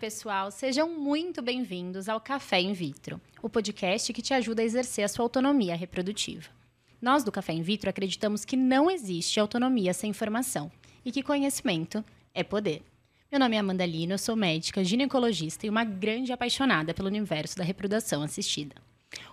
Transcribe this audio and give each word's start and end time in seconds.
pessoal, 0.00 0.50
sejam 0.50 0.88
muito 0.88 1.42
bem-vindos 1.42 2.08
ao 2.08 2.18
Café 2.18 2.58
In 2.58 2.72
Vitro, 2.72 3.20
o 3.42 3.50
podcast 3.50 4.10
que 4.14 4.22
te 4.22 4.32
ajuda 4.32 4.62
a 4.62 4.64
exercer 4.64 5.04
a 5.04 5.08
sua 5.08 5.26
autonomia 5.26 5.76
reprodutiva. 5.76 6.48
Nós 7.02 7.22
do 7.22 7.30
Café 7.30 7.52
In 7.52 7.60
Vitro 7.60 7.90
acreditamos 7.90 8.42
que 8.42 8.56
não 8.56 8.90
existe 8.90 9.38
autonomia 9.38 9.92
sem 9.92 10.08
informação 10.08 10.72
e 11.04 11.12
que 11.12 11.22
conhecimento 11.22 12.02
é 12.32 12.42
poder. 12.42 12.82
Meu 13.30 13.38
nome 13.38 13.56
é 13.56 13.58
Amanda 13.58 13.84
Lino, 13.84 14.14
eu 14.14 14.18
sou 14.18 14.34
médica, 14.34 14.82
ginecologista 14.82 15.66
e 15.66 15.68
uma 15.68 15.84
grande 15.84 16.32
apaixonada 16.32 16.94
pelo 16.94 17.08
universo 17.08 17.58
da 17.58 17.62
reprodução 17.62 18.22
assistida. 18.22 18.76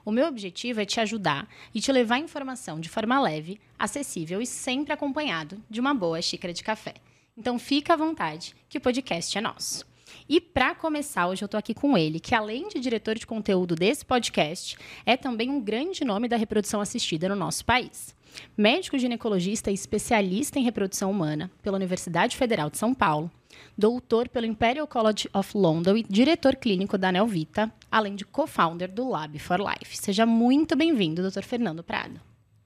O 0.04 0.12
meu 0.12 0.28
objetivo 0.28 0.82
é 0.82 0.86
te 0.86 1.00
ajudar 1.00 1.48
e 1.74 1.80
te 1.80 1.94
levar 1.94 2.20
informação 2.20 2.78
de 2.78 2.90
forma 2.90 3.22
leve, 3.22 3.58
acessível 3.80 4.42
e 4.42 4.46
sempre 4.46 4.92
acompanhado 4.92 5.64
de 5.70 5.80
uma 5.80 5.94
boa 5.94 6.22
xícara 6.22 6.54
de 6.54 6.62
café. 6.62 6.96
Então 7.38 7.58
fica 7.58 7.94
à 7.94 7.96
vontade, 7.96 8.54
que 8.68 8.78
o 8.78 8.82
podcast 8.82 9.38
é 9.38 9.40
nosso. 9.40 9.88
E 10.28 10.40
para 10.40 10.76
começar, 10.76 11.28
hoje 11.28 11.44
eu 11.44 11.48
estou 11.48 11.58
aqui 11.58 11.74
com 11.74 11.98
ele, 11.98 12.20
que 12.20 12.36
além 12.36 12.68
de 12.68 12.80
diretor 12.80 13.16
de 13.16 13.26
conteúdo 13.26 13.76
desse 13.76 14.06
podcast, 14.06 14.78
é 15.06 15.18
também 15.18 15.50
um 15.50 15.62
grande 15.62 16.04
nome 16.04 16.28
da 16.28 16.38
reprodução 16.38 16.82
assistida 16.82 17.30
no 17.30 17.36
nosso 17.36 17.66
país. 17.66 18.16
Médico 18.58 18.98
ginecologista 18.98 19.72
e 19.72 19.74
especialista 19.74 20.60
em 20.60 20.64
reprodução 20.64 21.10
humana 21.10 21.50
pela 21.62 21.78
Universidade 21.78 22.36
Federal 22.36 22.70
de 22.70 22.78
São 22.78 22.94
Paulo, 22.94 23.32
doutor 23.78 24.30
pelo 24.30 24.46
Imperial 24.46 24.88
College 24.88 25.30
of 25.34 25.58
London 25.58 25.98
e 25.98 26.04
diretor 26.04 26.56
clínico 26.56 26.98
da 26.98 27.12
Nelvita, 27.12 27.72
além 27.92 28.16
de 28.16 28.26
co-founder 28.26 28.92
do 28.92 29.10
Lab 29.10 29.38
for 29.40 29.60
Life. 29.60 29.98
Seja 29.98 30.26
muito 30.26 30.76
bem-vindo, 30.76 31.22
doutor 31.22 31.44
Fernando 31.44 31.84
Prado. 31.84 32.20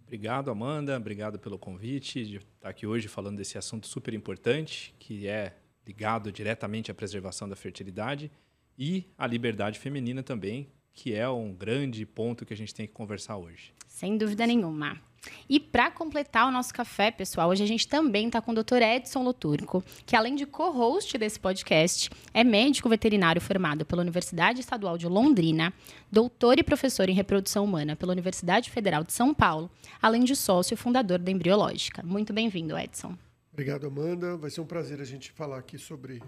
Obrigado, 0.06 0.52
Amanda. 0.52 0.98
Obrigado 0.98 1.40
pelo 1.40 1.58
convite 1.58 2.26
de 2.26 2.36
estar 2.38 2.70
aqui 2.70 2.86
hoje 2.86 3.08
falando 3.08 3.38
desse 3.38 3.58
assunto 3.58 3.88
super 3.88 4.14
importante, 4.14 4.94
que 5.00 5.26
é 5.26 5.56
ligado 5.86 6.32
diretamente 6.32 6.92
à 6.92 6.94
preservação 6.94 7.48
da 7.48 7.56
fertilidade 7.56 8.32
e 8.78 9.06
à 9.18 9.28
liberdade 9.28 9.80
feminina 9.80 10.24
também, 10.24 10.70
que 10.94 11.14
é 11.14 11.28
um 11.30 11.54
grande 11.54 12.06
ponto 12.06 12.46
que 12.46 12.54
a 12.54 12.58
gente 12.58 12.74
tem 12.74 12.88
que 12.88 12.94
conversar 12.94 13.38
hoje. 13.38 13.74
Sem 13.88 14.18
dúvida 14.18 14.46
nenhuma. 14.48 15.00
E 15.48 15.60
para 15.60 15.92
completar 15.92 16.48
o 16.48 16.52
nosso 16.52 16.74
café, 16.74 17.12
pessoal, 17.12 17.50
hoje 17.50 17.64
a 17.64 17.68
gente 17.68 17.88
também 17.88 18.28
está 18.28 18.42
com 18.42 18.52
o 18.52 18.56
Dr. 18.56 18.82
Edson 18.82 19.22
Loturco, 19.22 19.84
que 20.06 20.16
além 20.16 20.36
de 20.36 20.46
co-host 20.46 21.16
desse 21.18 21.40
podcast, 21.40 22.10
é 22.34 22.44
médico 22.44 22.90
veterinário 22.90 23.42
formado 23.42 23.86
pela 23.86 24.02
Universidade 24.02 24.62
Estadual 24.62 24.98
de 24.98 25.08
Londrina, 25.08 25.72
doutor 26.12 26.58
e 26.58 26.64
professor 26.64 27.08
em 27.08 27.14
reprodução 27.14 27.64
humana 27.64 27.96
pela 27.96 28.14
Universidade 28.14 28.72
Federal 28.72 29.04
de 29.04 29.14
São 29.14 29.34
Paulo, 29.34 29.70
além 30.02 30.24
de 30.24 30.36
sócio 30.36 30.76
fundador 30.76 31.20
da 31.20 31.32
Embriológica. 31.32 32.02
Muito 32.04 32.34
bem-vindo, 32.34 32.78
Edson. 32.78 33.16
Obrigado, 33.62 33.86
Amanda. 33.86 34.36
Vai 34.38 34.50
ser 34.50 34.60
um 34.60 34.66
prazer 34.66 35.00
a 35.00 35.04
gente 35.04 35.32
falar 35.32 35.60
aqui 35.60 35.78
sobre 35.78 36.20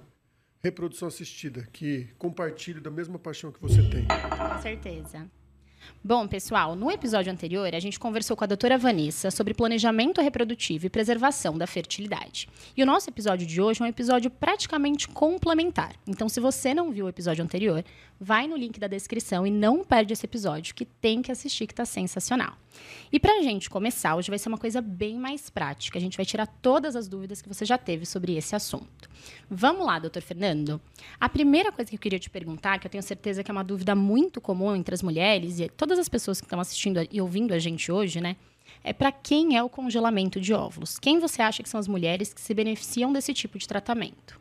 reprodução 0.63 1.07
assistida, 1.07 1.67
que 1.73 2.07
compartilho 2.19 2.79
da 2.79 2.91
mesma 2.91 3.17
paixão 3.17 3.51
que 3.51 3.59
você 3.59 3.81
tem. 3.89 4.05
Com 4.05 4.61
certeza. 4.61 5.27
Bom, 6.03 6.27
pessoal, 6.27 6.75
no 6.75 6.91
episódio 6.91 7.31
anterior, 7.31 7.73
a 7.73 7.79
gente 7.79 7.99
conversou 7.99 8.37
com 8.37 8.43
a 8.43 8.47
doutora 8.47 8.77
Vanessa 8.77 9.31
sobre 9.31 9.53
planejamento 9.53 10.21
reprodutivo 10.21 10.85
e 10.85 10.89
preservação 10.89 11.57
da 11.57 11.65
fertilidade. 11.65 12.47
E 12.77 12.83
o 12.83 12.85
nosso 12.85 13.09
episódio 13.09 13.47
de 13.47 13.59
hoje 13.59 13.81
é 13.81 13.85
um 13.85 13.89
episódio 13.89 14.29
praticamente 14.29 15.07
complementar. 15.07 15.95
Então, 16.05 16.29
se 16.29 16.39
você 16.39 16.73
não 16.73 16.91
viu 16.91 17.05
o 17.07 17.09
episódio 17.09 17.43
anterior, 17.43 17.83
vai 18.23 18.47
no 18.47 18.55
link 18.55 18.79
da 18.79 18.87
descrição 18.87 19.45
e 19.45 19.51
não 19.51 19.83
perde 19.83 20.13
esse 20.13 20.25
episódio, 20.25 20.73
que 20.73 20.85
tem 20.85 21.21
que 21.21 21.31
assistir, 21.31 21.67
que 21.67 21.73
está 21.73 21.83
sensacional. 21.83 22.57
E 23.11 23.19
para 23.19 23.37
a 23.37 23.41
gente 23.41 23.69
começar, 23.69 24.15
hoje 24.15 24.29
vai 24.29 24.39
ser 24.39 24.47
uma 24.47 24.57
coisa 24.57 24.81
bem 24.81 25.17
mais 25.17 25.49
prática. 25.49 25.97
A 25.97 26.01
gente 26.01 26.15
vai 26.15 26.25
tirar 26.25 26.47
todas 26.47 26.95
as 26.95 27.07
dúvidas 27.07 27.41
que 27.41 27.49
você 27.49 27.65
já 27.65 27.77
teve 27.77 28.05
sobre 28.05 28.35
esse 28.35 28.55
assunto. 28.55 29.09
Vamos 29.49 29.85
lá, 29.85 29.99
doutor 29.99 30.21
Fernando? 30.21 30.81
A 31.19 31.27
primeira 31.27 31.71
coisa 31.71 31.89
que 31.89 31.97
eu 31.97 31.99
queria 31.99 32.17
te 32.17 32.29
perguntar, 32.29 32.79
que 32.79 32.87
eu 32.87 32.91
tenho 32.91 33.03
certeza 33.03 33.43
que 33.43 33.51
é 33.51 33.53
uma 33.53 33.63
dúvida 33.63 33.93
muito 33.93 34.39
comum 34.39 34.73
entre 34.73 34.95
as 34.95 35.03
mulheres 35.03 35.59
e 35.59 35.67
todas 35.67 35.99
as 35.99 36.07
pessoas 36.07 36.39
que 36.39 36.45
estão 36.45 36.59
assistindo 36.59 37.05
e 37.11 37.21
ouvindo 37.21 37.53
a 37.53 37.59
gente 37.59 37.91
hoje, 37.91 38.21
né? 38.21 38.37
É 38.81 38.93
para 38.93 39.11
quem 39.11 39.57
é 39.57 39.61
o 39.63 39.69
congelamento 39.69 40.39
de 40.39 40.53
óvulos? 40.53 40.97
Quem 40.97 41.19
você 41.19 41.41
acha 41.41 41.61
que 41.61 41.69
são 41.69 41.79
as 41.79 41.87
mulheres 41.87 42.33
que 42.33 42.39
se 42.39 42.53
beneficiam 42.53 43.11
desse 43.11 43.33
tipo 43.33 43.57
de 43.57 43.67
tratamento? 43.67 44.39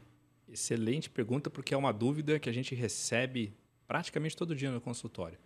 Excelente 0.49 1.11
pergunta, 1.11 1.51
porque 1.51 1.75
é 1.75 1.77
uma 1.77 1.93
dúvida 1.93 2.39
que 2.39 2.49
a 2.49 2.53
gente 2.53 2.75
recebe 2.75 3.53
praticamente 3.93 4.35
todo 4.35 4.57
dia 4.57 4.71
no 4.71 4.81
consultório. 4.81 5.39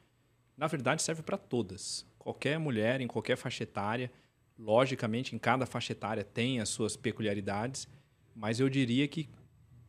Na 0.57 0.69
verdade, 0.69 1.03
serve 1.03 1.21
para 1.21 1.37
todas. 1.37 2.07
Qualquer 2.17 2.61
mulher, 2.61 3.01
em 3.01 3.09
qualquer 3.09 3.37
faixa 3.37 3.65
etária, 3.65 4.09
logicamente, 4.57 5.35
em 5.35 5.39
cada 5.39 5.67
faixa 5.67 5.91
etária 5.91 6.23
tem 6.23 6.61
as 6.61 6.69
suas 6.69 6.97
peculiaridades, 6.97 7.89
mas 8.37 8.61
eu 8.61 8.69
diria 8.69 9.09
que 9.09 9.29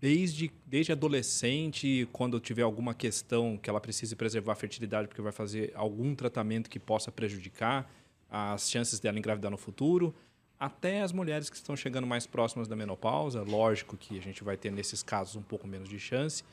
desde, 0.02 0.52
desde 0.66 0.92
adolescente, 0.92 2.10
quando 2.12 2.40
tiver 2.40 2.64
alguma 2.64 2.96
questão 2.96 3.60
que 3.60 3.70
ela 3.70 3.80
precise 3.80 4.16
preservar 4.16 4.54
a 4.54 4.56
fertilidade 4.56 5.08
porque 5.08 5.22
vai 5.22 5.32
fazer 5.32 5.72
algum 5.76 6.16
tratamento 6.16 6.68
que 6.68 6.80
possa 6.80 7.12
prejudicar 7.12 7.88
as 8.28 8.72
chances 8.72 9.00
dela 9.00 9.20
engravidar 9.20 9.52
no 9.52 9.58
futuro, 9.58 10.16
até 10.60 11.04
as 11.04 11.12
mulheres 11.12 11.48
que 11.48 11.58
estão 11.58 11.76
chegando 11.76 12.08
mais 12.08 12.26
próximas 12.26 12.68
da 12.68 12.76
menopausa, 12.76 13.44
lógico 13.44 13.96
que 13.96 14.18
a 14.18 14.22
gente 14.22 14.44
vai 14.44 14.58
ter 14.58 14.72
nesses 14.72 15.04
casos 15.04 15.36
um 15.36 15.44
pouco 15.44 15.68
menos 15.68 15.88
de 15.88 16.00
chance, 16.00 16.44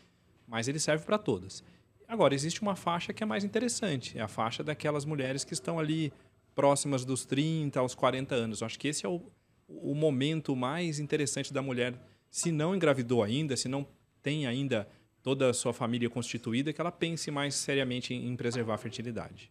mas 0.47 0.69
ele 0.69 0.79
serve 0.79 1.07
para 1.07 1.17
todas. 1.17 1.65
Agora, 2.07 2.35
existe 2.35 2.63
uma 2.63 2.77
faixa 2.77 3.13
que 3.13 3.23
é 3.23 3.27
mais 3.27 3.45
interessante, 3.45 4.19
é 4.19 4.23
a 4.23 4.29
faixa 4.29 4.63
daquelas 4.63 5.05
mulheres 5.05 5.45
que 5.45 5.55
estão 5.55 5.79
ali 5.79 6.13
próximas 6.55 7.05
dos 7.05 7.25
30 7.25 7.81
aos 7.81 7.95
40 7.95 8.35
anos. 8.35 8.61
Eu 8.61 8.67
acho 8.67 8.79
que 8.79 8.89
esse 8.89 9.05
é 9.05 9.09
o, 9.09 9.21
o 9.69 9.95
momento 9.95 10.55
mais 10.55 10.99
interessante 10.99 11.53
da 11.53 11.63
mulher 11.63 11.95
se 12.31 12.51
não 12.51 12.75
engravidou 12.75 13.23
ainda, 13.23 13.57
se 13.57 13.69
não 13.69 13.87
tem 14.23 14.47
ainda 14.47 14.89
toda 15.23 15.51
a 15.51 15.55
sua 15.55 15.73
família 15.73 16.11
constituída, 16.11 16.73
que 16.73 16.81
ela 16.81 16.93
pense 16.93 17.31
mais 17.31 17.55
seriamente 17.55 18.13
em, 18.13 18.37
preservar 18.37 18.75
a 18.75 18.79
fertilidade. 18.79 19.51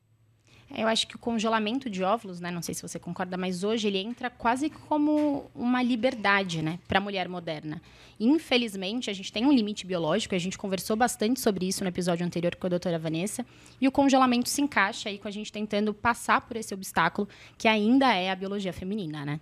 Eu 0.75 0.87
acho 0.87 1.07
que 1.07 1.15
o 1.15 1.19
congelamento 1.19 1.89
de 1.89 2.03
óvulos, 2.03 2.39
né, 2.39 2.49
não 2.49 2.61
sei 2.61 2.73
se 2.73 2.81
você 2.81 2.97
concorda, 2.97 3.37
mas 3.37 3.63
hoje 3.63 3.87
ele 3.87 3.99
entra 3.99 4.29
quase 4.29 4.69
como 4.69 5.49
uma 5.53 5.83
liberdade, 5.83 6.63
né, 6.63 6.79
para 6.87 6.97
a 6.97 7.01
mulher 7.01 7.29
moderna. 7.29 7.81
Infelizmente, 8.19 9.09
a 9.09 9.13
gente 9.13 9.31
tem 9.31 9.45
um 9.45 9.51
limite 9.51 9.85
biológico, 9.85 10.33
a 10.33 10.39
gente 10.39 10.57
conversou 10.57 10.95
bastante 10.95 11.39
sobre 11.39 11.67
isso 11.67 11.83
no 11.83 11.89
episódio 11.89 12.25
anterior 12.25 12.55
com 12.55 12.65
a 12.65 12.69
doutora 12.69 12.97
Vanessa, 12.97 13.45
e 13.79 13.87
o 13.87 13.91
congelamento 13.91 14.49
se 14.49 14.61
encaixa 14.61 15.09
aí 15.09 15.19
com 15.19 15.27
a 15.27 15.31
gente 15.31 15.51
tentando 15.51 15.93
passar 15.93 16.41
por 16.41 16.57
esse 16.57 16.73
obstáculo 16.73 17.27
que 17.57 17.67
ainda 17.67 18.13
é 18.13 18.31
a 18.31 18.35
biologia 18.35 18.73
feminina, 18.73 19.23
né? 19.25 19.39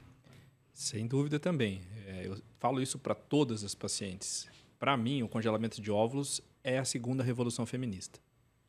Sem 0.74 1.08
dúvida 1.08 1.40
também. 1.40 1.82
É, 2.08 2.28
eu 2.28 2.38
falo 2.60 2.82
isso 2.82 3.00
para 3.00 3.16
todas 3.16 3.64
as 3.64 3.74
pacientes. 3.74 4.50
Para 4.80 4.98
mim, 4.98 5.22
o 5.22 5.30
congelamento 5.30 5.82
de 5.82 5.92
óvulos 5.92 6.42
é 6.64 6.78
a 6.78 6.86
segunda 6.86 7.24
revolução 7.24 7.66
feminista. 7.66 8.20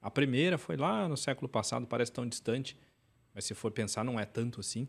A 0.02 0.10
primeira 0.10 0.58
foi 0.58 0.76
lá 0.76 1.08
no 1.08 1.16
século 1.16 1.48
passado, 1.48 1.86
parece 1.86 2.10
tão 2.10 2.26
distante, 2.26 2.76
mas 3.32 3.44
se 3.44 3.54
for 3.54 3.70
pensar, 3.70 4.04
não 4.04 4.18
é 4.18 4.24
tanto 4.24 4.58
assim. 4.58 4.88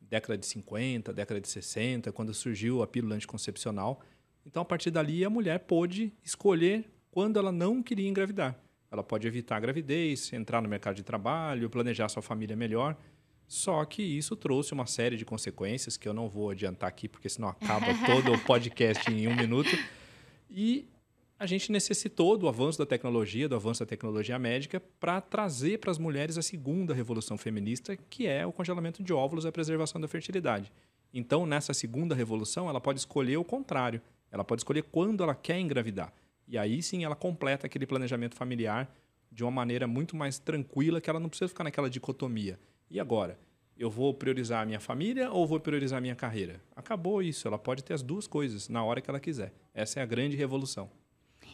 Década 0.00 0.38
de 0.38 0.46
50, 0.46 1.12
década 1.12 1.40
de 1.40 1.48
60, 1.48 2.12
quando 2.12 2.32
surgiu 2.32 2.80
a 2.80 2.86
pílula 2.86 3.16
anticoncepcional. 3.16 4.00
Então, 4.46 4.62
a 4.62 4.64
partir 4.64 4.90
dali, 4.90 5.24
a 5.24 5.30
mulher 5.30 5.58
pôde 5.60 6.12
escolher 6.22 6.88
quando 7.10 7.38
ela 7.38 7.50
não 7.50 7.82
queria 7.82 8.08
engravidar. 8.08 8.56
Ela 8.90 9.02
pode 9.02 9.26
evitar 9.26 9.56
a 9.56 9.60
gravidez, 9.60 10.32
entrar 10.32 10.62
no 10.62 10.68
mercado 10.68 10.94
de 10.94 11.02
trabalho, 11.02 11.68
planejar 11.68 12.08
sua 12.08 12.22
família 12.22 12.54
melhor. 12.54 12.96
Só 13.48 13.84
que 13.84 14.02
isso 14.02 14.36
trouxe 14.36 14.72
uma 14.72 14.86
série 14.86 15.16
de 15.16 15.24
consequências 15.24 15.96
que 15.96 16.08
eu 16.08 16.14
não 16.14 16.28
vou 16.28 16.50
adiantar 16.50 16.88
aqui, 16.88 17.08
porque 17.08 17.28
senão 17.28 17.48
acaba 17.48 17.86
todo 18.06 18.32
o 18.32 18.38
podcast 18.38 19.10
em 19.10 19.26
um 19.26 19.34
minuto. 19.34 19.70
E 20.50 20.86
a 21.42 21.46
gente 21.46 21.72
necessitou 21.72 22.38
do 22.38 22.46
avanço 22.46 22.78
da 22.78 22.86
tecnologia, 22.86 23.48
do 23.48 23.56
avanço 23.56 23.80
da 23.80 23.86
tecnologia 23.86 24.38
médica, 24.38 24.78
para 25.00 25.20
trazer 25.20 25.80
para 25.80 25.90
as 25.90 25.98
mulheres 25.98 26.38
a 26.38 26.42
segunda 26.42 26.94
revolução 26.94 27.36
feminista, 27.36 27.96
que 27.96 28.28
é 28.28 28.46
o 28.46 28.52
congelamento 28.52 29.02
de 29.02 29.12
óvulos 29.12 29.44
e 29.44 29.48
a 29.48 29.52
preservação 29.52 30.00
da 30.00 30.06
fertilidade. 30.06 30.72
Então, 31.12 31.44
nessa 31.44 31.74
segunda 31.74 32.14
revolução, 32.14 32.68
ela 32.68 32.80
pode 32.80 33.00
escolher 33.00 33.38
o 33.38 33.44
contrário. 33.44 34.00
Ela 34.30 34.44
pode 34.44 34.60
escolher 34.60 34.84
quando 34.84 35.24
ela 35.24 35.34
quer 35.34 35.58
engravidar. 35.58 36.12
E 36.46 36.56
aí 36.56 36.80
sim 36.80 37.02
ela 37.02 37.16
completa 37.16 37.66
aquele 37.66 37.86
planejamento 37.86 38.36
familiar 38.36 38.88
de 39.28 39.42
uma 39.42 39.50
maneira 39.50 39.88
muito 39.88 40.14
mais 40.14 40.38
tranquila, 40.38 41.00
que 41.00 41.10
ela 41.10 41.18
não 41.18 41.28
precisa 41.28 41.48
ficar 41.48 41.64
naquela 41.64 41.90
dicotomia 41.90 42.56
e 42.88 43.00
agora? 43.00 43.36
Eu 43.76 43.90
vou 43.90 44.14
priorizar 44.14 44.62
a 44.62 44.66
minha 44.66 44.78
família 44.78 45.28
ou 45.32 45.44
vou 45.44 45.58
priorizar 45.58 45.98
a 45.98 46.00
minha 46.00 46.14
carreira? 46.14 46.62
Acabou 46.76 47.20
isso. 47.20 47.48
Ela 47.48 47.58
pode 47.58 47.82
ter 47.82 47.94
as 47.94 48.02
duas 48.02 48.28
coisas 48.28 48.68
na 48.68 48.84
hora 48.84 49.00
que 49.00 49.10
ela 49.10 49.18
quiser. 49.18 49.52
Essa 49.74 49.98
é 49.98 50.02
a 50.04 50.06
grande 50.06 50.36
revolução. 50.36 50.88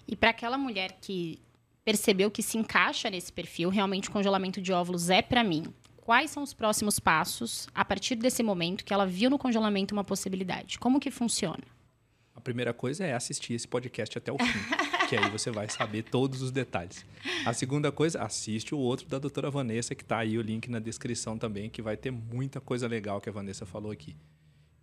E 0.09 0.17
para 0.17 0.31
aquela 0.31 0.57
mulher 0.57 0.99
que 1.01 1.39
percebeu 1.85 2.31
que 2.31 2.43
se 2.43 2.57
encaixa 2.57 3.11
nesse 3.11 3.33
perfil, 3.33 3.69
realmente 3.69 4.09
o 4.09 4.13
congelamento 4.13 4.61
de 4.61 4.73
óvulos 4.73 5.11
é 5.11 5.21
para 5.21 5.45
mim. 5.45 5.65
Quais 5.99 6.31
são 6.31 6.43
os 6.43 6.55
próximos 6.55 6.99
passos 6.99 7.69
a 7.75 7.85
partir 7.85 8.17
desse 8.17 8.43
momento 8.43 8.85
que 8.85 8.95
ela 8.95 9.07
viu 9.07 9.29
no 9.29 9.39
congelamento 9.39 9.95
uma 9.95 10.03
possibilidade? 10.03 10.79
Como 10.79 10.99
que 10.99 11.11
funciona? 11.11 11.63
A 12.35 12.41
primeira 12.41 12.73
coisa 12.73 13.05
é 13.05 13.13
assistir 13.13 13.53
esse 13.53 13.69
podcast 13.69 14.17
até 14.17 14.33
o 14.33 14.39
fim. 14.39 14.47
que 15.09 15.17
aí 15.17 15.31
você 15.31 15.51
vai 15.51 15.69
saber 15.71 16.03
todos 16.03 16.43
os 16.43 16.51
detalhes. 16.51 17.05
A 17.47 17.55
segunda 17.55 17.91
coisa, 17.91 18.23
assiste 18.23 18.75
o 18.75 18.79
outro 18.79 19.09
da 19.09 19.19
doutora 19.19 19.51
Vanessa, 19.51 19.95
que 19.95 20.03
está 20.03 20.19
aí 20.19 20.37
o 20.37 20.43
link 20.43 20.71
na 20.71 20.79
descrição 20.79 21.39
também, 21.39 21.71
que 21.71 21.81
vai 21.81 21.97
ter 21.97 22.11
muita 22.11 22.61
coisa 22.61 22.87
legal 22.87 23.21
que 23.21 23.29
a 23.29 23.33
Vanessa 23.33 23.65
falou 23.65 23.91
aqui. 23.91 24.15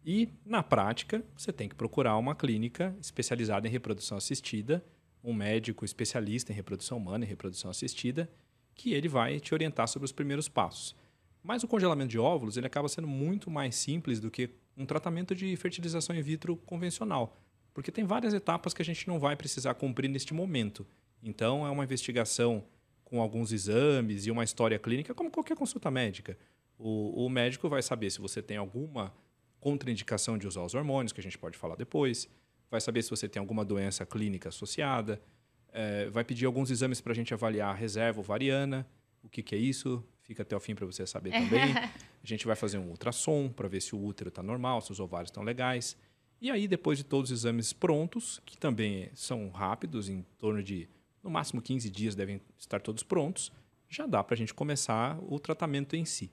E, 0.04 0.30
na 0.44 0.64
prática, 0.64 1.24
você 1.38 1.54
tem 1.54 1.70
que 1.70 1.76
procurar 1.76 2.18
uma 2.18 2.36
clínica 2.36 2.96
especializada 3.00 3.68
em 3.68 3.72
reprodução 3.72 4.18
assistida, 4.18 4.84
um 5.26 5.34
médico 5.34 5.84
especialista 5.84 6.52
em 6.52 6.56
reprodução 6.56 6.98
humana 6.98 7.26
e 7.26 7.28
reprodução 7.28 7.72
assistida, 7.72 8.30
que 8.76 8.94
ele 8.94 9.10
vai 9.10 9.40
te 9.40 9.54
orientar 9.54 9.88
sobre 9.88 10.06
os 10.06 10.12
primeiros 10.12 10.48
passos. 10.48 10.96
Mas 11.42 11.64
o 11.64 11.68
congelamento 11.68 12.12
de 12.12 12.20
óvulos 12.20 12.58
ele 12.58 12.68
acaba 12.68 12.88
sendo 12.88 13.08
muito 13.08 13.50
mais 13.50 13.76
simples 13.76 14.20
do 14.20 14.30
que 14.30 14.52
um 14.78 14.86
tratamento 14.86 15.34
de 15.34 15.56
fertilização 15.56 16.16
in 16.16 16.22
vitro 16.22 16.56
convencional, 16.58 17.36
porque 17.74 17.92
tem 17.92 18.04
várias 18.04 18.34
etapas 18.34 18.74
que 18.74 18.82
a 18.82 18.86
gente 18.86 19.08
não 19.08 19.20
vai 19.20 19.36
precisar 19.36 19.74
cumprir 19.74 20.10
neste 20.10 20.34
momento. 20.34 20.86
Então, 21.24 21.66
é 21.66 21.70
uma 21.70 21.84
investigação 21.84 22.64
com 23.04 23.22
alguns 23.22 23.52
exames 23.52 24.26
e 24.26 24.32
uma 24.32 24.44
história 24.44 24.78
clínica, 24.78 25.14
como 25.14 25.32
qualquer 25.32 25.56
consulta 25.56 25.90
médica. 25.90 26.38
O, 26.78 27.26
o 27.26 27.30
médico 27.30 27.68
vai 27.68 27.82
saber 27.82 28.12
se 28.12 28.20
você 28.20 28.42
tem 28.42 28.58
alguma 28.58 29.14
contraindicação 29.60 30.38
de 30.38 30.48
usar 30.48 30.62
os 30.62 30.76
hormônios, 30.76 31.12
que 31.12 31.20
a 31.20 31.24
gente 31.24 31.38
pode 31.38 31.58
falar 31.58 31.76
depois, 31.76 32.30
vai 32.70 32.82
saber 32.82 33.02
se 33.04 33.10
você 33.10 33.28
tem 33.28 33.40
alguma 33.40 33.64
doença 33.64 34.06
clínica 34.06 34.50
associada, 34.50 35.22
é, 35.72 36.10
vai 36.10 36.24
pedir 36.24 36.46
alguns 36.46 36.72
exames 36.72 37.02
para 37.02 37.12
a 37.12 37.16
gente 37.16 37.34
avaliar 37.34 37.70
a 37.70 37.74
reserva 37.74 38.20
ovariana, 38.20 38.88
o 39.24 39.30
que, 39.30 39.44
que 39.44 39.56
é 39.56 39.58
isso, 39.58 40.04
fica 40.22 40.44
até 40.44 40.56
o 40.56 40.60
fim 40.60 40.76
para 40.76 40.86
você 40.86 41.06
saber 41.06 41.32
também. 41.50 41.76
a 41.76 41.92
gente 42.24 42.46
vai 42.46 42.56
fazer 42.56 42.78
um 42.78 42.90
ultrassom 42.90 43.50
para 43.50 43.68
ver 43.68 43.82
se 43.82 43.96
o 43.96 44.04
útero 44.04 44.30
está 44.30 44.42
normal, 44.42 44.82
se 44.82 44.92
os 44.92 45.00
ovários 45.00 45.30
estão 45.30 45.44
legais. 45.44 45.98
E 46.42 46.52
aí, 46.52 46.68
depois 46.68 46.98
de 46.98 47.04
todos 47.04 47.32
os 47.32 47.40
exames 47.40 47.74
prontos, 47.74 48.42
que 48.46 48.58
também 48.58 49.10
são 49.14 49.50
rápidos, 49.50 50.10
em 50.10 50.24
torno 50.38 50.62
de 50.62 50.88
no 51.24 51.30
máximo 51.30 51.62
15 51.62 51.90
dias 51.90 52.14
devem 52.14 52.40
estar 52.58 52.80
todos 52.82 53.02
prontos, 53.02 53.52
já 53.90 54.06
dá 54.06 54.24
para 54.24 54.36
a 54.36 54.38
gente 54.38 54.54
começar 54.54 55.18
o 55.24 55.40
tratamento 55.40 55.96
em 55.96 56.06
si 56.06 56.32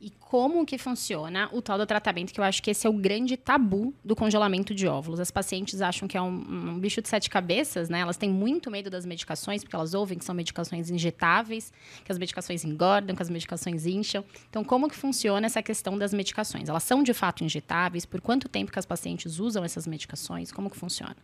e 0.00 0.08
como 0.08 0.64
que 0.64 0.78
funciona 0.78 1.50
o 1.52 1.60
tal 1.60 1.76
do 1.76 1.84
tratamento, 1.84 2.32
que 2.32 2.40
eu 2.40 2.44
acho 2.44 2.62
que 2.62 2.70
esse 2.70 2.86
é 2.86 2.90
o 2.90 2.92
grande 2.94 3.36
tabu 3.36 3.94
do 4.02 4.16
congelamento 4.16 4.74
de 4.74 4.86
óvulos. 4.86 5.20
As 5.20 5.30
pacientes 5.30 5.82
acham 5.82 6.08
que 6.08 6.16
é 6.16 6.22
um, 6.22 6.28
um, 6.28 6.80
bicho 6.80 7.02
de 7.02 7.08
sete 7.08 7.28
cabeças, 7.28 7.90
né? 7.90 8.00
Elas 8.00 8.16
têm 8.16 8.30
muito 8.30 8.70
medo 8.70 8.88
das 8.88 9.04
medicações, 9.04 9.62
porque 9.62 9.76
elas 9.76 9.92
ouvem 9.92 10.16
que 10.16 10.24
são 10.24 10.34
medicações 10.34 10.88
injetáveis, 10.88 11.70
que 12.02 12.10
as 12.10 12.16
medicações 12.16 12.64
engordam, 12.64 13.14
que 13.14 13.22
as 13.22 13.28
medicações 13.28 13.84
incham. 13.84 14.24
Então, 14.48 14.64
como 14.64 14.88
que 14.88 14.96
funciona 14.96 15.44
essa 15.44 15.62
questão 15.62 15.98
das 15.98 16.14
medicações? 16.14 16.70
Elas 16.70 16.82
são 16.82 17.02
de 17.02 17.12
fato 17.12 17.44
injetáveis? 17.44 18.06
Por 18.06 18.22
quanto 18.22 18.48
tempo 18.48 18.72
que 18.72 18.78
as 18.78 18.86
pacientes 18.86 19.38
usam 19.38 19.62
essas 19.62 19.86
medicações? 19.86 20.50
Como 20.50 20.70
que 20.70 20.78
funciona? 20.78 21.16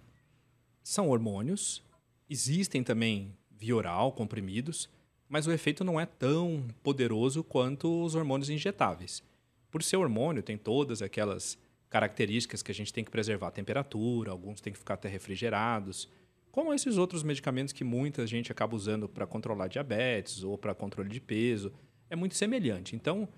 São 0.82 1.08
hormônios. 1.08 1.82
Existem 2.28 2.82
também 2.82 3.34
via 3.50 3.74
oral, 3.74 4.12
comprimidos 4.12 4.90
mas 5.28 5.46
o 5.46 5.52
efeito 5.52 5.84
não 5.84 5.98
é 5.98 6.06
tão 6.06 6.66
poderoso 6.82 7.42
quanto 7.42 8.04
os 8.04 8.14
hormônios 8.14 8.50
injetáveis. 8.50 9.22
Por 9.70 9.82
ser 9.82 9.96
hormônio, 9.96 10.42
tem 10.42 10.56
todas 10.56 11.02
aquelas 11.02 11.58
características 11.88 12.62
que 12.62 12.70
a 12.70 12.74
gente 12.74 12.92
tem 12.92 13.04
que 13.04 13.10
preservar 13.10 13.48
a 13.48 13.52
temperatura, 13.52 14.30
alguns 14.30 14.60
têm 14.60 14.72
que 14.72 14.78
ficar 14.78 14.94
até 14.94 15.08
refrigerados, 15.08 16.08
como 16.56 16.72
esses 16.72 16.96
outros 16.96 17.22
medicamentos 17.22 17.72
que 17.72 17.84
muita 17.84 18.26
gente 18.26 18.50
acaba 18.50 18.74
usando 18.74 19.06
para 19.08 19.26
controlar 19.26 19.68
diabetes 19.68 20.42
ou 20.42 20.56
para 20.56 20.74
controle 20.74 21.10
de 21.10 21.20
peso. 21.20 21.70
É 22.08 22.16
muito 22.16 22.34
semelhante. 22.34 22.96
Então, 22.96 23.28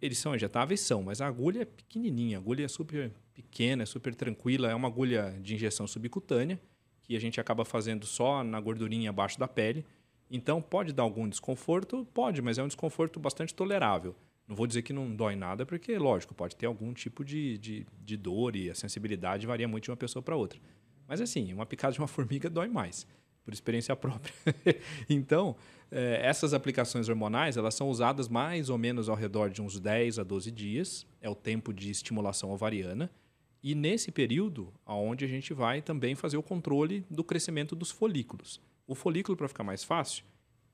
eles 0.00 0.18
são 0.18 0.36
injetáveis? 0.36 0.80
São, 0.80 1.02
mas 1.02 1.20
a 1.20 1.26
agulha 1.26 1.62
é 1.62 1.64
pequenininha, 1.64 2.38
a 2.38 2.40
agulha 2.40 2.64
é 2.64 2.68
super 2.68 3.12
pequena, 3.34 3.82
é 3.82 3.86
super 3.86 4.14
tranquila, 4.14 4.70
é 4.70 4.74
uma 4.74 4.86
agulha 4.86 5.36
de 5.42 5.54
injeção 5.56 5.86
subcutânea, 5.86 6.60
que 7.02 7.16
a 7.16 7.20
gente 7.20 7.40
acaba 7.40 7.64
fazendo 7.64 8.06
só 8.06 8.44
na 8.44 8.60
gordurinha 8.60 9.10
abaixo 9.10 9.36
da 9.36 9.48
pele, 9.48 9.84
então, 10.30 10.62
pode 10.62 10.92
dar 10.92 11.02
algum 11.02 11.28
desconforto? 11.28 12.06
Pode, 12.14 12.40
mas 12.40 12.56
é 12.56 12.62
um 12.62 12.68
desconforto 12.68 13.18
bastante 13.18 13.52
tolerável. 13.52 14.14
Não 14.46 14.54
vou 14.54 14.66
dizer 14.66 14.82
que 14.82 14.92
não 14.92 15.14
dói 15.14 15.34
nada, 15.34 15.66
porque, 15.66 15.96
lógico, 15.98 16.34
pode 16.34 16.54
ter 16.54 16.66
algum 16.66 16.92
tipo 16.92 17.24
de, 17.24 17.58
de, 17.58 17.86
de 18.04 18.16
dor 18.16 18.54
e 18.54 18.70
a 18.70 18.74
sensibilidade 18.74 19.46
varia 19.46 19.66
muito 19.66 19.84
de 19.84 19.90
uma 19.90 19.96
pessoa 19.96 20.22
para 20.22 20.36
outra. 20.36 20.60
Mas, 21.06 21.20
assim, 21.20 21.52
uma 21.52 21.66
picada 21.66 21.92
de 21.92 21.98
uma 21.98 22.06
formiga 22.08 22.48
dói 22.48 22.68
mais, 22.68 23.06
por 23.44 23.52
experiência 23.52 23.94
própria. 23.96 24.32
então, 25.10 25.56
é, 25.90 26.20
essas 26.22 26.54
aplicações 26.54 27.08
hormonais 27.08 27.56
elas 27.56 27.74
são 27.74 27.88
usadas 27.90 28.28
mais 28.28 28.70
ou 28.70 28.78
menos 28.78 29.08
ao 29.08 29.16
redor 29.16 29.50
de 29.50 29.60
uns 29.60 29.80
10 29.80 30.20
a 30.20 30.22
12 30.22 30.50
dias, 30.52 31.06
é 31.20 31.28
o 31.28 31.34
tempo 31.34 31.72
de 31.72 31.90
estimulação 31.90 32.52
ovariana. 32.52 33.10
E 33.62 33.74
nesse 33.74 34.10
período, 34.12 34.72
aonde 34.86 35.24
a 35.24 35.28
gente 35.28 35.52
vai 35.52 35.82
também 35.82 36.14
fazer 36.14 36.36
o 36.36 36.42
controle 36.42 37.04
do 37.10 37.24
crescimento 37.24 37.74
dos 37.74 37.90
folículos. 37.90 38.60
O 38.90 38.94
folículo, 38.96 39.36
para 39.36 39.46
ficar 39.46 39.62
mais 39.62 39.84
fácil, 39.84 40.24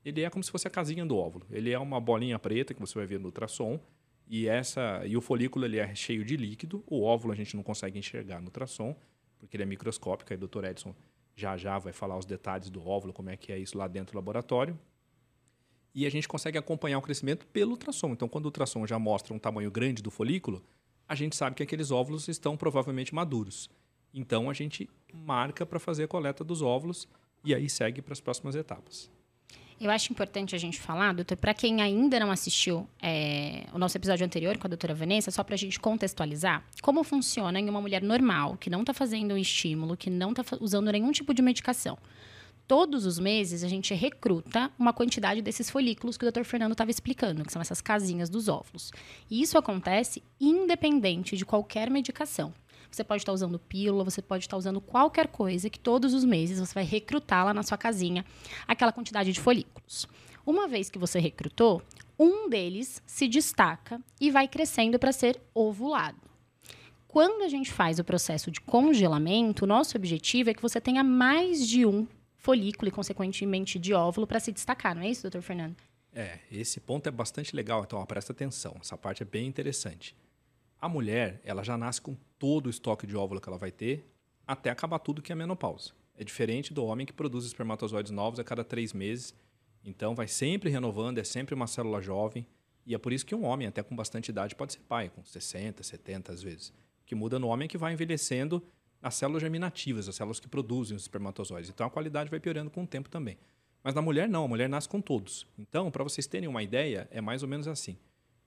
ele 0.03 0.23
é 0.23 0.31
como 0.31 0.43
se 0.43 0.51
fosse 0.51 0.67
a 0.67 0.71
casinha 0.71 1.05
do 1.05 1.19
óvulo. 1.19 1.47
Ele 1.51 1.71
é 1.71 1.79
uma 1.79 2.01
bolinha 2.01 2.39
preta 2.39 2.73
que 2.73 2.81
você 2.81 2.95
vai 2.95 3.07
ver 3.07 3.21
no 3.21 3.27
ultrassom. 3.27 3.79
E, 4.27 4.49
essa, 4.49 5.03
e 5.05 5.19
o 5.19 5.21
folículo 5.21 5.67
ele 5.67 5.77
é 5.77 5.95
cheio 5.95 6.25
de 6.25 6.35
líquido. 6.35 6.83
O 6.87 7.03
óvulo 7.03 7.35
a 7.35 7.37
gente 7.37 7.55
não 7.55 7.63
consegue 7.63 7.99
enxergar 7.99 8.39
no 8.39 8.47
ultrassom, 8.47 8.97
porque 9.37 9.55
ele 9.55 9.65
é 9.65 9.67
microscópico. 9.67 10.33
Aí 10.33 10.39
o 10.43 10.49
Dr. 10.49 10.65
Edson 10.65 10.95
já 11.35 11.59
já 11.59 11.79
vai 11.79 11.93
falar 11.93 12.17
os 12.17 12.25
detalhes 12.25 12.71
do 12.71 12.89
óvulo, 12.89 13.13
como 13.13 13.29
é 13.29 13.37
que 13.37 13.53
é 13.53 13.59
isso 13.59 13.77
lá 13.77 13.87
dentro 13.87 14.13
do 14.13 14.17
laboratório. 14.17 14.79
E 15.95 16.07
a 16.07 16.11
gente 16.11 16.27
consegue 16.27 16.57
acompanhar 16.57 16.97
o 16.97 17.03
crescimento 17.03 17.47
pelo 17.49 17.73
ultrassom. 17.73 18.13
Então, 18.13 18.29
quando 18.29 18.47
o 18.47 18.49
ultrassom 18.49 18.87
já 18.87 18.99
mostra 18.99 19.35
um 19.35 19.39
tamanho 19.39 19.71
grande 19.71 20.03
do 20.03 20.11
folículo, 20.11 20.65
a 21.07 21.15
gente 21.15 21.37
sabe 21.37 21.55
que 21.55 21.63
aqueles 21.63 21.91
óvulos 21.91 22.29
estão 22.29 22.57
provavelmente 22.57 23.15
maduros. 23.15 23.69
Então, 24.15 24.49
a 24.49 24.55
gente 24.55 24.89
marca 25.13 25.67
para 25.67 25.79
fazer 25.79 26.05
a 26.05 26.09
coleta 26.09 26.43
dos 26.43 26.63
óvulos 26.63 27.07
e 27.47 27.55
aí 27.55 27.71
segue 27.71 28.03
para 28.03 28.13
as 28.13 28.21
próximas 28.21 28.57
etapas. 28.57 29.09
Eu 29.79 29.91
acho 29.91 30.11
importante 30.11 30.55
a 30.55 30.59
gente 30.59 30.81
falar, 30.81 31.13
doutor, 31.13 31.37
para 31.37 31.53
quem 31.53 31.83
ainda 31.83 32.19
não 32.19 32.31
assistiu 32.31 32.89
é, 33.01 33.67
o 33.75 33.79
nosso 33.79 33.97
episódio 33.97 34.25
anterior 34.25 34.57
com 34.57 34.67
a 34.67 34.69
doutora 34.69 34.95
Vanessa, 34.95 35.31
só 35.31 35.45
para 35.45 35.55
a 35.55 35.59
gente 35.59 35.79
contextualizar 35.79 36.65
como 36.81 37.05
funciona 37.05 37.61
em 37.61 37.69
uma 37.69 37.81
mulher 37.81 38.03
normal, 38.03 38.57
que 38.57 38.71
não 38.71 38.81
está 38.81 38.95
fazendo 38.95 39.35
um 39.35 39.37
estímulo, 39.37 39.97
que 39.97 40.09
não 40.09 40.31
está 40.31 40.43
usando 40.61 40.91
nenhum 40.91 41.13
tipo 41.13 41.35
de 41.35 41.43
medicação. 41.43 41.99
Todos 42.67 43.05
os 43.05 43.19
meses 43.19 43.63
a 43.63 43.69
gente 43.69 43.95
recruta 43.95 44.73
uma 44.79 44.93
quantidade 44.93 45.41
desses 45.43 45.71
folículos 45.71 46.17
que 46.17 46.25
o 46.25 46.27
doutor 46.27 46.45
Fernando 46.45 46.73
estava 46.73 46.91
explicando, 46.91 47.45
que 47.45 47.53
são 47.53 47.63
essas 47.63 47.81
casinhas 47.81 48.29
dos 48.29 48.49
óvulos. 48.49 48.91
E 49.31 49.41
isso 49.41 49.57
acontece 49.59 50.23
independente 50.41 51.37
de 51.37 51.45
qualquer 51.45 51.91
medicação. 51.91 52.53
Você 52.91 53.05
pode 53.05 53.23
estar 53.23 53.33
usando 53.33 53.59
pílula, 53.59 54.05
você 54.05 54.23
pode 54.23 54.45
estar 54.45 54.57
usando 54.57 54.81
qualquer 54.81 55.29
coisa 55.29 55.71
que 55.71 55.79
todos 55.79 56.15
os 56.15 56.25
meses 56.25 56.59
você 56.59 56.75
vai 56.75 56.85
recrutar 56.85 57.45
lá 57.45 57.55
na 57.55 57.63
sua 57.63 57.79
casinha 57.79 58.25
aquela 58.67 58.93
quantidade 58.93 59.33
de 59.33 59.41
folículos. 59.41 60.09
Uma 60.45 60.69
vez 60.69 60.89
que 60.89 60.99
você 60.99 61.19
recrutou, 61.19 61.83
um 62.19 62.49
deles 62.49 63.03
se 63.07 63.29
destaca 63.29 64.01
e 64.21 64.31
vai 64.31 64.49
crescendo 64.49 64.99
para 64.99 65.13
ser 65.13 65.41
ovulado. 65.55 66.19
Quando 67.09 67.43
a 67.43 67.49
gente 67.49 67.73
faz 67.73 67.99
o 67.99 68.05
processo 68.05 68.51
de 68.51 68.61
congelamento, 68.61 69.67
nosso 69.67 69.97
objetivo 69.97 70.51
é 70.51 70.55
que 70.55 70.63
você 70.63 70.81
tenha 70.81 71.03
mais 71.03 71.67
de 71.67 71.87
um 71.87 72.07
folículo 72.37 72.89
e, 72.89 72.93
consequentemente, 72.93 73.79
de 73.79 73.93
óvulo 73.93 74.27
para 74.27 74.39
se 74.39 74.53
destacar, 74.53 74.95
não 74.95 75.03
é 75.03 75.09
isso, 75.09 75.23
doutor 75.23 75.43
Fernando? 75.43 75.77
É, 76.15 76.39
esse 76.51 76.79
ponto 76.81 77.07
é 77.09 77.11
bastante 77.11 77.55
legal, 77.55 77.83
então 77.85 77.99
ó, 77.99 78.07
presta 78.07 78.33
atenção. 78.33 78.77
Essa 78.81 78.97
parte 78.97 79.23
é 79.23 79.27
bem 79.27 79.47
interessante. 79.47 80.15
A 80.87 80.89
mulher, 80.89 81.41
ela 81.43 81.65
já 81.65 81.77
nasce 81.77 82.01
com 82.01 82.15
todo 82.39 82.69
o 82.69 82.71
estoque 82.71 83.09
de 83.09 83.17
óvulo 83.17 83.41
que 83.41 83.49
ela 83.49 83.59
vai 83.59 83.73
ter 83.73 84.09
até 84.47 84.71
acabar 84.71 85.01
tudo 85.01 85.21
que 85.21 85.33
é 85.33 85.35
menopausa. 85.35 85.91
É 86.17 86.23
diferente 86.23 86.73
do 86.73 86.85
homem 86.85 87.05
que 87.05 87.13
produz 87.13 87.45
espermatozoides 87.45 88.13
novos 88.13 88.39
a 88.39 88.45
cada 88.45 88.63
três 88.63 88.93
meses. 88.93 89.35
Então, 89.85 90.15
vai 90.15 90.29
sempre 90.29 90.71
renovando, 90.71 91.19
é 91.19 91.25
sempre 91.25 91.57
uma 91.57 91.67
célula 91.67 92.01
jovem. 92.01 92.47
E 92.87 92.95
é 92.95 92.99
por 92.99 93.13
isso 93.13 93.27
que 93.27 93.35
um 93.35 93.45
homem, 93.45 93.67
até 93.67 93.83
com 93.83 93.97
bastante 93.97 94.29
idade, 94.29 94.55
pode 94.55 94.75
ser 94.75 94.79
pai, 94.89 95.09
com 95.09 95.25
60, 95.25 95.83
70 95.83 96.33
às 96.33 96.41
vezes. 96.41 96.69
O 96.69 97.05
que 97.05 97.17
muda 97.17 97.37
no 97.37 97.49
homem 97.49 97.67
é 97.67 97.69
que 97.69 97.77
vai 97.77 97.93
envelhecendo 97.93 98.63
as 99.03 99.17
células 99.17 99.43
germinativas, 99.43 100.09
as 100.09 100.15
células 100.15 100.39
que 100.39 100.47
produzem 100.47 100.97
os 100.97 101.03
espermatozoides. 101.03 101.69
Então, 101.69 101.85
a 101.85 101.91
qualidade 101.91 102.31
vai 102.31 102.39
piorando 102.39 102.71
com 102.71 102.85
o 102.85 102.87
tempo 102.87 103.11
também. 103.11 103.37
Mas 103.83 103.93
na 103.93 104.01
mulher, 104.01 104.29
não. 104.29 104.45
A 104.45 104.49
mulher 104.49 104.69
nasce 104.69 104.89
com 104.89 105.01
todos. 105.01 105.49
Então, 105.59 105.91
para 105.91 106.05
vocês 106.05 106.29
terem 106.29 106.49
uma 106.49 106.63
ideia, 106.63 107.09
é 107.11 107.21
mais 107.21 107.43
ou 107.43 107.49
menos 107.49 107.67
assim. 107.67 107.99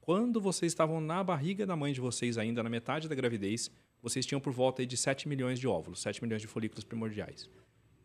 Quando 0.09 0.41
vocês 0.41 0.71
estavam 0.71 0.99
na 0.99 1.23
barriga 1.23 1.67
da 1.67 1.75
mãe 1.75 1.93
de 1.93 2.01
vocês, 2.01 2.39
ainda 2.39 2.63
na 2.63 2.69
metade 2.71 3.07
da 3.07 3.13
gravidez, 3.13 3.69
vocês 4.01 4.25
tinham 4.25 4.41
por 4.41 4.51
volta 4.51 4.83
de 4.83 4.97
7 4.97 5.29
milhões 5.29 5.59
de 5.59 5.67
óvulos, 5.67 6.01
7 6.01 6.23
milhões 6.23 6.41
de 6.41 6.47
folículos 6.47 6.83
primordiais. 6.83 7.47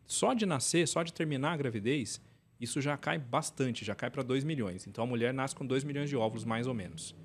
Só 0.05 0.35
de 0.35 0.45
nascer, 0.45 0.87
só 0.87 1.01
de 1.01 1.11
terminar 1.11 1.53
a 1.53 1.57
gravidez, 1.57 2.21
isso 2.61 2.79
já 2.79 2.95
cai 2.95 3.17
bastante, 3.17 3.83
já 3.83 3.95
cai 3.95 4.11
para 4.11 4.21
2 4.21 4.43
milhões. 4.43 4.85
Então 4.85 5.03
a 5.03 5.07
mulher 5.07 5.33
nasce 5.33 5.55
com 5.55 5.65
2 5.65 5.83
milhões 5.83 6.07
de 6.07 6.15
óvulos, 6.15 6.45
mais 6.45 6.67
ou 6.67 6.75
menos. 6.75 7.15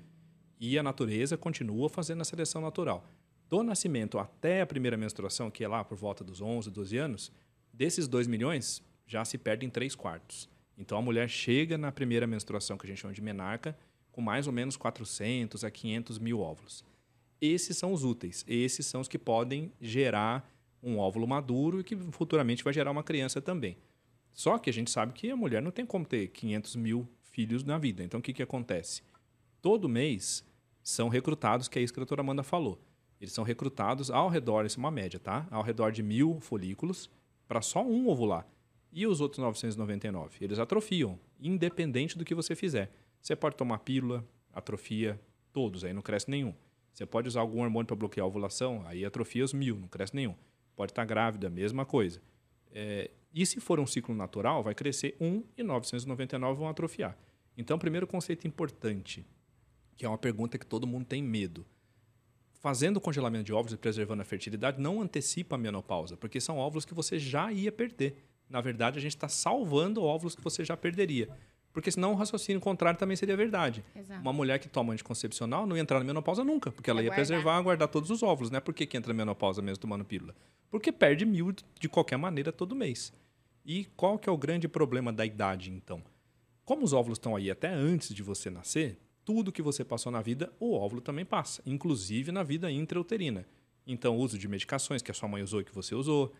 E 0.59 0.79
a 0.79 0.81
natureza 0.81 1.37
continua 1.37 1.87
fazendo 1.87 2.21
a 2.21 2.25
seleção 2.25 2.59
natural. 2.59 3.05
Do 3.47 3.61
nascimento 3.61 4.17
até 4.17 4.61
a 4.61 4.65
primeira 4.65 4.97
menstruação, 4.97 5.51
que 5.51 5.63
é 5.63 5.67
lá 5.67 5.83
por 5.83 5.95
volta 5.95 6.23
dos 6.23 6.41
11, 6.41 6.71
12 6.71 6.97
anos, 6.97 7.31
desses 7.71 8.07
2 8.07 8.25
milhões, 8.25 8.81
já 9.05 9.23
se 9.23 9.37
perdem 9.37 9.69
3 9.69 9.93
quartos. 9.93 10.49
Então 10.75 10.97
a 10.97 11.01
mulher 11.03 11.29
chega 11.29 11.77
na 11.77 11.91
primeira 11.91 12.25
menstruação, 12.25 12.79
que 12.79 12.87
a 12.87 12.89
gente 12.89 12.99
chama 12.99 13.13
de 13.13 13.21
menarca, 13.21 13.77
com 14.11 14.21
mais 14.21 14.47
ou 14.47 14.53
menos 14.53 14.77
400 14.77 15.63
a 15.63 15.71
500 15.71 16.19
mil 16.19 16.39
óvulos. 16.39 16.83
Esses 17.39 17.77
são 17.77 17.91
os 17.91 18.03
úteis, 18.03 18.45
esses 18.47 18.85
são 18.85 19.01
os 19.01 19.07
que 19.07 19.17
podem 19.17 19.71
gerar 19.81 20.47
um 20.83 20.97
óvulo 20.97 21.27
maduro 21.27 21.79
e 21.79 21.83
que 21.83 21.95
futuramente 21.95 22.63
vai 22.63 22.73
gerar 22.73 22.91
uma 22.91 23.03
criança 23.03 23.41
também. 23.41 23.77
Só 24.33 24.57
que 24.57 24.69
a 24.69 24.73
gente 24.73 24.89
sabe 24.89 25.13
que 25.13 25.29
a 25.29 25.35
mulher 25.35 25.61
não 25.61 25.71
tem 25.71 25.85
como 25.85 26.05
ter 26.05 26.27
500 26.27 26.75
mil 26.75 27.07
filhos 27.23 27.63
na 27.63 27.77
vida. 27.77 28.03
Então, 28.03 28.19
o 28.19 28.23
que, 28.23 28.33
que 28.33 28.43
acontece? 28.43 29.03
Todo 29.61 29.89
mês 29.89 30.45
são 30.83 31.09
recrutados, 31.09 31.67
que 31.67 31.77
é 31.77 31.81
isso 31.81 31.93
que 31.93 31.99
a 31.99 32.01
doutora 32.01 32.21
Amanda 32.21 32.43
falou. 32.43 32.81
Eles 33.19 33.33
são 33.33 33.43
recrutados 33.43 34.09
ao 34.09 34.29
redor, 34.29 34.65
isso 34.65 34.79
é 34.79 34.83
uma 34.83 34.89
média, 34.89 35.19
tá? 35.19 35.47
Ao 35.51 35.61
redor 35.61 35.91
de 35.91 36.01
mil 36.01 36.39
folículos 36.39 37.09
para 37.47 37.61
só 37.61 37.83
um 37.83 38.07
ovular. 38.07 38.47
E 38.91 39.05
os 39.05 39.21
outros 39.21 39.39
999? 39.39 40.43
Eles 40.43 40.59
atrofiam, 40.59 41.19
independente 41.39 42.17
do 42.17 42.25
que 42.25 42.33
você 42.33 42.55
fizer. 42.55 42.91
Você 43.21 43.35
pode 43.35 43.55
tomar 43.55 43.79
pílula, 43.79 44.25
atrofia, 44.53 45.19
todos, 45.53 45.83
aí 45.83 45.93
não 45.93 46.01
cresce 46.01 46.29
nenhum. 46.29 46.53
Você 46.93 47.05
pode 47.05 47.27
usar 47.27 47.41
algum 47.41 47.61
hormônio 47.61 47.87
para 47.87 47.95
bloquear 47.95 48.25
a 48.25 48.27
ovulação, 48.27 48.83
aí 48.85 49.05
atrofia 49.05 49.43
os 49.43 49.53
mil, 49.53 49.77
não 49.77 49.87
cresce 49.87 50.15
nenhum. 50.15 50.35
Pode 50.75 50.91
estar 50.91 51.03
tá 51.03 51.05
grávida, 51.05 51.49
mesma 51.49 51.85
coisa. 51.85 52.21
É, 52.71 53.11
e 53.33 53.45
se 53.45 53.59
for 53.59 53.79
um 53.79 53.85
ciclo 53.85 54.13
natural, 54.13 54.63
vai 54.63 54.75
crescer 54.75 55.15
1 55.19 55.43
e 55.57 55.63
999 55.63 56.59
vão 56.59 56.67
atrofiar. 56.67 57.17
Então, 57.57 57.77
primeiro 57.77 58.07
conceito 58.07 58.47
importante, 58.47 59.25
que 59.95 60.05
é 60.05 60.09
uma 60.09 60.17
pergunta 60.17 60.57
que 60.57 60.65
todo 60.65 60.87
mundo 60.87 61.05
tem 61.05 61.21
medo. 61.21 61.65
Fazendo 62.53 63.01
congelamento 63.01 63.45
de 63.45 63.53
óvulos 63.53 63.73
e 63.73 63.77
preservando 63.77 64.21
a 64.21 64.25
fertilidade 64.25 64.79
não 64.79 65.01
antecipa 65.01 65.55
a 65.55 65.59
menopausa, 65.59 66.15
porque 66.15 66.39
são 66.39 66.57
óvulos 66.57 66.85
que 66.85 66.93
você 66.93 67.17
já 67.17 67.51
ia 67.51 67.71
perder. 67.71 68.23
Na 68.49 68.61
verdade, 68.61 68.99
a 68.99 69.01
gente 69.01 69.15
está 69.15 69.27
salvando 69.27 70.03
óvulos 70.03 70.35
que 70.35 70.41
você 70.41 70.63
já 70.63 70.75
perderia. 70.75 71.29
Porque 71.73 71.91
senão 71.91 72.11
o 72.11 72.15
raciocínio 72.15 72.59
contrário 72.59 72.99
também 72.99 73.15
seria 73.15 73.35
verdade. 73.37 73.83
Exato. 73.95 74.21
Uma 74.21 74.33
mulher 74.33 74.59
que 74.59 74.67
toma 74.67 74.93
anticoncepcional 74.93 75.65
não 75.65 75.75
ia 75.75 75.81
entrar 75.81 75.99
na 75.99 76.05
menopausa 76.05 76.43
nunca, 76.43 76.71
porque 76.71 76.89
ela 76.89 77.01
ia 77.01 77.09
guardar. 77.09 77.25
preservar, 77.25 77.61
guardar 77.61 77.87
todos 77.87 78.09
os 78.09 78.21
óvulos, 78.21 78.51
né? 78.51 78.59
Por 78.59 78.73
que, 78.73 78.85
que 78.85 78.97
entra 78.97 79.13
na 79.13 79.17
menopausa 79.17 79.61
mesmo 79.61 79.79
tomando 79.79 80.03
pílula? 80.03 80.35
Porque 80.69 80.91
perde 80.91 81.25
mil 81.25 81.53
de 81.79 81.89
qualquer 81.89 82.17
maneira 82.17 82.51
todo 82.51 82.75
mês. 82.75 83.13
E 83.65 83.85
qual 83.95 84.17
que 84.17 84.27
é 84.27 84.31
o 84.31 84.37
grande 84.37 84.67
problema 84.67 85.13
da 85.13 85.25
idade, 85.25 85.71
então? 85.71 86.03
Como 86.65 86.83
os 86.83 86.93
óvulos 86.93 87.17
estão 87.17 87.35
aí 87.35 87.49
até 87.49 87.69
antes 87.69 88.13
de 88.13 88.23
você 88.23 88.49
nascer, 88.49 88.97
tudo 89.23 89.51
que 89.51 89.61
você 89.61 89.83
passou 89.83 90.11
na 90.11 90.21
vida, 90.21 90.51
o 90.59 90.73
óvulo 90.73 91.01
também 91.01 91.25
passa, 91.25 91.61
inclusive 91.65 92.31
na 92.31 92.43
vida 92.43 92.71
intrauterina. 92.71 93.45
Então, 93.85 94.17
uso 94.17 94.37
de 94.37 94.47
medicações 94.47 95.01
que 95.01 95.11
a 95.11 95.13
sua 95.13 95.29
mãe 95.29 95.41
usou 95.41 95.61
e 95.61 95.63
que 95.63 95.73
você 95.73 95.95
usou, 95.95 96.33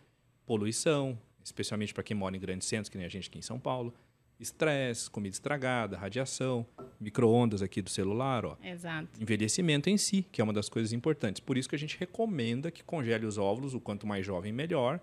poluição, 0.44 1.18
especialmente 1.44 1.92
para 1.92 2.02
quem 2.02 2.16
mora 2.16 2.36
em 2.36 2.40
grandes 2.40 2.68
centros, 2.68 2.88
que 2.88 2.96
nem 2.96 3.06
a 3.06 3.10
gente 3.10 3.28
aqui 3.28 3.38
em 3.38 3.42
São 3.42 3.58
Paulo, 3.58 3.94
estresse, 4.42 5.10
comida 5.10 5.34
estragada, 5.34 5.96
radiação, 5.96 6.66
micro-ondas 7.00 7.62
aqui 7.62 7.80
do 7.80 7.90
celular, 7.90 8.44
ó. 8.44 8.56
Exato. 8.62 9.08
Envelhecimento 9.20 9.88
em 9.88 9.96
si, 9.96 10.26
que 10.30 10.40
é 10.40 10.44
uma 10.44 10.52
das 10.52 10.68
coisas 10.68 10.92
importantes. 10.92 11.40
Por 11.40 11.56
isso 11.56 11.68
que 11.68 11.76
a 11.76 11.78
gente 11.78 11.98
recomenda 11.98 12.70
que 12.70 12.82
congele 12.82 13.26
os 13.26 13.38
óvulos 13.38 13.74
o 13.74 13.80
quanto 13.80 14.06
mais 14.06 14.24
jovem 14.24 14.52
melhor, 14.52 15.00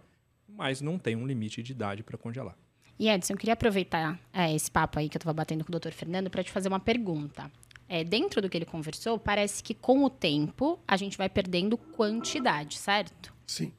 mas 0.48 0.81
não 0.81 0.98
tem 0.98 1.15
um 1.15 1.25
limite 1.25 1.63
de 1.63 1.72
idade 1.72 2.03
para 2.03 2.17
congelar. 2.17 2.58
E 3.00 3.08
Edson, 3.08 3.34
eu 3.34 3.38
queria 3.38 3.53
aproveitar 3.53 4.19
é, 4.34 4.53
esse 4.53 4.69
papo 4.69 5.00
aí 5.00 5.08
que 5.08 5.15
eu 5.15 5.19
estava 5.19 5.34
batendo 5.34 5.63
com 5.63 5.74
o 5.74 5.79
Dr. 5.79 5.91
Fernando 5.91 6.29
para 6.29 6.43
te 6.43 6.51
fazer 6.51 6.67
uma 6.67 6.79
pergunta. 6.79 7.50
É, 7.88 8.03
dentro 8.03 8.41
do 8.41 8.50
que 8.50 8.58
ele 8.58 8.65
conversou, 8.65 9.17
parece 9.17 9.63
que 9.63 9.74
com 9.74 10.03
o 10.03 10.10
tempo 10.10 10.77
a 10.88 10.98
gente 10.98 11.17
vai 11.17 11.29
perdendo 11.29 11.77
quantidade, 11.77 12.77
certo? 12.77 13.34
Sim. 13.48 13.72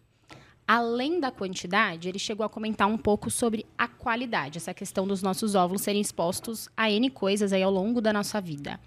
Além 0.72 1.18
da 1.18 1.32
quantidade, 1.32 2.08
ele 2.08 2.20
chegou 2.20 2.46
a 2.46 2.48
comentar 2.48 2.86
um 2.86 2.96
pouco 2.96 3.28
sobre 3.28 3.66
a 3.76 3.88
qualidade, 3.88 4.56
essa 4.56 4.72
questão 4.72 5.04
dos 5.04 5.20
nossos 5.20 5.56
óvulos 5.56 5.82
serem 5.82 6.00
expostos 6.00 6.68
a 6.76 6.88
N 6.88 7.10
coisas 7.10 7.52
aí 7.52 7.60
ao 7.60 7.72
longo 7.72 8.00
da 8.00 8.12
nossa 8.12 8.40
vida. 8.40 8.78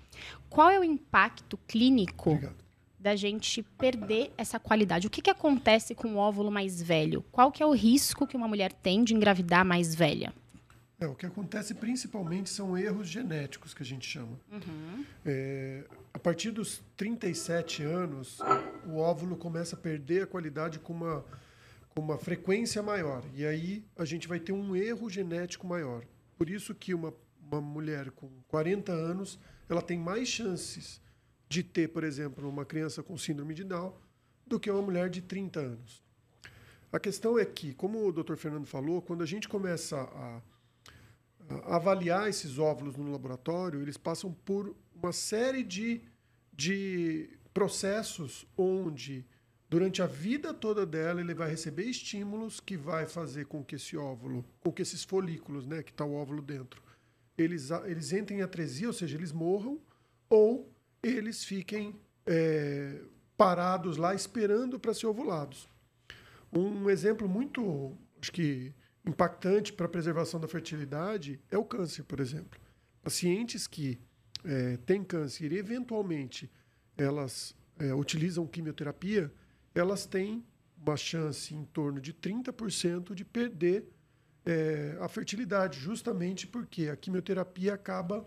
Qual 0.49 0.69
é 0.69 0.79
o 0.79 0.83
impacto 0.85 1.59
clínico 1.67 2.29
Obrigado. 2.29 2.55
da 2.97 3.17
gente 3.17 3.61
perder 3.77 4.31
essa 4.37 4.57
qualidade? 4.57 5.07
O 5.07 5.09
que, 5.09 5.21
que 5.21 5.29
acontece 5.29 5.93
com 5.93 6.13
o 6.13 6.15
óvulo 6.15 6.49
mais 6.49 6.81
velho? 6.81 7.21
Qual 7.33 7.51
que 7.51 7.61
é 7.61 7.65
o 7.65 7.73
risco 7.73 8.25
que 8.25 8.37
uma 8.37 8.47
mulher 8.47 8.71
tem 8.71 9.03
de 9.03 9.13
engravidar 9.13 9.65
mais 9.65 9.93
velha? 9.93 10.33
É, 11.01 11.05
o 11.05 11.13
que 11.13 11.25
acontece 11.25 11.73
principalmente 11.73 12.49
são 12.49 12.77
erros 12.77 13.09
genéticos, 13.09 13.73
que 13.73 13.83
a 13.83 13.85
gente 13.85 14.07
chama. 14.07 14.39
Uhum. 14.49 15.03
É, 15.25 15.83
a 16.13 16.19
partir 16.19 16.51
dos 16.51 16.81
37 16.95 17.83
anos, 17.83 18.39
o 18.87 18.99
óvulo 18.99 19.35
começa 19.35 19.75
a 19.75 19.79
perder 19.79 20.23
a 20.23 20.27
qualidade 20.27 20.79
com 20.79 20.93
uma 20.93 21.25
com 21.93 22.01
uma 22.01 22.17
frequência 22.17 22.81
maior. 22.81 23.23
E 23.33 23.45
aí 23.45 23.85
a 23.95 24.05
gente 24.05 24.27
vai 24.27 24.39
ter 24.39 24.51
um 24.51 24.75
erro 24.75 25.09
genético 25.09 25.67
maior. 25.67 26.03
Por 26.37 26.49
isso 26.49 26.73
que 26.73 26.93
uma, 26.93 27.13
uma 27.51 27.61
mulher 27.61 28.11
com 28.11 28.29
40 28.47 28.91
anos 28.91 29.39
ela 29.69 29.81
tem 29.81 29.97
mais 29.97 30.27
chances 30.27 31.01
de 31.47 31.63
ter, 31.63 31.89
por 31.89 32.03
exemplo, 32.03 32.49
uma 32.49 32.65
criança 32.65 33.03
com 33.03 33.17
síndrome 33.17 33.53
de 33.53 33.63
Down 33.63 33.93
do 34.45 34.59
que 34.59 34.69
uma 34.69 34.81
mulher 34.81 35.09
de 35.09 35.21
30 35.21 35.59
anos. 35.59 36.03
A 36.91 36.99
questão 36.99 37.39
é 37.39 37.45
que, 37.45 37.73
como 37.73 38.07
o 38.07 38.11
Dr. 38.11 38.35
Fernando 38.35 38.65
falou, 38.65 39.01
quando 39.01 39.23
a 39.23 39.25
gente 39.25 39.47
começa 39.47 39.97
a, 39.97 40.41
a 41.49 41.75
avaliar 41.75 42.27
esses 42.27 42.57
óvulos 42.57 42.95
no 42.95 43.11
laboratório, 43.11 43.81
eles 43.81 43.97
passam 43.97 44.31
por 44.45 44.75
uma 44.95 45.11
série 45.11 45.63
de, 45.63 46.01
de 46.51 47.29
processos 47.53 48.45
onde 48.57 49.25
durante 49.73 50.03
a 50.03 50.05
vida 50.05 50.53
toda 50.53 50.85
dela, 50.85 51.19
ele 51.19 51.33
vai 51.33 51.49
receber 51.49 51.85
estímulos 51.85 52.59
que 52.59 52.77
vai 52.77 53.07
fazer 53.07 53.47
com 53.47 53.63
que 53.63 53.73
esse 53.73 53.97
óvulo, 53.97 54.45
com 54.61 54.71
que 54.71 54.83
esses 54.83 55.03
folículos, 55.03 55.65
né, 55.65 55.81
que 55.81 55.89
está 55.89 56.05
o 56.05 56.13
óvulo 56.13 56.43
dentro, 56.43 56.79
eles, 57.35 57.71
eles 57.85 58.13
entrem 58.13 58.37
em 58.37 58.41
atresia, 58.43 58.85
ou 58.85 58.93
seja, 58.93 59.17
eles 59.17 59.31
morram, 59.31 59.81
ou 60.29 60.71
eles 61.01 61.43
fiquem 61.43 61.95
é, 62.23 63.01
parados 63.35 63.97
lá 63.97 64.13
esperando 64.13 64.79
para 64.79 64.93
ser 64.93 65.07
ovulados. 65.07 65.67
Um 66.51 66.87
exemplo 66.87 67.27
muito, 67.27 67.97
acho 68.21 68.31
que, 68.31 68.71
impactante 69.03 69.73
para 69.73 69.87
a 69.87 69.89
preservação 69.89 70.39
da 70.39 70.47
fertilidade 70.47 71.41
é 71.49 71.57
o 71.57 71.65
câncer, 71.65 72.03
por 72.03 72.19
exemplo. 72.19 72.59
Pacientes 73.01 73.65
que 73.65 73.99
é, 74.45 74.77
têm 74.85 75.03
câncer 75.03 75.51
e, 75.51 75.57
eventualmente, 75.57 76.47
elas 76.95 77.55
é, 77.79 77.91
utilizam 77.91 78.45
quimioterapia, 78.45 79.33
elas 79.73 80.05
têm 80.05 80.43
uma 80.77 80.97
chance 80.97 81.53
em 81.53 81.63
torno 81.65 81.99
de 81.99 82.13
30% 82.13 83.13
de 83.13 83.23
perder 83.23 83.87
é, 84.45 84.97
a 84.99 85.07
fertilidade, 85.07 85.79
justamente 85.79 86.45
porque 86.45 86.89
a 86.89 86.95
quimioterapia 86.95 87.73
acaba 87.73 88.25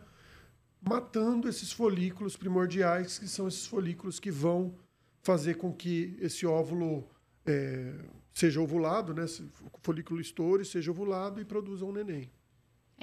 matando 0.80 1.48
esses 1.48 1.72
folículos 1.72 2.36
primordiais, 2.36 3.18
que 3.18 3.28
são 3.28 3.48
esses 3.48 3.66
folículos 3.66 4.18
que 4.18 4.30
vão 4.30 4.74
fazer 5.22 5.56
com 5.56 5.72
que 5.72 6.16
esse 6.20 6.46
óvulo 6.46 7.08
é, 7.44 7.92
seja 8.32 8.60
ovulado, 8.60 9.12
né? 9.12 9.24
o 9.62 9.78
folículo 9.82 10.20
estoure, 10.20 10.64
seja 10.64 10.90
ovulado 10.90 11.40
e 11.40 11.44
produza 11.44 11.84
um 11.84 11.92
neném. 11.92 12.30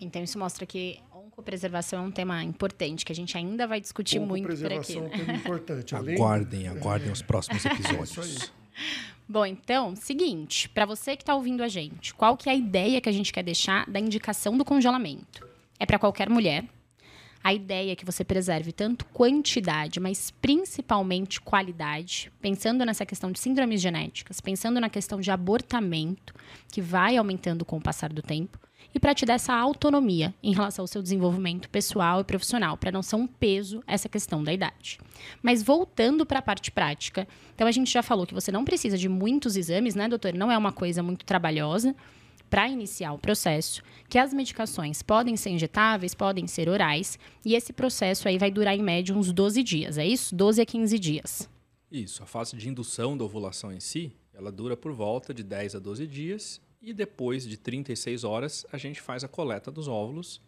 Então, 0.01 0.23
isso 0.23 0.39
mostra 0.39 0.65
que 0.65 0.99
oncopreservação 1.13 2.03
é 2.03 2.07
um 2.07 2.11
tema 2.11 2.43
importante, 2.43 3.05
que 3.05 3.11
a 3.11 3.15
gente 3.15 3.37
ainda 3.37 3.67
vai 3.67 3.79
discutir 3.81 4.19
muito 4.19 4.45
por 4.45 4.53
aqui. 4.53 4.63
Oncopreservação 4.65 5.03
é 5.03 5.07
um 5.07 5.09
tema 5.09 5.33
importante. 5.33 5.95
aguardem, 5.95 6.67
aguardem 6.67 7.09
é... 7.09 7.11
os 7.11 7.21
próximos 7.21 7.63
episódios. 7.65 8.51
Bom, 9.27 9.45
então, 9.45 9.95
seguinte, 9.95 10.67
para 10.69 10.85
você 10.85 11.15
que 11.15 11.23
está 11.23 11.33
ouvindo 11.33 11.63
a 11.63 11.67
gente, 11.67 12.13
qual 12.13 12.35
que 12.35 12.49
é 12.49 12.51
a 12.51 12.55
ideia 12.55 12.99
que 12.99 13.07
a 13.07 13.11
gente 13.11 13.31
quer 13.31 13.43
deixar 13.43 13.89
da 13.89 13.99
indicação 13.99 14.57
do 14.57 14.65
congelamento? 14.65 15.47
É 15.79 15.85
para 15.85 15.97
qualquer 15.97 16.29
mulher. 16.29 16.65
A 17.43 17.53
ideia 17.53 17.91
é 17.91 17.95
que 17.95 18.05
você 18.05 18.23
preserve 18.23 18.71
tanto 18.71 19.05
quantidade, 19.05 19.99
mas 19.99 20.31
principalmente 20.31 21.41
qualidade, 21.41 22.31
pensando 22.41 22.85
nessa 22.85 23.05
questão 23.05 23.31
de 23.31 23.39
síndromes 23.39 23.81
genéticas, 23.81 24.39
pensando 24.39 24.79
na 24.79 24.89
questão 24.89 25.19
de 25.19 25.29
abortamento, 25.29 26.33
que 26.71 26.81
vai 26.81 27.17
aumentando 27.17 27.65
com 27.65 27.77
o 27.77 27.81
passar 27.81 28.13
do 28.13 28.21
tempo 28.21 28.57
e 28.93 28.99
para 28.99 29.13
te 29.13 29.25
dar 29.25 29.33
essa 29.33 29.53
autonomia 29.53 30.33
em 30.43 30.53
relação 30.53 30.83
ao 30.83 30.87
seu 30.87 31.01
desenvolvimento 31.01 31.69
pessoal 31.69 32.21
e 32.21 32.23
profissional, 32.23 32.77
para 32.77 32.91
não 32.91 33.01
ser 33.01 33.15
um 33.15 33.27
peso 33.27 33.83
essa 33.87 34.07
questão 34.07 34.43
da 34.43 34.53
idade. 34.53 34.99
Mas 35.41 35.63
voltando 35.63 36.25
para 36.25 36.39
a 36.39 36.41
parte 36.41 36.71
prática, 36.71 37.27
então 37.55 37.67
a 37.67 37.71
gente 37.71 37.91
já 37.91 38.03
falou 38.03 38.27
que 38.27 38.33
você 38.33 38.51
não 38.51 38.63
precisa 38.63 38.97
de 38.97 39.09
muitos 39.09 39.55
exames, 39.55 39.95
né, 39.95 40.07
doutor? 40.07 40.33
Não 40.33 40.51
é 40.51 40.57
uma 40.57 40.71
coisa 40.71 41.01
muito 41.01 41.25
trabalhosa 41.25 41.95
para 42.49 42.69
iniciar 42.69 43.13
o 43.13 43.17
processo, 43.17 43.81
que 44.07 44.19
as 44.19 44.31
medicações 44.31 45.01
podem 45.01 45.35
ser 45.35 45.49
injetáveis, 45.49 46.13
podem 46.13 46.45
ser 46.45 46.69
orais, 46.69 47.17
e 47.43 47.55
esse 47.55 47.73
processo 47.73 48.27
aí 48.27 48.37
vai 48.37 48.51
durar 48.51 48.75
em 48.75 48.83
média 48.83 49.15
uns 49.15 49.31
12 49.31 49.63
dias, 49.63 49.97
é 49.97 50.05
isso? 50.05 50.35
12 50.35 50.61
a 50.61 50.65
15 50.65 50.99
dias. 50.99 51.49
Isso, 51.91 52.21
a 52.21 52.27
fase 52.27 52.55
de 52.55 52.69
indução 52.69 53.17
da 53.17 53.23
ovulação 53.23 53.71
em 53.71 53.79
si, 53.79 54.15
ela 54.35 54.51
dura 54.51 54.77
por 54.77 54.91
volta 54.93 55.33
de 55.33 55.41
10 55.41 55.75
a 55.75 55.79
12 55.79 56.05
dias 56.05 56.61
e 56.83 56.93
depois 56.93 57.47
de 57.47 57.55
36 57.55 58.25
horas, 58.25 58.65
a 58.69 58.77
gente 58.77 58.99
faz 58.99 59.23
a 59.23 59.27
coleta 59.29 59.71
dos 59.71 59.87
óvulos, 59.87 60.41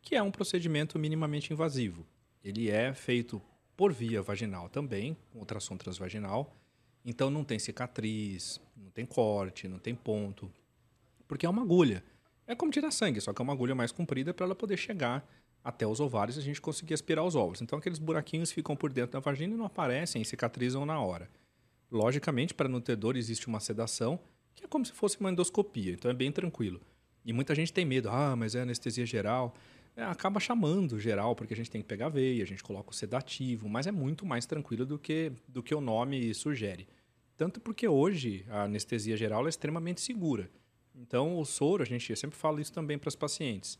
que 0.00 0.16
é 0.16 0.22
um 0.22 0.30
procedimento 0.30 0.98
minimamente 0.98 1.52
invasivo. 1.52 2.06
Ele 2.42 2.70
é 2.70 2.94
feito 2.94 3.42
por 3.76 3.92
via 3.92 4.22
vaginal 4.22 4.70
também, 4.70 5.14
com 5.30 5.40
ultrassom 5.40 5.76
transvaginal. 5.76 6.56
Então 7.04 7.28
não 7.28 7.44
tem 7.44 7.58
cicatriz, 7.58 8.58
não 8.74 8.90
tem 8.90 9.04
corte, 9.04 9.68
não 9.68 9.78
tem 9.78 9.94
ponto. 9.94 10.50
Porque 11.28 11.44
é 11.44 11.48
uma 11.48 11.60
agulha. 11.60 12.02
É 12.46 12.54
como 12.54 12.72
tirar 12.72 12.90
sangue, 12.90 13.20
só 13.20 13.34
que 13.34 13.42
é 13.42 13.44
uma 13.44 13.52
agulha 13.52 13.74
mais 13.74 13.92
comprida 13.92 14.32
para 14.32 14.46
ela 14.46 14.54
poder 14.54 14.78
chegar 14.78 15.28
até 15.62 15.86
os 15.86 16.00
ovários 16.00 16.38
e 16.38 16.40
a 16.40 16.42
gente 16.42 16.60
conseguir 16.60 16.94
aspirar 16.94 17.22
os 17.22 17.36
óvulos. 17.36 17.60
Então 17.60 17.78
aqueles 17.78 17.98
buraquinhos 17.98 18.50
ficam 18.50 18.74
por 18.74 18.90
dentro 18.90 19.12
da 19.12 19.20
vagina 19.20 19.52
e 19.52 19.56
não 19.58 19.66
aparecem, 19.66 20.24
cicatrizam 20.24 20.86
na 20.86 20.98
hora. 20.98 21.30
Logicamente, 21.90 22.54
para 22.54 22.68
não 22.68 22.80
ter 22.80 22.96
dor, 22.96 23.14
existe 23.14 23.46
uma 23.46 23.60
sedação 23.60 24.18
que 24.54 24.64
é 24.64 24.68
como 24.68 24.84
se 24.84 24.92
fosse 24.92 25.18
uma 25.20 25.30
endoscopia, 25.30 25.92
então 25.92 26.10
é 26.10 26.14
bem 26.14 26.30
tranquilo. 26.30 26.80
E 27.24 27.32
muita 27.32 27.54
gente 27.54 27.72
tem 27.72 27.84
medo, 27.84 28.08
ah, 28.08 28.34
mas 28.36 28.54
é 28.54 28.62
anestesia 28.62 29.06
geral. 29.06 29.54
É, 29.94 30.02
acaba 30.02 30.40
chamando 30.40 30.98
geral, 30.98 31.36
porque 31.36 31.52
a 31.52 31.56
gente 31.56 31.70
tem 31.70 31.82
que 31.82 31.86
pegar 31.86 32.06
a 32.06 32.08
veia, 32.08 32.42
a 32.42 32.46
gente 32.46 32.62
coloca 32.62 32.90
o 32.90 32.94
sedativo, 32.94 33.68
mas 33.68 33.86
é 33.86 33.92
muito 33.92 34.24
mais 34.24 34.46
tranquilo 34.46 34.86
do 34.86 34.98
que, 34.98 35.32
do 35.46 35.62
que 35.62 35.74
o 35.74 35.80
nome 35.80 36.32
sugere. 36.34 36.88
Tanto 37.36 37.60
porque 37.60 37.86
hoje 37.86 38.44
a 38.48 38.64
anestesia 38.64 39.16
geral 39.16 39.46
é 39.46 39.48
extremamente 39.48 40.00
segura. 40.00 40.50
Então, 40.94 41.38
o 41.38 41.44
soro, 41.44 41.82
a 41.82 41.86
gente 41.86 42.14
sempre 42.16 42.36
fala 42.36 42.60
isso 42.60 42.72
também 42.72 42.98
para 42.98 43.08
os 43.08 43.16
pacientes. 43.16 43.78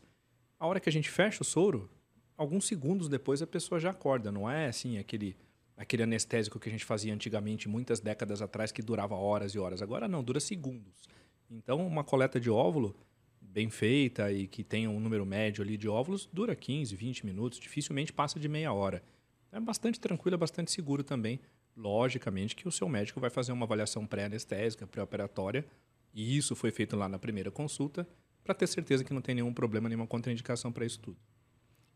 A 0.59 0.67
hora 0.67 0.79
que 0.79 0.89
a 0.89 0.91
gente 0.91 1.09
fecha 1.09 1.41
o 1.41 1.45
soro, 1.45 1.89
alguns 2.37 2.65
segundos 2.65 3.07
depois 3.07 3.41
a 3.41 3.47
pessoa 3.47 3.79
já 3.79 3.91
acorda. 3.91 4.31
Não 4.31 4.49
é 4.49 4.67
assim 4.67 4.97
aquele, 4.97 5.35
aquele 5.77 6.03
anestésico 6.03 6.59
que 6.59 6.69
a 6.69 6.71
gente 6.71 6.85
fazia 6.85 7.13
antigamente, 7.13 7.67
muitas 7.67 7.99
décadas 7.99 8.41
atrás, 8.41 8.71
que 8.71 8.81
durava 8.81 9.15
horas 9.15 9.53
e 9.53 9.59
horas. 9.59 9.81
Agora 9.81 10.07
não, 10.07 10.23
dura 10.23 10.39
segundos. 10.39 11.07
Então, 11.49 11.85
uma 11.85 12.03
coleta 12.03 12.39
de 12.39 12.49
óvulo 12.49 12.95
bem 13.41 13.69
feita 13.69 14.31
e 14.31 14.47
que 14.47 14.63
tenha 14.63 14.89
um 14.89 14.99
número 14.99 15.25
médio 15.25 15.63
ali 15.63 15.77
de 15.77 15.87
óvulos 15.87 16.27
dura 16.33 16.55
15, 16.55 16.95
20 16.95 17.25
minutos, 17.25 17.59
dificilmente 17.59 18.11
passa 18.11 18.39
de 18.39 18.49
meia 18.49 18.73
hora. 18.73 19.03
É 19.51 19.59
bastante 19.59 19.99
tranquilo, 19.99 20.33
é 20.33 20.37
bastante 20.37 20.71
seguro 20.71 21.03
também. 21.03 21.39
Logicamente 21.77 22.55
que 22.55 22.67
o 22.67 22.71
seu 22.71 22.89
médico 22.89 23.19
vai 23.19 23.29
fazer 23.29 23.51
uma 23.51 23.65
avaliação 23.65 24.05
pré-anestésica, 24.05 24.87
pré-operatória, 24.87 25.65
e 26.13 26.35
isso 26.37 26.55
foi 26.55 26.71
feito 26.71 26.95
lá 26.95 27.07
na 27.07 27.19
primeira 27.19 27.51
consulta, 27.51 28.07
para 28.43 28.53
ter 28.53 28.67
certeza 28.67 29.03
que 29.03 29.13
não 29.13 29.21
tem 29.21 29.35
nenhum 29.35 29.53
problema, 29.53 29.87
nenhuma 29.87 30.07
contraindicação 30.07 30.71
para 30.71 30.85
isso 30.85 30.99
tudo. 30.99 31.17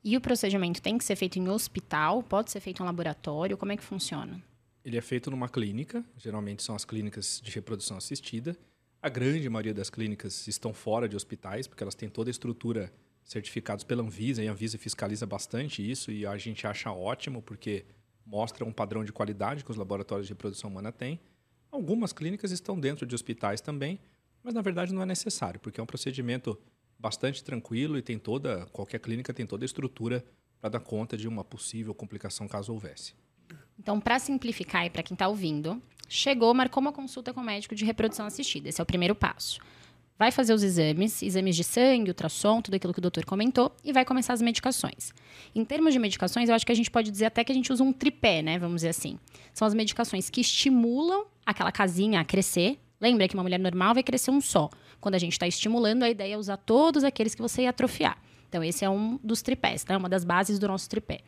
E 0.08 0.16
o 0.16 0.22
procedimento 0.22 0.82
tem 0.82 0.98
que 0.98 1.04
ser 1.04 1.18
feito 1.18 1.38
em 1.38 1.50
hospital? 1.50 2.24
Pode 2.24 2.50
ser 2.50 2.62
feito 2.62 2.82
em 2.82 2.86
laboratório? 2.86 3.58
Como 3.58 3.74
é 3.74 3.76
que 3.76 3.84
funciona? 3.84 4.42
Ele 4.82 4.96
é 4.98 5.02
feito 5.02 5.30
numa 5.30 5.50
clínica, 5.50 6.02
geralmente 6.16 6.64
são 6.64 6.74
as 6.74 6.86
clínicas 6.86 7.42
de 7.44 7.52
reprodução 7.52 7.98
assistida. 7.98 8.56
A 9.02 9.10
grande 9.10 9.50
maioria 9.50 9.74
das 9.74 9.90
clínicas 9.90 10.48
estão 10.48 10.74
fora 10.74 11.10
de 11.10 11.18
hospitais, 11.18 11.68
porque 11.68 11.84
elas 11.84 11.94
têm 11.94 12.08
toda 12.08 12.30
a 12.30 12.32
estrutura 12.32 12.90
certificados 13.22 13.84
pela 13.84 14.02
Anvisa, 14.02 14.42
e 14.42 14.48
a 14.48 14.52
Anvisa 14.54 14.78
fiscaliza 14.78 15.26
bastante 15.26 15.92
isso, 15.92 16.10
e 16.10 16.26
a 16.26 16.38
gente 16.38 16.66
acha 16.66 16.90
ótimo, 16.90 17.42
porque 17.42 17.84
mostra 18.26 18.64
um 18.64 18.72
padrão 18.72 19.04
de 19.04 19.12
qualidade 19.12 19.66
que 19.66 19.72
os 19.72 19.76
laboratórios 19.76 20.26
de 20.26 20.32
reprodução 20.32 20.70
humana 20.70 20.90
têm. 20.90 21.20
Algumas 21.70 22.14
clínicas 22.14 22.52
estão 22.52 22.80
dentro 22.80 23.06
de 23.06 23.14
hospitais 23.14 23.60
também, 23.60 24.00
mas 24.42 24.54
na 24.54 24.62
verdade 24.62 24.94
não 24.94 25.02
é 25.02 25.06
necessário, 25.06 25.60
porque 25.60 25.82
é 25.82 25.84
um 25.84 25.86
procedimento 25.86 26.58
bastante 27.00 27.44
tranquilo 27.44 27.98
e 27.98 28.02
tem 28.02 28.18
toda 28.18 28.66
qualquer 28.68 29.00
clínica 29.00 29.34
tem 29.34 29.46
toda 29.46 29.64
a 29.64 29.68
estrutura 29.68 30.26
para 30.60 30.72
dar 30.72 30.80
conta 30.80 31.16
de 31.16 31.28
uma 31.28 31.44
possível 31.44 31.94
complicação 31.94 32.48
caso 32.48 32.74
houvesse. 32.74 33.14
Então, 33.80 34.00
para 34.00 34.18
simplificar 34.18 34.86
e 34.86 34.90
para 34.90 35.04
quem 35.04 35.14
está 35.14 35.28
ouvindo, 35.28 35.82
chegou, 36.10 36.54
marcou 36.54 36.82
uma 36.82 36.92
consulta 36.92 37.34
com 37.34 37.42
o 37.42 37.44
médico 37.44 37.76
de 37.76 37.86
reprodução 37.86 38.26
assistida. 38.26 38.70
Esse 38.70 38.82
é 38.82 38.84
o 38.84 38.86
primeiro 38.86 39.14
passo. 39.14 39.60
Vai 40.18 40.32
fazer 40.32 40.52
os 40.52 40.64
exames, 40.64 41.22
exames 41.22 41.56
de 41.56 41.64
sangue, 41.64 42.10
ultrassom, 42.10 42.60
tudo 42.60 42.74
aquilo 42.74 42.92
que 42.92 42.98
o 42.98 43.02
doutor 43.02 43.24
comentou, 43.24 43.72
e 43.84 43.94
vai 43.94 44.04
começar 44.04 44.34
as 44.34 44.42
medicações. 44.42 45.14
Em 45.54 45.64
termos 45.64 45.94
de 45.94 46.00
medicações, 46.00 46.50
eu 46.50 46.56
acho 46.56 46.66
que 46.66 46.72
a 46.72 46.76
gente 46.76 46.90
pode 46.90 47.12
dizer 47.12 47.26
até 47.26 47.44
que 47.44 47.52
a 47.52 47.56
gente 47.56 47.72
usa 47.72 47.84
um 47.84 47.94
tripé, 47.94 48.42
né? 48.42 48.58
Vamos 48.58 48.78
dizer 48.78 48.90
assim. 48.90 49.20
São 49.54 49.68
as 49.68 49.76
medicações 49.76 50.28
que 50.28 50.42
estimulam 50.42 51.26
aquela 51.46 51.72
casinha 51.72 52.20
a 52.20 52.26
crescer. 52.26 52.80
Lembra 53.00 53.28
que 53.28 53.36
uma 53.36 53.44
mulher 53.44 53.60
normal 53.60 53.94
vai 53.94 54.02
crescer 54.02 54.32
um 54.32 54.42
só. 54.42 54.72
Quando 55.00 55.16
a 55.16 55.20
gente 55.20 55.34
está 55.34 55.48
estimulando, 55.48 56.04
a 56.04 56.10
ideia 56.10 56.34
é 56.34 56.38
usar 56.38 56.58
todos 56.58 57.04
aqueles 57.04 57.36
que 57.36 57.42
você 57.42 57.64
ia 57.64 57.70
atrofiar. 57.70 58.18
Então, 58.50 58.64
esse 58.64 58.86
é 58.86 58.90
um 58.90 59.20
dos 59.24 59.42
tripés, 59.42 59.84
tá? 59.84 59.98
Uma 59.98 60.10
das 60.10 60.24
bases 60.24 60.58
do 60.58 60.68
nosso 60.68 60.90
tripé. 60.90 61.20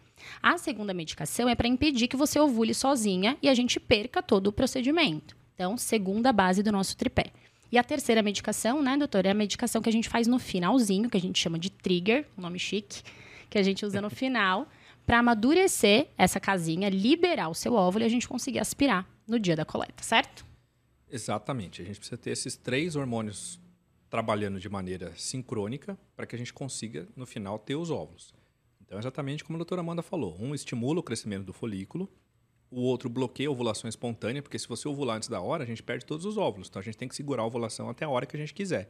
A 0.41 0.57
segunda 0.57 0.93
medicação 0.93 1.47
é 1.47 1.55
para 1.55 1.67
impedir 1.67 2.07
que 2.07 2.17
você 2.17 2.39
ovule 2.39 2.73
sozinha 2.73 3.37
e 3.41 3.49
a 3.49 3.53
gente 3.53 3.79
perca 3.79 4.21
todo 4.21 4.47
o 4.47 4.51
procedimento. 4.51 5.35
Então, 5.53 5.77
segunda 5.77 6.31
base 6.31 6.63
do 6.63 6.71
nosso 6.71 6.95
tripé. 6.95 7.25
E 7.71 7.77
a 7.77 7.83
terceira 7.83 8.23
medicação, 8.23 8.81
né, 8.81 8.97
doutor, 8.97 9.25
é 9.25 9.31
a 9.31 9.33
medicação 9.33 9.81
que 9.81 9.89
a 9.89 9.91
gente 9.91 10.09
faz 10.09 10.25
no 10.25 10.39
finalzinho, 10.39 11.09
que 11.09 11.17
a 11.17 11.21
gente 11.21 11.39
chama 11.39 11.59
de 11.59 11.69
trigger, 11.69 12.25
um 12.37 12.41
nome 12.41 12.57
chique, 12.57 13.03
que 13.49 13.57
a 13.57 13.63
gente 13.63 13.85
usa 13.85 14.01
no 14.01 14.09
final, 14.11 14.67
para 15.05 15.19
amadurecer 15.19 16.07
essa 16.17 16.39
casinha, 16.39 16.89
liberar 16.89 17.49
o 17.49 17.53
seu 17.53 17.73
óvulo 17.73 18.03
e 18.03 18.07
a 18.07 18.09
gente 18.09 18.27
conseguir 18.27 18.59
aspirar 18.59 19.07
no 19.27 19.39
dia 19.39 19.55
da 19.55 19.65
coleta, 19.65 20.03
certo? 20.03 20.48
Exatamente. 21.11 21.81
A 21.81 21.85
gente 21.85 21.99
precisa 21.99 22.17
ter 22.17 22.31
esses 22.31 22.55
três 22.55 22.95
hormônios 22.95 23.59
trabalhando 24.09 24.59
de 24.59 24.67
maneira 24.67 25.13
sincrônica 25.15 25.97
para 26.15 26.25
que 26.25 26.35
a 26.35 26.39
gente 26.39 26.53
consiga, 26.53 27.07
no 27.15 27.25
final, 27.25 27.59
ter 27.59 27.75
os 27.75 27.91
óvulos. 27.91 28.33
Então, 28.81 28.97
é 28.97 29.01
exatamente 29.01 29.43
como 29.43 29.57
a 29.57 29.59
doutora 29.59 29.81
Amanda 29.81 30.01
falou. 30.01 30.35
Um 30.39 30.55
estimula 30.55 30.99
o 30.99 31.03
crescimento 31.03 31.45
do 31.45 31.53
folículo, 31.53 32.09
o 32.71 32.81
outro 32.81 33.09
bloqueia 33.09 33.49
a 33.49 33.51
ovulação 33.51 33.87
espontânea, 33.87 34.41
porque 34.41 34.57
se 34.57 34.67
você 34.67 34.87
ovular 34.87 35.17
antes 35.17 35.29
da 35.29 35.39
hora, 35.41 35.63
a 35.63 35.67
gente 35.67 35.83
perde 35.83 36.05
todos 36.05 36.25
os 36.25 36.37
óvulos. 36.37 36.69
Então, 36.69 36.79
a 36.79 36.83
gente 36.83 36.97
tem 36.97 37.07
que 37.07 37.15
segurar 37.15 37.43
a 37.43 37.45
ovulação 37.45 37.89
até 37.89 38.05
a 38.05 38.09
hora 38.09 38.25
que 38.25 38.35
a 38.35 38.39
gente 38.39 38.53
quiser. 38.53 38.89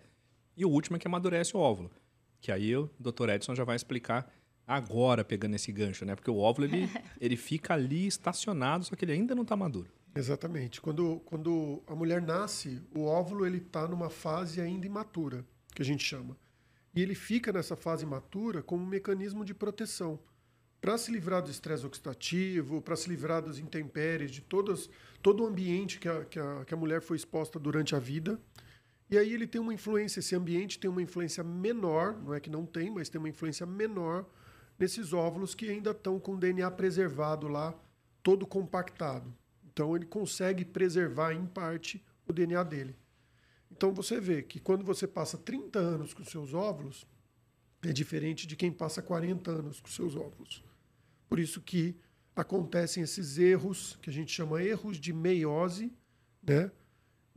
E 0.55 0.65
o 0.65 0.69
último 0.69 0.95
é 0.95 0.99
que 0.99 1.07
amadurece 1.07 1.55
o 1.55 1.59
óvulo, 1.59 1.91
que 2.39 2.51
aí 2.51 2.75
o 2.75 2.89
doutor 2.99 3.29
Edson 3.29 3.55
já 3.55 3.63
vai 3.63 3.75
explicar 3.75 4.31
agora, 4.65 5.23
pegando 5.23 5.55
esse 5.55 5.71
gancho, 5.71 6.05
né? 6.05 6.15
Porque 6.15 6.29
o 6.29 6.37
óvulo, 6.37 6.67
ele, 6.67 6.89
ele 7.19 7.35
fica 7.35 7.73
ali 7.73 8.07
estacionado, 8.07 8.85
só 8.85 8.95
que 8.95 9.03
ele 9.03 9.13
ainda 9.13 9.33
não 9.33 9.43
está 9.43 9.55
maduro. 9.55 9.89
Exatamente. 10.15 10.81
Quando, 10.81 11.19
quando 11.25 11.83
a 11.87 11.95
mulher 11.95 12.21
nasce, 12.21 12.81
o 12.95 13.05
óvulo 13.05 13.45
ele 13.45 13.57
está 13.57 13.87
numa 13.87 14.09
fase 14.09 14.59
ainda 14.59 14.85
imatura, 14.85 15.45
que 15.73 15.81
a 15.81 15.85
gente 15.85 16.03
chama. 16.03 16.37
E 16.93 17.01
ele 17.01 17.15
fica 17.15 17.53
nessa 17.53 17.75
fase 17.75 18.03
imatura 18.03 18.63
como 18.63 18.83
um 18.83 18.87
mecanismo 18.87 19.45
de 19.45 19.53
proteção. 19.53 20.19
Para 20.81 20.97
se 20.97 21.11
livrar 21.11 21.41
do 21.43 21.51
estresse 21.51 21.85
oxidativo, 21.85 22.81
para 22.81 22.95
se 22.95 23.09
livrar 23.09 23.41
das 23.41 23.59
intempéries, 23.59 24.31
de 24.31 24.41
todas, 24.41 24.89
todo 25.21 25.43
o 25.43 25.47
ambiente 25.47 25.99
que 25.99 26.07
a, 26.07 26.25
que, 26.25 26.39
a, 26.39 26.65
que 26.65 26.73
a 26.73 26.77
mulher 26.77 27.01
foi 27.01 27.17
exposta 27.17 27.59
durante 27.59 27.95
a 27.95 27.99
vida. 27.99 28.39
E 29.09 29.17
aí 29.17 29.33
ele 29.33 29.45
tem 29.45 29.59
uma 29.59 29.73
influência, 29.73 30.19
esse 30.19 30.35
ambiente 30.35 30.79
tem 30.79 30.89
uma 30.89 31.01
influência 31.01 31.43
menor, 31.43 32.17
não 32.21 32.33
é 32.33 32.39
que 32.39 32.49
não 32.49 32.65
tem, 32.65 32.89
mas 32.89 33.09
tem 33.09 33.19
uma 33.19 33.29
influência 33.29 33.65
menor 33.65 34.25
nesses 34.77 35.11
óvulos 35.11 35.53
que 35.53 35.69
ainda 35.69 35.91
estão 35.91 36.19
com 36.19 36.35
o 36.35 36.37
DNA 36.37 36.69
preservado 36.71 37.47
lá, 37.47 37.77
todo 38.23 38.47
compactado. 38.47 39.33
Então 39.79 39.95
ele 39.95 40.05
consegue 40.05 40.65
preservar 40.65 41.31
em 41.31 41.45
parte 41.45 42.03
o 42.27 42.33
DNA 42.33 42.61
dele. 42.63 42.97
Então 43.71 43.93
você 43.93 44.19
vê 44.19 44.43
que 44.43 44.59
quando 44.59 44.83
você 44.83 45.07
passa 45.07 45.37
30 45.37 45.79
anos 45.79 46.13
com 46.13 46.21
seus 46.21 46.53
óvulos, 46.53 47.07
é 47.81 47.93
diferente 47.93 48.45
de 48.45 48.57
quem 48.57 48.73
passa 48.73 49.01
40 49.01 49.49
anos 49.49 49.79
com 49.79 49.87
seus 49.87 50.17
óvulos. 50.17 50.61
Por 51.29 51.39
isso 51.39 51.61
que 51.61 51.95
acontecem 52.35 53.01
esses 53.01 53.37
erros, 53.37 53.97
que 54.01 54.09
a 54.09 54.13
gente 54.13 54.33
chama 54.33 54.61
erros 54.61 54.97
de 54.97 55.13
meiose, 55.13 55.93
né? 56.43 56.69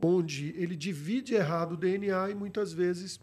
onde 0.01 0.49
ele 0.57 0.75
divide 0.75 1.35
errado 1.35 1.75
o 1.75 1.77
DNA 1.77 2.31
e 2.31 2.35
muitas 2.35 2.73
vezes 2.73 3.21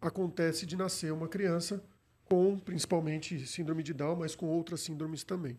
acontece 0.00 0.66
de 0.66 0.74
nascer 0.74 1.12
uma 1.12 1.28
criança 1.28 1.80
com 2.24 2.58
principalmente 2.58 3.46
síndrome 3.46 3.84
de 3.84 3.94
Down, 3.94 4.16
mas 4.16 4.34
com 4.34 4.46
outras 4.46 4.80
síndromes 4.80 5.22
também. 5.22 5.56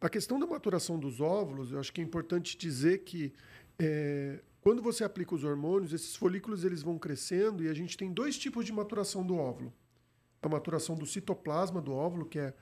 A 0.00 0.08
questão 0.08 0.38
da 0.40 0.46
maturação 0.46 0.98
dos 0.98 1.20
óvulos, 1.20 1.72
eu 1.72 1.78
acho 1.78 1.92
que 1.92 2.00
é 2.00 2.04
importante 2.04 2.56
dizer 2.56 3.04
que 3.04 3.34
é, 3.78 4.40
quando 4.62 4.82
você 4.82 5.04
aplica 5.04 5.34
os 5.34 5.44
hormônios, 5.44 5.92
esses 5.92 6.16
folículos 6.16 6.64
eles 6.64 6.82
vão 6.82 6.98
crescendo 6.98 7.62
e 7.62 7.68
a 7.68 7.74
gente 7.74 7.98
tem 7.98 8.10
dois 8.10 8.38
tipos 8.38 8.64
de 8.64 8.72
maturação 8.72 9.24
do 9.24 9.36
óvulo. 9.36 9.72
A 10.42 10.48
maturação 10.48 10.96
do 10.96 11.04
citoplasma 11.04 11.82
do 11.82 11.92
óvulo, 11.92 12.24
que 12.24 12.38
é, 12.38 12.54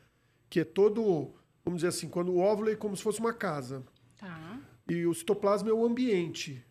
que 0.50 0.60
é 0.60 0.64
todo, 0.64 1.32
vamos 1.64 1.80
dizer 1.80 1.88
assim, 1.88 2.08
quando 2.08 2.32
o 2.32 2.38
óvulo 2.38 2.70
é 2.70 2.76
como 2.76 2.96
se 2.96 3.04
fosse 3.04 3.20
uma 3.20 3.32
casa. 3.32 3.84
Tá. 4.18 4.60
E 4.88 5.06
o 5.06 5.14
citoplasma 5.14 5.70
é 5.70 5.72
o 5.72 5.84
ambiente. 5.84 6.64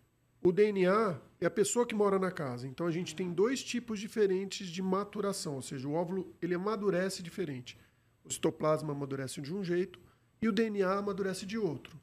O 0.44 0.52
DNA 0.52 1.20
é 1.40 1.46
a 1.46 1.52
pessoa 1.52 1.86
que 1.86 1.96
mora 1.96 2.20
na 2.20 2.32
casa. 2.32 2.68
Então 2.68 2.86
a 2.86 2.92
gente 2.92 3.16
tem 3.16 3.32
dois 3.32 3.64
tipos 3.64 4.00
diferentes 4.02 4.68
de 4.68 4.82
maturação, 4.82 5.56
ou 5.56 5.62
seja, 5.62 5.88
o 5.88 5.94
óvulo 5.94 6.36
ele 6.42 6.56
amadurece 6.56 7.24
diferente. 7.24 7.80
O 8.26 8.32
citoplasma 8.32 8.92
amadurece 8.92 9.40
de 9.40 9.54
um 9.54 9.64
jeito 9.64 10.00
e 10.42 10.48
o 10.48 10.52
DNA 10.52 10.92
amadurece 10.92 11.46
de 11.46 11.58
outro. 11.58 12.00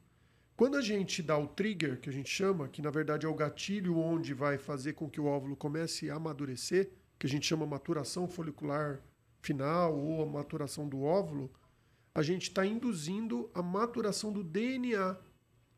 Quando 0.56 0.76
a 0.76 0.80
gente 0.80 1.22
dá 1.22 1.36
o 1.36 1.48
trigger, 1.48 2.00
que 2.00 2.08
a 2.08 2.12
gente 2.12 2.30
chama, 2.30 2.68
que 2.68 2.80
na 2.80 2.90
verdade 2.90 3.26
é 3.26 3.28
o 3.28 3.34
gatilho 3.34 3.98
onde 3.98 4.32
vai 4.32 4.56
fazer 4.56 4.92
com 4.92 5.10
que 5.10 5.20
o 5.20 5.26
óvulo 5.26 5.56
comece 5.56 6.10
a 6.10 6.14
amadurecer, 6.14 6.90
que 7.18 7.26
a 7.26 7.30
gente 7.30 7.46
chama 7.46 7.66
maturação 7.66 8.28
folicular 8.28 9.00
final 9.40 9.96
ou 9.98 10.22
a 10.22 10.26
maturação 10.26 10.88
do 10.88 11.02
óvulo, 11.02 11.50
a 12.14 12.22
gente 12.22 12.44
está 12.44 12.64
induzindo 12.64 13.50
a 13.52 13.62
maturação 13.62 14.32
do 14.32 14.44
DNA 14.44 15.16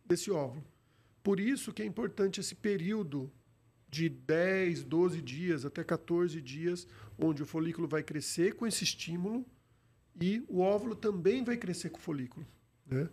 desse 0.04 0.30
óvulo. 0.30 0.64
Por 1.22 1.40
isso 1.40 1.72
que 1.72 1.82
é 1.82 1.86
importante 1.86 2.40
esse 2.40 2.54
período 2.54 3.32
de 3.88 4.08
10, 4.08 4.84
12 4.84 5.22
dias 5.22 5.64
até 5.64 5.82
14 5.82 6.40
dias, 6.42 6.86
onde 7.18 7.42
o 7.42 7.46
folículo 7.46 7.88
vai 7.88 8.02
crescer 8.02 8.54
com 8.54 8.66
esse 8.66 8.84
estímulo 8.84 9.44
e 10.20 10.44
o 10.48 10.60
óvulo 10.60 10.94
também 10.94 11.44
vai 11.44 11.56
crescer 11.56 11.90
com 11.90 11.98
o 11.98 12.02
folículo. 12.02 12.46
Né? 12.86 13.08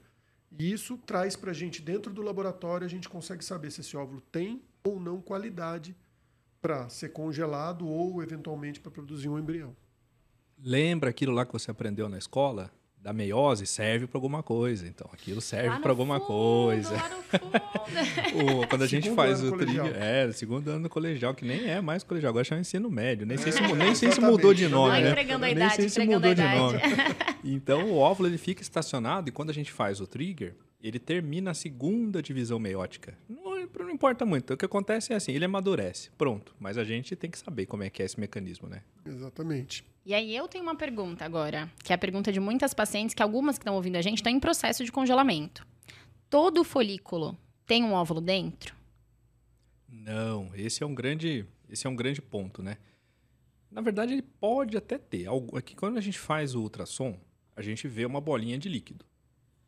E 0.58 0.72
isso 0.72 0.98
traz 0.98 1.36
para 1.36 1.52
a 1.52 1.54
gente, 1.54 1.82
dentro 1.82 2.14
do 2.14 2.22
laboratório, 2.22 2.86
a 2.86 2.90
gente 2.90 3.10
consegue 3.10 3.44
saber 3.44 3.72
se 3.72 3.82
esse 3.82 3.98
óvulo 3.98 4.22
tem 4.32 4.62
ou 4.84 5.00
não 5.00 5.22
qualidade 5.22 5.96
para 6.62 6.88
ser 6.90 7.10
congelado 7.10 7.88
ou, 7.88 8.22
eventualmente, 8.22 8.80
para 8.80 8.92
produzir 8.92 9.30
um 9.30 9.38
embrião. 9.38 9.76
Lembra 10.58 11.10
aquilo 11.10 11.34
lá 11.34 11.46
que 11.46 11.52
você 11.52 11.72
aprendeu 11.72 12.08
na 12.08 12.18
escola? 12.18 12.72
Da 13.04 13.12
meiose 13.12 13.68
serve 13.68 14.08
para 14.08 14.18
alguma 14.18 14.42
coisa. 14.42 14.88
Então, 14.88 15.10
aquilo 15.12 15.42
serve 15.42 15.78
para 15.82 15.92
alguma 15.92 16.20
fundo, 16.20 16.28
coisa. 16.28 16.96
o, 18.34 18.66
quando 18.66 18.84
a 18.84 18.88
gente 18.88 19.04
segundo 19.04 19.18
faz 19.18 19.44
o 19.44 19.52
trilho, 19.58 19.88
é, 19.88 20.32
segundo 20.32 20.70
ano 20.70 20.84
do 20.84 20.90
colegial, 20.90 21.36
que 21.36 21.44
nem 21.44 21.70
é 21.70 21.82
mais 21.82 22.02
colegial, 22.02 22.30
agora 22.30 22.46
chama 22.46 22.62
ensino 22.62 22.90
médio. 22.90 23.26
Nem 23.28 23.38
sei 23.38 23.52
se, 23.52 23.62
é, 23.62 23.76
nem 23.76 23.94
sei 23.94 24.10
se 24.10 24.22
mudou 24.22 24.54
de 24.54 24.70
nome, 24.70 25.02
né? 25.02 25.10
Entregando 25.10 25.44
a 25.44 25.50
idade, 25.50 25.80
nem 25.80 25.90
sei 25.90 25.90
se 25.90 26.10
mudou 26.10 26.34
de 26.34 26.42
nome. 26.42 26.80
Então, 27.46 27.92
o 27.92 27.98
óvulo 27.98 28.30
ele 28.30 28.38
fica 28.38 28.62
estacionado 28.62 29.28
e 29.28 29.32
quando 29.34 29.50
a 29.50 29.54
gente 29.54 29.70
faz 29.70 30.00
o 30.00 30.08
trigger, 30.08 30.56
ele 30.84 31.00
termina 31.00 31.52
a 31.52 31.54
segunda 31.54 32.22
divisão 32.22 32.60
meiótica. 32.60 33.18
Não, 33.30 33.58
não, 33.80 33.90
importa 33.90 34.26
muito. 34.26 34.54
O 34.54 34.58
que 34.58 34.66
acontece 34.66 35.14
é 35.14 35.16
assim, 35.16 35.32
ele 35.32 35.46
amadurece. 35.46 36.12
Pronto. 36.18 36.54
Mas 36.60 36.78
a 36.78 36.84
gente 36.84 37.16
tem 37.16 37.32
que 37.32 37.40
saber 37.40 37.66
como 37.68 37.84
é 37.84 37.90
que 37.90 38.02
é 38.04 38.06
esse 38.06 38.20
mecanismo, 38.20 38.68
né? 38.68 38.84
Exatamente. 39.06 39.86
E 40.06 40.14
aí 40.14 40.36
eu 40.36 40.46
tenho 40.50 40.62
uma 40.62 40.76
pergunta 40.76 41.24
agora, 41.24 41.72
que 41.82 41.94
é 41.94 41.96
a 41.96 41.98
pergunta 41.98 42.34
de 42.34 42.40
muitas 42.42 42.74
pacientes, 42.74 43.16
que 43.16 43.24
algumas 43.24 43.58
que 43.58 43.62
estão 43.62 43.76
ouvindo 43.76 43.96
a 43.96 44.02
gente 44.02 44.18
estão 44.18 44.32
em 44.32 44.42
processo 44.42 44.84
de 44.84 44.92
congelamento. 44.92 45.66
Todo 46.30 46.66
folículo 46.66 47.38
tem 47.66 47.86
um 47.86 47.94
óvulo 47.94 48.20
dentro? 48.20 48.76
Não, 49.88 50.52
esse 50.54 50.84
é 50.84 50.86
um 50.86 50.94
grande, 50.94 51.46
esse 51.70 51.88
é 51.88 51.90
um 51.90 51.96
grande 51.96 52.22
ponto, 52.22 52.62
né? 52.62 52.78
Na 53.72 53.80
verdade, 53.80 54.12
ele 54.12 54.22
pode 54.22 54.76
até 54.76 54.98
ter. 54.98 55.28
Aqui, 55.56 55.76
quando 55.76 55.98
a 55.98 56.02
gente 56.02 56.20
faz 56.20 56.54
o 56.54 56.62
ultrassom, 56.62 57.18
a 57.56 57.62
gente 57.62 57.88
vê 57.88 58.06
uma 58.06 58.20
bolinha 58.20 58.58
de 58.58 58.68
líquido 58.68 59.06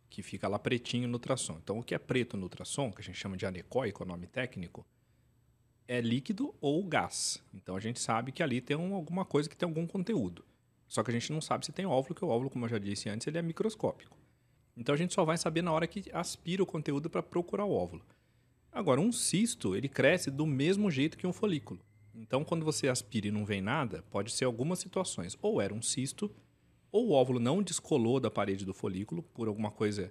que 0.10 0.22
fica 0.22 0.48
lá 0.48 0.58
pretinho 0.58 1.08
no 1.08 1.16
ultrassom. 1.16 1.58
Então, 1.62 1.80
o 1.80 1.84
que 1.84 1.96
é 1.96 1.98
preto 1.98 2.38
no 2.38 2.44
ultrassom, 2.44 2.92
que 2.92 3.02
a 3.02 3.04
gente 3.04 3.18
chama 3.18 3.38
de 3.38 3.46
anecóico, 3.46 4.04
é 4.04 4.06
o 4.06 4.08
nome 4.08 4.28
técnico, 4.28 4.86
é 5.88 6.02
líquido 6.02 6.54
ou 6.62 6.84
gás. 6.84 7.44
Então, 7.54 7.76
a 7.76 7.80
gente 7.80 8.00
sabe 8.00 8.32
que 8.32 8.42
ali 8.42 8.62
tem 8.62 8.76
um, 8.76 8.96
alguma 8.96 9.26
coisa 9.26 9.50
que 9.50 9.56
tem 9.56 9.68
algum 9.68 9.86
conteúdo. 9.86 10.44
Só 10.88 11.04
que 11.04 11.12
a 11.12 11.14
gente 11.14 11.32
não 11.32 11.42
sabe 11.42 11.66
se 11.66 11.72
tem 11.72 11.86
óvulo, 11.86 12.16
que 12.16 12.24
o 12.24 12.30
óvulo, 12.30 12.50
como 12.50 12.66
eu 12.66 12.70
já 12.70 12.78
disse 12.78 13.10
antes, 13.10 13.28
ele 13.28 13.38
é 13.38 13.42
microscópico. 13.42 14.18
Então, 14.78 14.94
a 14.94 14.98
gente 14.98 15.14
só 15.14 15.24
vai 15.24 15.38
saber 15.38 15.62
na 15.62 15.72
hora 15.72 15.88
que 15.88 16.10
aspira 16.14 16.62
o 16.62 16.66
conteúdo 16.66 17.10
para 17.10 17.24
procurar 17.24 17.66
o 17.66 17.74
óvulo. 17.74 18.06
Agora, 18.72 19.00
um 19.00 19.12
cisto, 19.12 19.76
ele 19.76 19.88
cresce 19.88 20.30
do 20.30 20.46
mesmo 20.46 20.92
jeito 20.92 21.18
que 21.18 21.26
um 21.26 21.34
folículo. 21.34 21.80
Então, 22.14 22.44
quando 22.44 22.66
você 22.66 22.88
aspira 22.88 23.28
e 23.28 23.32
não 23.32 23.46
vem 23.46 23.62
nada, 23.62 24.04
pode 24.10 24.32
ser 24.32 24.46
algumas 24.46 24.80
situações. 24.80 25.38
Ou 25.42 25.62
era 25.62 25.74
um 25.74 25.82
cisto, 25.82 26.30
ou 26.96 27.10
o 27.10 27.12
óvulo 27.12 27.42
não 27.42 27.62
descolou 27.62 28.22
da 28.22 28.32
parede 28.32 28.64
do 28.64 28.74
folículo 28.74 29.22
por 29.22 29.50
alguma 29.50 29.70
coisa 29.70 30.10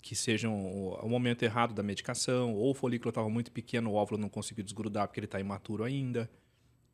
que 0.00 0.14
seja 0.14 0.48
um, 0.48 0.94
um 1.02 1.08
momento 1.08 1.42
errado 1.42 1.74
da 1.74 1.82
medicação, 1.82 2.54
ou 2.54 2.70
o 2.70 2.74
folículo 2.74 3.08
estava 3.08 3.28
muito 3.28 3.50
pequeno, 3.50 3.90
o 3.90 3.94
óvulo 3.94 4.20
não 4.20 4.28
conseguiu 4.28 4.62
desgrudar 4.62 5.08
porque 5.08 5.18
ele 5.18 5.24
está 5.24 5.40
imaturo 5.40 5.82
ainda, 5.82 6.30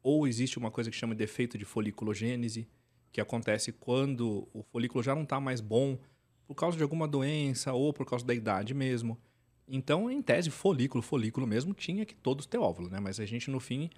ou 0.02 0.26
existe 0.26 0.58
uma 0.58 0.70
coisa 0.70 0.90
que 0.90 0.96
chama 0.96 1.14
de 1.14 1.18
defeito 1.18 1.58
de 1.58 1.66
foliculogênese, 1.66 2.66
que 3.12 3.20
acontece 3.20 3.72
quando 3.72 4.48
o 4.54 4.62
folículo 4.62 5.04
já 5.04 5.14
não 5.14 5.24
está 5.24 5.38
mais 5.38 5.60
bom 5.60 5.98
por 6.46 6.54
causa 6.54 6.78
de 6.78 6.82
alguma 6.82 7.06
doença 7.06 7.74
ou 7.74 7.92
por 7.92 8.06
causa 8.06 8.24
da 8.24 8.32
idade 8.32 8.72
mesmo. 8.72 9.18
Então, 9.68 10.10
em 10.10 10.22
tese, 10.22 10.48
folículo, 10.50 11.02
folículo 11.02 11.46
mesmo, 11.46 11.74
tinha 11.74 12.06
que 12.06 12.14
todos 12.14 12.46
ter 12.46 12.56
óvulo, 12.56 12.88
né? 12.88 13.00
Mas 13.00 13.20
a 13.20 13.26
gente, 13.26 13.50
no 13.50 13.60
fim, 13.60 13.90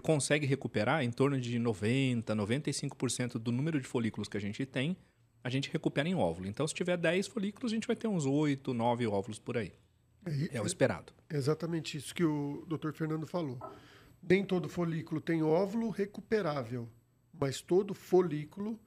consegue 0.00 0.46
recuperar 0.46 1.02
em 1.02 1.10
torno 1.10 1.40
de 1.40 1.58
90, 1.58 2.34
95% 2.34 3.38
do 3.38 3.50
número 3.50 3.80
de 3.80 3.86
folículos 3.86 4.28
que 4.28 4.36
a 4.36 4.40
gente 4.40 4.64
tem, 4.66 4.96
a 5.42 5.48
gente 5.48 5.70
recupera 5.70 6.08
em 6.08 6.14
óvulo. 6.14 6.48
Então, 6.48 6.66
se 6.66 6.74
tiver 6.74 6.96
10 6.96 7.28
folículos, 7.28 7.72
a 7.72 7.74
gente 7.74 7.86
vai 7.86 7.96
ter 7.96 8.08
uns 8.08 8.26
8, 8.26 8.74
9 8.74 9.06
óvulos 9.06 9.38
por 9.38 9.56
aí. 9.56 9.72
É, 10.24 10.56
é 10.56 10.60
o 10.60 10.66
esperado. 10.66 11.12
É 11.30 11.36
exatamente 11.36 11.96
isso 11.96 12.14
que 12.14 12.24
o 12.24 12.66
Dr. 12.66 12.92
Fernando 12.92 13.26
falou. 13.26 13.58
Nem 14.20 14.44
todo 14.44 14.68
folículo 14.68 15.20
tem 15.20 15.42
óvulo 15.42 15.88
recuperável, 15.90 16.88
mas 17.32 17.60
todo 17.60 17.94
folículo, 17.94 18.78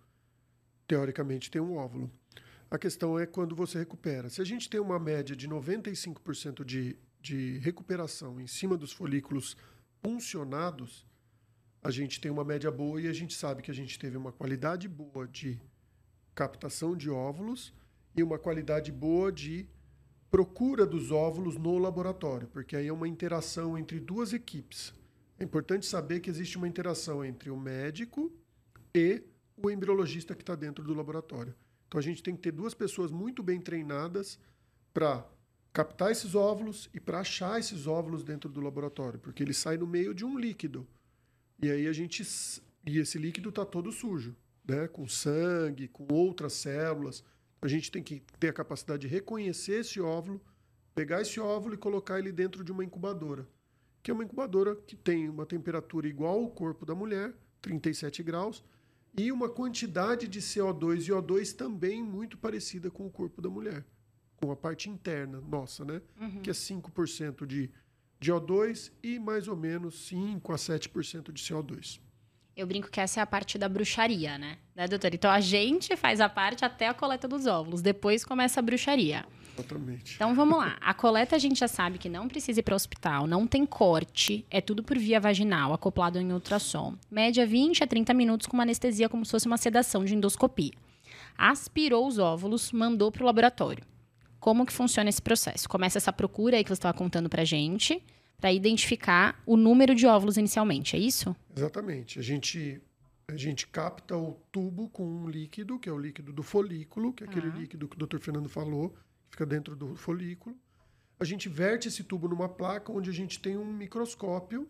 teoricamente, 0.86 1.50
tem 1.50 1.62
um 1.62 1.78
óvulo. 1.78 2.12
A 2.70 2.78
questão 2.78 3.18
é 3.18 3.26
quando 3.26 3.56
você 3.56 3.80
recupera. 3.80 4.30
Se 4.30 4.42
a 4.42 4.46
gente 4.46 4.70
tem 4.70 4.80
uma 4.80 5.00
média 5.00 5.36
de 5.36 5.48
95% 5.48 6.64
de, 6.64 6.98
de 7.22 7.58
recuperação 7.60 8.40
em 8.40 8.48
cima 8.48 8.78
dos 8.78 8.92
folículos 8.92 9.56
puncionados, 10.02 11.06
a 11.82 11.92
gente 11.92 12.20
tem 12.20 12.30
uma 12.30 12.44
média 12.44 12.70
boa 12.70 13.02
e 13.02 13.08
a 13.08 13.14
gente 13.14 13.34
sabe 13.34 13.62
que 13.62 13.72
a 13.72 13.74
gente 13.74 13.98
teve 13.98 14.18
uma 14.18 14.32
qualidade 14.32 14.88
boa 14.88 15.28
de 15.28 15.60
captação 16.36 16.96
de 16.96 17.10
óvulos 17.10 17.74
e 18.16 18.24
uma 18.24 18.38
qualidade 18.38 18.92
boa 18.92 19.32
de 19.32 19.68
procura 20.30 20.86
dos 20.86 21.12
óvulos 21.12 21.58
no 21.58 21.78
laboratório, 21.78 22.48
porque 22.48 22.76
aí 22.76 22.88
é 22.88 22.94
uma 22.94 23.08
interação 23.08 23.78
entre 23.78 24.00
duas 24.00 24.34
equipes. 24.34 24.94
É 25.40 25.44
importante 25.44 25.86
saber 25.86 26.20
que 26.20 26.30
existe 26.30 26.58
uma 26.58 26.68
interação 26.68 27.24
entre 27.24 27.50
o 27.50 27.58
médico 27.58 28.32
e 28.94 29.24
o 29.58 29.70
embriologista 29.70 30.36
que 30.36 30.44
está 30.44 30.56
dentro 30.56 30.84
do 30.84 30.94
laboratório. 30.94 31.56
Então 31.88 31.98
a 31.98 32.04
gente 32.04 32.22
tem 32.22 32.36
que 32.36 32.42
ter 32.42 32.52
duas 32.52 32.74
pessoas 32.74 33.12
muito 33.12 33.42
bem 33.42 33.60
treinadas 33.60 34.38
para 34.94 35.26
captar 35.72 36.12
esses 36.12 36.36
óvulos 36.36 36.90
e 36.94 37.00
para 37.00 37.20
achar 37.20 37.60
esses 37.60 37.88
óvulos 37.88 38.24
dentro 38.24 38.50
do 38.50 38.62
laboratório, 38.62 39.20
porque 39.20 39.44
ele 39.44 39.54
sai 39.54 39.78
no 39.78 39.88
meio 39.88 40.14
de 40.14 40.26
um 40.26 40.38
líquido. 40.38 40.88
E 41.62 41.70
aí 41.70 41.88
a 41.88 41.94
gente 41.94 42.24
e 42.86 42.98
esse 42.98 43.18
líquido 43.18 43.50
está 43.50 43.66
todo 43.66 43.92
sujo, 43.92 44.36
né, 44.68 44.88
com 44.88 45.08
sangue, 45.08 45.88
com 45.88 46.08
outras 46.12 46.54
células. 46.54 47.24
A 47.62 47.68
gente 47.68 47.92
tem 47.92 48.02
que 48.02 48.24
ter 48.40 48.50
a 48.50 48.54
capacidade 48.54 49.02
de 49.02 49.08
reconhecer 49.08 49.82
esse 49.82 50.00
óvulo, 50.00 50.42
pegar 50.96 51.22
esse 51.22 51.40
óvulo 51.40 51.76
e 51.76 51.78
colocar 51.78 52.18
ele 52.18 52.32
dentro 52.32 52.64
de 52.64 52.72
uma 52.72 52.84
incubadora, 52.84 53.48
que 54.02 54.10
é 54.10 54.14
uma 54.14 54.24
incubadora 54.24 54.76
que 54.76 54.96
tem 54.96 55.30
uma 55.30 55.46
temperatura 55.46 56.08
igual 56.08 56.40
ao 56.40 56.50
corpo 56.50 56.86
da 56.86 56.96
mulher, 56.96 57.34
37 57.62 58.24
graus, 58.24 58.64
e 59.18 59.32
uma 59.32 59.50
quantidade 59.50 60.28
de 60.28 60.40
CO2 60.40 61.08
e 61.08 61.12
O2 61.12 61.54
também 61.54 62.02
muito 62.02 62.38
parecida 62.38 62.90
com 62.90 63.06
o 63.06 63.12
corpo 63.12 63.42
da 63.42 63.50
mulher 63.50 63.86
com 64.40 64.52
a 64.52 64.56
parte 64.56 64.90
interna 64.90 65.42
nossa, 65.42 65.84
né? 65.84 66.02
Uhum. 66.20 66.42
Que 66.42 66.50
é 66.50 66.54
5% 66.54 67.46
de, 67.46 67.70
de 68.20 68.32
O2 68.32 68.92
e 69.04 69.20
mais 69.20 69.48
ou 69.48 69.56
menos 69.56 70.08
5 70.08 70.52
a 70.54 70.56
7% 70.56 71.32
de 71.32 71.44
CO2. 71.44 72.00
Eu 72.56 72.68
brinco 72.68 72.90
que 72.90 73.00
essa 73.00 73.20
é 73.20 73.24
a 73.24 73.26
parte 73.26 73.58
da 73.58 73.70
bruxaria, 73.70 74.38
né? 74.38 74.58
Né, 74.76 74.88
doutor? 74.88 75.14
Então 75.14 75.32
a 75.32 75.40
gente 75.40 75.96
faz 75.96 76.20
a 76.20 76.28
parte 76.28 76.66
até 76.66 76.88
a 76.88 76.94
coleta 76.94 77.28
dos 77.28 77.46
óvulos, 77.46 77.82
depois 77.82 78.26
começa 78.26 78.60
a 78.60 78.64
bruxaria. 78.64 79.26
Exatamente. 79.58 80.16
Então 80.16 80.34
vamos 80.34 80.58
lá. 80.58 80.78
A 80.82 80.94
coleta 80.94 81.36
a 81.36 81.40
gente 81.40 81.60
já 81.60 81.68
sabe 81.68 81.98
que 81.98 82.10
não 82.10 82.28
precisa 82.28 82.60
ir 82.60 82.64
para 82.64 82.74
o 82.74 82.76
hospital, 82.76 83.28
não 83.28 83.46
tem 83.46 83.66
corte, 83.66 84.46
é 84.50 84.62
tudo 84.62 84.84
por 84.84 84.98
via 84.98 85.20
vaginal, 85.20 85.74
acoplado 85.74 86.20
em 86.20 86.32
ultrassom. 86.32 86.96
Média 87.10 87.46
20 87.46 87.84
a 87.84 87.88
30 87.88 88.14
minutos 88.14 88.48
com 88.48 88.56
uma 88.56 88.64
anestesia 88.64 89.10
como 89.10 89.26
se 89.26 89.32
fosse 89.32 89.48
uma 89.48 89.58
sedação 89.58 90.04
de 90.04 90.16
endoscopia. 90.16 90.74
Aspirou 91.38 92.08
os 92.08 92.20
óvulos, 92.20 92.72
mandou 92.72 93.12
para 93.12 93.24
o 93.24 93.26
laboratório. 93.26 93.84
Como 94.40 94.66
que 94.66 94.74
funciona 94.74 95.10
esse 95.10 95.22
processo? 95.22 95.68
Começa 95.68 95.98
essa 95.98 96.14
procura 96.14 96.58
aí 96.58 96.64
que 96.64 96.70
você 96.70 96.80
estava 96.80 96.98
contando 96.98 97.30
para 97.30 97.44
gente, 97.44 98.02
para 98.40 98.54
identificar 98.54 99.42
o 99.46 99.58
número 99.58 99.94
de 99.94 100.08
óvulos 100.08 100.38
inicialmente, 100.38 100.96
é 100.96 101.00
isso? 101.00 101.36
Exatamente. 101.56 102.20
A 102.20 102.22
gente, 102.22 102.82
a 103.28 103.36
gente 103.36 103.68
capta 103.68 104.16
o 104.16 104.34
tubo 104.52 104.90
com 104.90 105.06
um 105.06 105.30
líquido, 105.30 105.78
que 105.78 105.90
é 105.90 105.92
o 105.92 105.98
líquido 105.98 106.32
do 106.32 106.42
folículo, 106.42 107.12
que 107.12 107.24
é 107.24 107.28
aquele 107.28 107.48
ah. 107.48 107.56
líquido 107.56 107.88
que 107.88 108.02
o 108.02 108.08
Dr. 108.08 108.20
Fernando 108.20 108.48
falou, 108.48 108.92
que 109.30 109.32
fica 109.32 109.46
dentro 109.46 109.76
do 109.76 109.96
folículo. 109.96 110.56
A 111.20 111.26
gente 111.26 111.50
verte 111.50 111.90
esse 111.90 112.04
tubo 112.04 112.30
numa 112.30 112.48
placa 112.48 112.94
onde 112.94 113.10
a 113.10 113.14
gente 113.14 113.40
tem 113.40 113.58
um 113.58 113.66
microscópio 113.66 114.70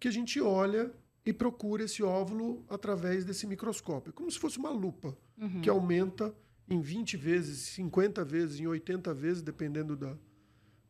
que 0.00 0.08
a 0.08 0.10
gente 0.10 0.40
olha 0.40 0.92
e 1.24 1.32
procura 1.32 1.84
esse 1.84 2.02
óvulo 2.02 2.64
através 2.68 3.24
desse 3.24 3.46
microscópio, 3.46 4.12
como 4.12 4.30
se 4.30 4.38
fosse 4.38 4.58
uma 4.58 4.70
lupa, 4.70 5.16
uhum. 5.36 5.60
que 5.60 5.68
aumenta 5.68 6.34
em 6.68 6.80
20 6.80 7.16
vezes, 7.16 7.58
50 7.74 8.24
vezes, 8.24 8.60
em 8.60 8.66
80 8.66 9.14
vezes, 9.14 9.42
dependendo 9.42 9.96
da, 9.96 10.16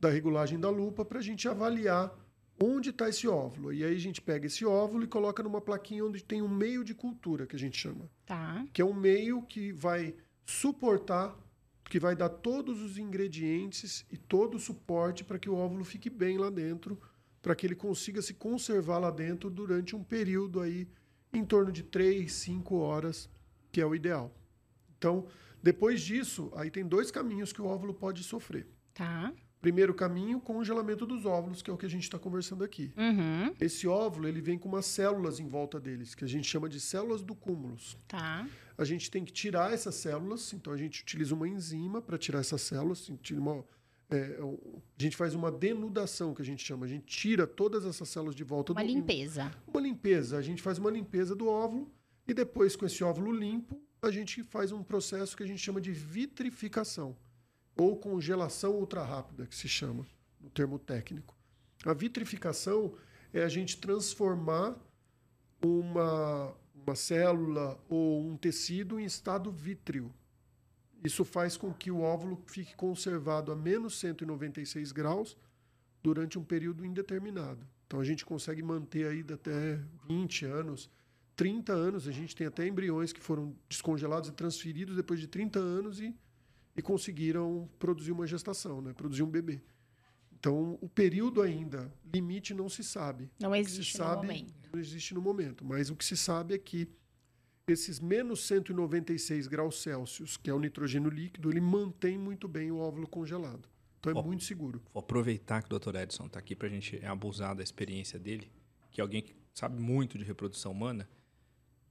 da 0.01 0.11
regulagem 0.11 0.59
da 0.59 0.71
lupa, 0.71 1.05
para 1.05 1.19
a 1.19 1.23
gente 1.23 1.49
avaliar 1.49 2.13
onde 2.61 2.91
está 2.91 3.09
esse 3.09 3.29
óvulo. 3.29 3.73
E 3.73 3.85
aí 3.85 3.95
a 3.95 4.01
gente 4.01 4.21
pega 4.21 4.47
esse 4.47 4.65
óvulo 4.65 5.05
e 5.05 5.07
coloca 5.07 5.43
numa 5.43 5.61
plaquinha 5.61 6.05
onde 6.05 6.23
tem 6.23 6.43
um 6.43 6.49
meio 6.49 6.83
de 6.83 6.95
cultura, 6.95 7.47
que 7.47 7.55
a 7.55 7.59
gente 7.59 7.79
chama. 7.79 8.11
Tá. 8.27 8.67
Que 8.73 8.83
é 8.83 8.85
um 8.85 8.95
meio 8.95 9.43
que 9.43 9.73
vai 9.73 10.15
suportar, 10.45 11.37
que 11.89 12.01
vai 12.01 12.17
dar 12.17 12.29
todos 12.29 12.83
os 12.83 12.99
ingredientes 12.99 14.05
e 14.11 14.17
todo 14.17 14.57
o 14.57 14.61
suporte 14.61 15.25
para 15.25 15.39
que 15.39 15.49
o 15.49 15.55
óvulo 15.55 15.85
fique 15.85 16.11
bem 16.11 16.37
lá 16.37 16.51
dentro, 16.51 17.01
para 17.41 17.55
que 17.55 17.67
ele 17.67 17.77
consiga 17.77 18.21
se 18.21 18.35
conservar 18.35 18.99
lá 18.99 19.11
dentro 19.11 19.49
durante 19.49 19.95
um 19.95 20.03
período 20.03 20.61
aí 20.61 20.89
em 21.33 21.45
torno 21.45 21.71
de 21.71 21.83
3, 21.83 22.31
5 22.31 22.75
horas, 22.77 23.31
que 23.71 23.81
é 23.81 23.87
o 23.87 23.95
ideal. 23.95 24.35
Então, 24.97 25.27
depois 25.63 26.01
disso, 26.01 26.51
aí 26.55 26.71
tem 26.71 26.87
dois 26.87 27.11
caminhos 27.11 27.53
que 27.53 27.61
o 27.61 27.67
óvulo 27.67 27.95
pode 27.95 28.23
sofrer. 28.23 28.67
Tá. 28.95 29.33
Primeiro 29.61 29.93
caminho, 29.93 30.41
congelamento 30.41 31.05
dos 31.05 31.27
óvulos, 31.27 31.63
que 31.63 31.71
é 31.71 31.73
o 31.73 31.77
que 31.77 31.87
a 31.87 31.91
gente 31.91 32.05
está 32.05 32.19
conversando 32.19 32.63
aqui. 32.63 32.93
Uhum. 32.97 33.53
Esse 33.61 33.89
óvulo 33.89 34.29
ele 34.29 34.41
vem 34.41 34.57
com 34.57 34.69
umas 34.69 34.87
células 34.87 35.41
em 35.41 35.49
volta 35.49 35.81
deles, 35.81 36.15
que 36.15 36.25
a 36.25 36.29
gente 36.29 36.47
chama 36.47 36.69
de 36.69 36.79
células 36.79 37.23
do 37.23 37.35
cúmulos. 37.35 37.99
Tá. 38.07 38.47
A 38.77 38.85
gente 38.85 39.11
tem 39.11 39.25
que 39.25 39.33
tirar 39.33 39.73
essas 39.73 39.97
células, 39.97 40.53
então 40.53 40.73
a 40.73 40.77
gente 40.77 41.03
utiliza 41.03 41.35
uma 41.35 41.49
enzima 41.49 42.01
para 42.01 42.17
tirar 42.17 42.39
essas 42.39 42.63
células. 42.63 43.09
Uma, 43.33 43.65
é, 44.09 44.39
a 44.41 45.03
gente 45.03 45.17
faz 45.17 45.35
uma 45.35 45.51
denudação, 45.51 46.33
que 46.33 46.43
a 46.43 46.45
gente 46.45 46.65
chama. 46.65 46.87
A 46.87 46.89
gente 46.89 47.07
tira 47.07 47.45
todas 47.45 47.85
essas 47.85 48.09
células 48.09 48.37
de 48.37 48.45
volta 48.45 48.73
uma 48.73 48.81
do 48.81 48.87
Uma 48.87 48.95
limpeza. 48.95 49.51
Uma 49.67 49.81
limpeza. 49.81 50.39
A 50.39 50.43
gente 50.43 50.63
faz 50.63 50.79
uma 50.79 50.91
limpeza 50.91 51.35
do 51.35 51.49
óvulo 51.49 51.93
e 52.29 52.33
depois, 52.33 52.77
com 52.77 52.87
esse 52.87 53.03
óvulo 53.03 53.33
limpo, 53.33 53.83
a 54.01 54.11
gente 54.11 54.43
faz 54.43 54.73
um 54.73 54.83
processo 54.83 55.37
que 55.37 55.43
a 55.43 55.47
gente 55.47 55.61
chama 55.61 55.81
de 55.81 55.93
vitrificação, 55.93 57.17
ou 57.77 57.97
congelação 57.97 58.73
ultra 58.73 59.03
rápida, 59.03 59.47
que 59.47 59.55
se 59.55 59.69
chama 59.69 60.07
no 60.41 60.51
termo 60.51 60.79
técnico. 60.79 61.37
A 61.85 61.93
vitrificação 61.93 62.95
é 63.33 63.43
a 63.43 63.49
gente 63.49 63.79
transformar 63.79 64.77
uma, 65.63 66.55
uma 66.75 66.95
célula 66.95 67.79
ou 67.89 68.27
um 68.27 68.37
tecido 68.37 68.99
em 68.99 69.05
estado 69.05 69.51
vítreo. 69.51 70.13
Isso 71.05 71.25
faz 71.25 71.57
com 71.57 71.73
que 71.73 71.91
o 71.91 72.01
óvulo 72.01 72.43
fique 72.47 72.75
conservado 72.75 73.53
a 73.53 73.57
menos 73.57 73.99
196 73.99 74.91
graus 74.91 75.37
durante 76.03 76.39
um 76.39 76.45
período 76.45 76.85
indeterminado. 76.85 77.67
Então 77.87 78.01
a 78.01 78.05
gente 78.05 78.25
consegue 78.25 78.63
manter 78.63 79.07
aí 79.07 79.25
até 79.33 79.81
20 80.09 80.45
anos, 80.45 80.91
30 81.39 81.73
anos. 81.73 82.09
A 82.09 82.11
gente 82.11 82.35
tem 82.35 82.49
até 82.49 82.67
embriões 82.67 83.13
que 83.13 83.21
foram 83.21 83.57
descongelados 83.69 84.29
e 84.29 84.33
transferidos 84.33 84.97
depois 84.97 85.21
de 85.21 85.29
30 85.29 85.61
anos 85.61 86.01
e, 86.01 86.13
e 86.77 86.83
conseguiram 86.83 87.71
produzir 87.79 88.11
uma 88.11 88.27
gestação, 88.27 88.83
né? 88.83 88.93
produzir 88.93 89.23
um 89.23 89.31
bebê. 89.31 89.63
Então, 90.33 90.77
o 90.81 90.89
período 90.89 91.41
ainda, 91.41 91.93
limite 92.13 92.53
não 92.53 92.69
se 92.69 92.83
sabe. 92.83 93.31
Não 93.41 93.55
existe 93.55 93.93
se 93.93 93.99
sabe, 93.99 94.27
no 94.27 94.33
momento. 94.33 94.55
Não 94.73 94.81
existe 94.81 95.15
no 95.15 95.23
momento. 95.23 95.65
Mas 95.65 95.91
o 95.91 95.97
que 95.97 96.05
se 96.05 96.17
sabe 96.17 96.55
é 96.55 96.59
que 96.59 96.89
esses 97.69 98.01
menos 98.01 98.45
196 98.47 99.47
graus 99.47 99.81
Celsius, 99.81 100.37
que 100.37 100.51
é 100.51 100.55
o 100.55 100.59
nitrogênio 100.59 101.11
líquido, 101.11 101.51
ele 101.51 101.61
mantém 101.61 102.19
muito 102.19 102.49
bem 102.49 102.73
o 102.73 102.79
óvulo 102.79 103.07
congelado. 103.07 103.69
Então 104.01 104.13
é 104.13 104.17
Ó, 104.17 104.23
muito 104.23 104.43
seguro. 104.43 104.83
Vou 104.93 105.01
aproveitar 105.01 105.63
que 105.63 105.73
o 105.73 105.79
Dr. 105.79 105.95
Edson 105.97 106.27
está 106.27 106.41
aqui 106.41 106.57
para 106.57 106.67
a 106.67 106.71
gente 106.71 107.05
abusar 107.05 107.55
da 107.55 107.63
experiência 107.63 108.19
dele, 108.19 108.51
que 108.91 109.01
é 109.01 109.03
alguém 109.03 109.23
que 109.23 109.35
sabe 109.55 109.81
muito 109.81 110.19
de 110.19 110.25
reprodução 110.25 110.73
humana. 110.73 111.09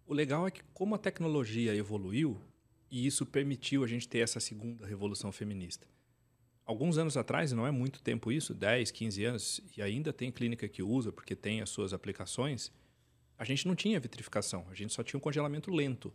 O 0.08 0.14
legal 0.14 0.48
é 0.48 0.52
que 0.52 0.64
como 0.74 0.96
a 0.96 0.98
tecnologia 0.98 1.76
evoluiu, 1.76 2.40
e 2.90 3.06
isso 3.06 3.26
permitiu 3.26 3.84
a 3.84 3.88
gente 3.88 4.08
ter 4.08 4.20
essa 4.20 4.40
segunda 4.40 4.88
revolução 4.88 5.34
feminista. 5.34 5.86
Alguns 6.66 6.98
anos 6.98 7.18
atrás, 7.18 7.52
não 7.52 7.68
é 7.68 7.72
muito 7.72 8.02
tempo 8.02 8.32
isso, 8.32 8.54
10, 8.54 8.90
15 8.90 9.26
anos, 9.26 9.62
e 9.76 9.82
ainda 9.82 10.14
tem 10.14 10.32
clínica 10.32 10.66
que 10.70 10.82
usa 10.82 11.12
porque 11.12 11.36
tem 11.36 11.60
as 11.60 11.70
suas 11.70 11.92
aplicações, 11.92 12.72
a 13.38 13.44
gente 13.44 13.68
não 13.68 13.76
tinha 13.76 14.00
vitrificação, 14.00 14.66
a 14.72 14.74
gente 14.74 14.94
só 14.94 15.04
tinha 15.04 15.18
um 15.18 15.22
congelamento 15.22 15.70
lento. 15.70 16.14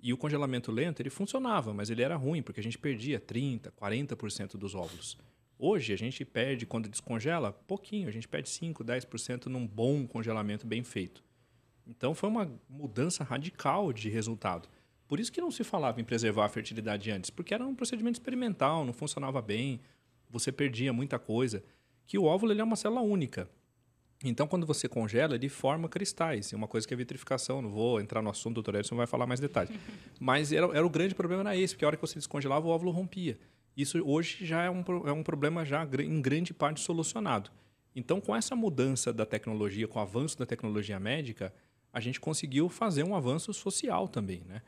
E 0.00 0.12
o 0.12 0.18
congelamento 0.18 0.72
lento, 0.72 1.00
ele 1.00 1.08
funcionava, 1.08 1.72
mas 1.72 1.90
ele 1.90 2.02
era 2.02 2.16
ruim, 2.16 2.42
porque 2.42 2.58
a 2.58 2.62
gente 2.62 2.76
perdia 2.76 3.20
30%, 3.20 3.70
40% 3.70 4.56
dos 4.56 4.74
óvulos. 4.74 5.16
Hoje, 5.56 5.92
a 5.92 5.96
gente 5.96 6.24
perde, 6.24 6.66
quando 6.66 6.88
descongela, 6.88 7.52
pouquinho. 7.52 8.08
A 8.08 8.12
gente 8.12 8.26
perde 8.26 8.48
5%, 8.48 8.82
10% 8.84 9.46
num 9.46 9.64
bom 9.64 10.08
congelamento 10.08 10.66
bem 10.66 10.82
feito. 10.82 11.27
Então, 11.88 12.14
foi 12.14 12.28
uma 12.28 12.52
mudança 12.68 13.24
radical 13.24 13.92
de 13.92 14.10
resultado. 14.10 14.68
Por 15.08 15.18
isso 15.18 15.32
que 15.32 15.40
não 15.40 15.50
se 15.50 15.64
falava 15.64 16.00
em 16.00 16.04
preservar 16.04 16.44
a 16.44 16.48
fertilidade 16.48 17.10
antes, 17.10 17.30
porque 17.30 17.54
era 17.54 17.66
um 17.66 17.74
procedimento 17.74 18.20
experimental, 18.20 18.84
não 18.84 18.92
funcionava 18.92 19.40
bem, 19.40 19.80
você 20.28 20.52
perdia 20.52 20.92
muita 20.92 21.18
coisa. 21.18 21.64
Que 22.06 22.18
o 22.18 22.24
óvulo 22.24 22.52
ele 22.52 22.60
é 22.60 22.64
uma 22.64 22.76
célula 22.76 23.00
única. 23.00 23.48
Então, 24.24 24.46
quando 24.48 24.66
você 24.66 24.88
congela, 24.88 25.36
ele 25.36 25.48
forma 25.48 25.88
cristais. 25.88 26.52
É 26.52 26.56
uma 26.56 26.66
coisa 26.66 26.86
que 26.86 26.92
é 26.92 26.96
vitrificação. 26.96 27.62
Não 27.62 27.70
vou 27.70 28.00
entrar 28.00 28.20
no 28.20 28.30
assunto, 28.30 28.54
doutor 28.54 28.74
Edson 28.74 28.96
vai 28.96 29.06
falar 29.06 29.26
mais 29.26 29.40
detalhes. 29.40 29.72
Mas 30.18 30.52
era, 30.52 30.66
era 30.76 30.84
o 30.84 30.90
grande 30.90 31.14
problema 31.14 31.42
era 31.42 31.56
esse, 31.56 31.74
porque 31.74 31.84
a 31.84 31.88
hora 31.88 31.96
que 31.96 32.00
você 32.00 32.16
descongelava, 32.16 32.66
o 32.66 32.70
óvulo 32.70 32.90
rompia. 32.90 33.38
Isso 33.76 34.02
hoje 34.04 34.44
já 34.44 34.64
é 34.64 34.70
um, 34.70 34.84
é 35.06 35.12
um 35.12 35.22
problema 35.22 35.64
já 35.64 35.86
em 36.00 36.20
grande 36.20 36.52
parte 36.52 36.80
solucionado. 36.80 37.50
Então, 37.94 38.20
com 38.20 38.34
essa 38.34 38.56
mudança 38.56 39.12
da 39.12 39.24
tecnologia, 39.24 39.86
com 39.86 39.98
o 39.98 40.02
avanço 40.02 40.36
da 40.36 40.44
tecnologia 40.44 40.98
médica, 40.98 41.54
a 41.92 42.00
gente 42.00 42.20
conseguiu 42.20 42.68
fazer 42.68 43.02
um 43.02 43.14
avanço 43.14 43.52
social 43.52 44.08
também, 44.08 44.42
né? 44.46 44.62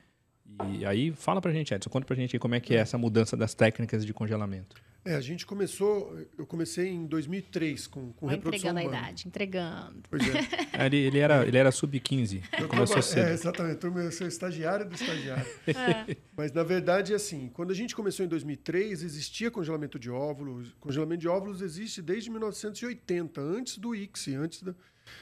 E 0.72 0.84
aí, 0.84 1.12
fala 1.12 1.40
pra 1.40 1.52
gente, 1.52 1.72
Edson, 1.72 1.88
conta 1.88 2.04
pra 2.06 2.16
gente 2.16 2.34
aí 2.34 2.40
como 2.40 2.54
é 2.56 2.60
que 2.60 2.74
é 2.74 2.78
essa 2.78 2.98
mudança 2.98 3.36
das 3.36 3.54
técnicas 3.54 4.04
de 4.04 4.12
congelamento. 4.12 4.76
É, 5.02 5.14
a 5.14 5.20
gente 5.20 5.46
começou, 5.46 6.14
eu 6.36 6.44
comecei 6.46 6.88
em 6.88 7.06
2003 7.06 7.86
com, 7.86 8.12
com 8.12 8.26
Vai 8.26 8.34
reprodução 8.34 8.70
entregando 8.70 8.78
a 8.80 8.82
humana. 8.90 9.02
idade, 9.08 9.28
entregando. 9.28 10.02
Pois 10.10 10.22
é. 10.28 10.40
Ele, 10.86 10.96
ele 10.96 11.18
era, 11.18 11.46
ele 11.46 11.56
era 11.56 11.70
sub-15, 11.70 12.42
Eu 12.58 12.68
começou 12.68 12.96
traba- 12.96 13.02
cedo. 13.02 13.28
É, 13.28 13.32
exatamente. 13.32 13.84
Eu 13.86 14.12
sou 14.12 14.26
estagiário 14.26 14.86
do 14.88 14.94
estagiário. 14.94 15.46
É. 15.68 16.16
Mas, 16.36 16.52
na 16.52 16.62
verdade, 16.62 17.14
assim, 17.14 17.48
quando 17.54 17.70
a 17.70 17.74
gente 17.74 17.94
começou 17.94 18.24
em 18.26 18.28
2003, 18.28 19.02
existia 19.02 19.50
congelamento 19.50 19.98
de 19.98 20.10
óvulos. 20.10 20.74
Congelamento 20.80 21.20
de 21.20 21.28
óvulos 21.28 21.60
existe 21.62 22.02
desde 22.02 22.28
1980, 22.30 23.40
antes 23.40 23.78
do 23.78 23.94
ICSI, 23.94 24.34
antes 24.34 24.62
do 24.62 24.74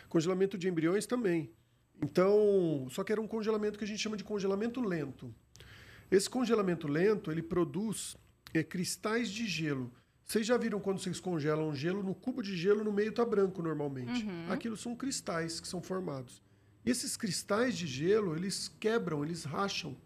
congelamento 0.08 0.56
de 0.58 0.68
embriões 0.68 1.06
também. 1.06 1.50
Então, 2.02 2.86
só 2.90 3.02
que 3.02 3.12
era 3.12 3.20
um 3.20 3.26
congelamento 3.26 3.78
que 3.78 3.84
a 3.84 3.86
gente 3.86 4.00
chama 4.00 4.16
de 4.16 4.24
congelamento 4.24 4.80
lento. 4.80 5.34
Esse 6.10 6.28
congelamento 6.30 6.86
lento, 6.88 7.30
ele 7.30 7.42
produz 7.42 8.16
é, 8.54 8.62
cristais 8.62 9.30
de 9.30 9.46
gelo. 9.46 9.92
Vocês 10.24 10.46
já 10.46 10.56
viram 10.56 10.78
quando 10.78 11.00
vocês 11.00 11.18
congelam 11.18 11.74
gelo, 11.74 12.02
no 12.02 12.14
cubo 12.14 12.42
de 12.42 12.56
gelo 12.56 12.84
no 12.84 12.92
meio 12.92 13.10
está 13.10 13.24
branco 13.24 13.62
normalmente. 13.62 14.26
Aquilo 14.50 14.76
são 14.76 14.94
cristais 14.94 15.58
que 15.58 15.66
são 15.66 15.82
formados. 15.82 16.42
E 16.84 16.90
esses 16.90 17.16
cristais 17.16 17.76
de 17.76 17.86
gelo, 17.86 18.36
eles 18.36 18.70
quebram, 18.78 19.24
eles 19.24 19.44
racham 19.44 19.96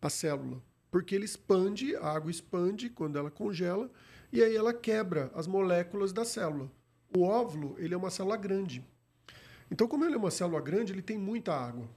a 0.00 0.08
célula. 0.10 0.62
Porque 0.90 1.14
ele 1.14 1.24
expande, 1.24 1.96
a 1.96 2.12
água 2.12 2.30
expande 2.30 2.88
quando 2.88 3.18
ela 3.18 3.30
congela, 3.30 3.90
e 4.32 4.42
aí 4.42 4.54
ela 4.54 4.72
quebra 4.72 5.30
as 5.34 5.46
moléculas 5.46 6.12
da 6.12 6.24
célula. 6.24 6.70
O 7.16 7.22
óvulo, 7.22 7.76
ele 7.78 7.94
é 7.94 7.96
uma 7.96 8.10
célula 8.10 8.36
grande. 8.36 8.84
Então, 9.70 9.88
como 9.88 10.04
ele 10.04 10.14
é 10.14 10.18
uma 10.18 10.30
célula 10.30 10.60
grande, 10.60 10.92
ele 10.92 11.02
tem 11.02 11.18
muita 11.18 11.54
água. 11.54 11.88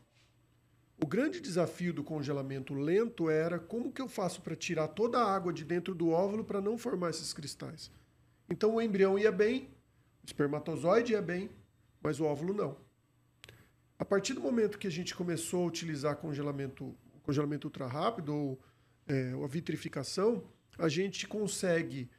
O 1.02 1.08
grande 1.08 1.40
desafio 1.40 1.94
do 1.94 2.04
congelamento 2.04 2.74
lento 2.74 3.30
era 3.30 3.58
como 3.58 3.92
que 3.92 4.02
eu 4.02 4.08
faço 4.08 4.42
para 4.42 4.56
tirar 4.56 4.90
toda 4.90 5.20
a 5.20 5.34
água 5.34 5.54
de 5.54 5.64
dentro 5.64 5.96
do 5.96 6.10
óvulo 6.10 6.44
para 6.44 6.60
não 6.60 6.78
formar 6.78 7.12
esses 7.12 7.32
cristais. 7.32 7.90
Então 8.50 8.76
o 8.76 8.82
embrião 8.82 9.18
ia 9.18 9.32
bem, 9.32 9.70
o 10.22 10.26
espermatozoide 10.26 11.14
ia 11.14 11.22
bem, 11.22 11.50
mas 12.02 12.20
o 12.20 12.26
óvulo 12.26 12.54
não. 12.54 12.76
A 13.98 14.04
partir 14.04 14.34
do 14.34 14.42
momento 14.42 14.78
que 14.78 14.88
a 14.88 14.92
gente 14.92 15.16
começou 15.16 15.64
a 15.64 15.68
utilizar 15.68 16.18
congelamento, 16.18 16.94
congelamento 17.24 17.68
ultra 17.68 17.88
rápido 17.88 18.36
ou 18.36 18.60
é, 19.08 19.32
a 19.32 19.48
vitrificação, 19.48 20.44
a 20.78 20.90
gente 20.90 21.28
consegue 21.28 22.10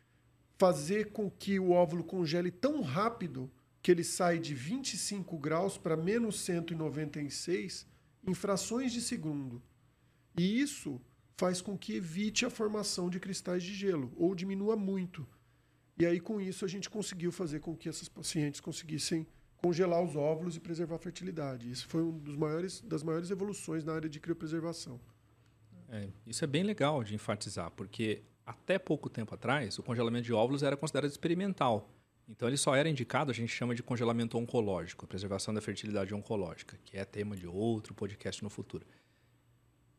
fazer 0.56 1.10
com 1.12 1.30
que 1.30 1.58
o 1.58 1.70
óvulo 1.70 2.04
congele 2.04 2.50
tão 2.50 2.80
rápido 2.80 3.50
que 3.82 3.90
ele 3.90 4.04
sai 4.04 4.38
de 4.38 4.54
25 4.54 5.38
graus 5.38 5.78
para 5.78 5.96
menos 5.96 6.40
196 6.40 7.86
em 8.26 8.34
frações 8.34 8.92
de 8.92 9.00
segundo. 9.00 9.62
E 10.36 10.60
isso 10.60 11.00
faz 11.36 11.62
com 11.62 11.76
que 11.76 11.94
evite 11.94 12.44
a 12.44 12.50
formação 12.50 13.08
de 13.08 13.18
cristais 13.18 13.62
de 13.62 13.74
gelo 13.74 14.12
ou 14.16 14.34
diminua 14.34 14.76
muito. 14.76 15.26
E 15.98 16.06
aí, 16.06 16.20
com 16.20 16.40
isso, 16.40 16.64
a 16.64 16.68
gente 16.68 16.88
conseguiu 16.88 17.32
fazer 17.32 17.60
com 17.60 17.76
que 17.76 17.88
essas 17.88 18.08
pacientes 18.08 18.60
conseguissem 18.60 19.26
congelar 19.56 20.02
os 20.02 20.16
óvulos 20.16 20.56
e 20.56 20.60
preservar 20.60 20.96
a 20.96 20.98
fertilidade. 20.98 21.70
Isso 21.70 21.86
foi 21.88 22.02
uma 22.02 22.36
maiores, 22.36 22.80
das 22.80 23.02
maiores 23.02 23.30
evoluções 23.30 23.84
na 23.84 23.94
área 23.94 24.08
de 24.08 24.18
criopreservação. 24.18 25.00
É, 25.88 26.08
isso 26.26 26.44
é 26.44 26.46
bem 26.46 26.62
legal 26.62 27.02
de 27.04 27.14
enfatizar, 27.14 27.70
porque 27.72 28.22
até 28.46 28.78
pouco 28.78 29.10
tempo 29.10 29.34
atrás, 29.34 29.78
o 29.78 29.82
congelamento 29.82 30.24
de 30.24 30.32
óvulos 30.32 30.62
era 30.62 30.76
considerado 30.76 31.10
experimental. 31.10 31.90
Então, 32.30 32.46
ele 32.48 32.56
só 32.56 32.76
era 32.76 32.88
indicado, 32.88 33.32
a 33.32 33.34
gente 33.34 33.52
chama 33.52 33.74
de 33.74 33.82
congelamento 33.82 34.38
oncológico, 34.38 35.04
preservação 35.04 35.52
da 35.52 35.60
fertilidade 35.60 36.14
oncológica, 36.14 36.78
que 36.84 36.96
é 36.96 37.04
tema 37.04 37.36
de 37.36 37.44
outro 37.44 37.92
podcast 37.92 38.44
no 38.44 38.48
futuro. 38.48 38.86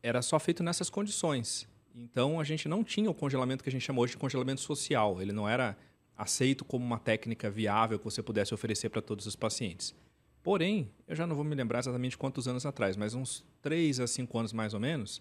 Era 0.02 0.22
só 0.22 0.38
feito 0.40 0.62
nessas 0.62 0.88
condições. 0.88 1.68
Então, 1.94 2.40
a 2.40 2.44
gente 2.44 2.70
não 2.70 2.82
tinha 2.82 3.10
o 3.10 3.14
congelamento 3.14 3.62
que 3.62 3.68
a 3.68 3.72
gente 3.72 3.82
chama 3.82 4.00
hoje 4.00 4.12
de 4.12 4.16
congelamento 4.16 4.62
social. 4.62 5.20
Ele 5.20 5.30
não 5.30 5.46
era 5.46 5.76
aceito 6.16 6.64
como 6.64 6.82
uma 6.82 6.98
técnica 6.98 7.50
viável 7.50 7.98
que 7.98 8.04
você 8.06 8.22
pudesse 8.22 8.54
oferecer 8.54 8.88
para 8.88 9.02
todos 9.02 9.26
os 9.26 9.36
pacientes. 9.36 9.94
Porém, 10.42 10.90
eu 11.06 11.14
já 11.14 11.26
não 11.26 11.36
vou 11.36 11.44
me 11.44 11.54
lembrar 11.54 11.80
exatamente 11.80 12.16
quantos 12.16 12.48
anos 12.48 12.64
atrás, 12.64 12.96
mas 12.96 13.12
uns 13.12 13.44
3 13.60 14.00
a 14.00 14.06
5 14.06 14.38
anos 14.38 14.54
mais 14.54 14.72
ou 14.72 14.80
menos, 14.80 15.20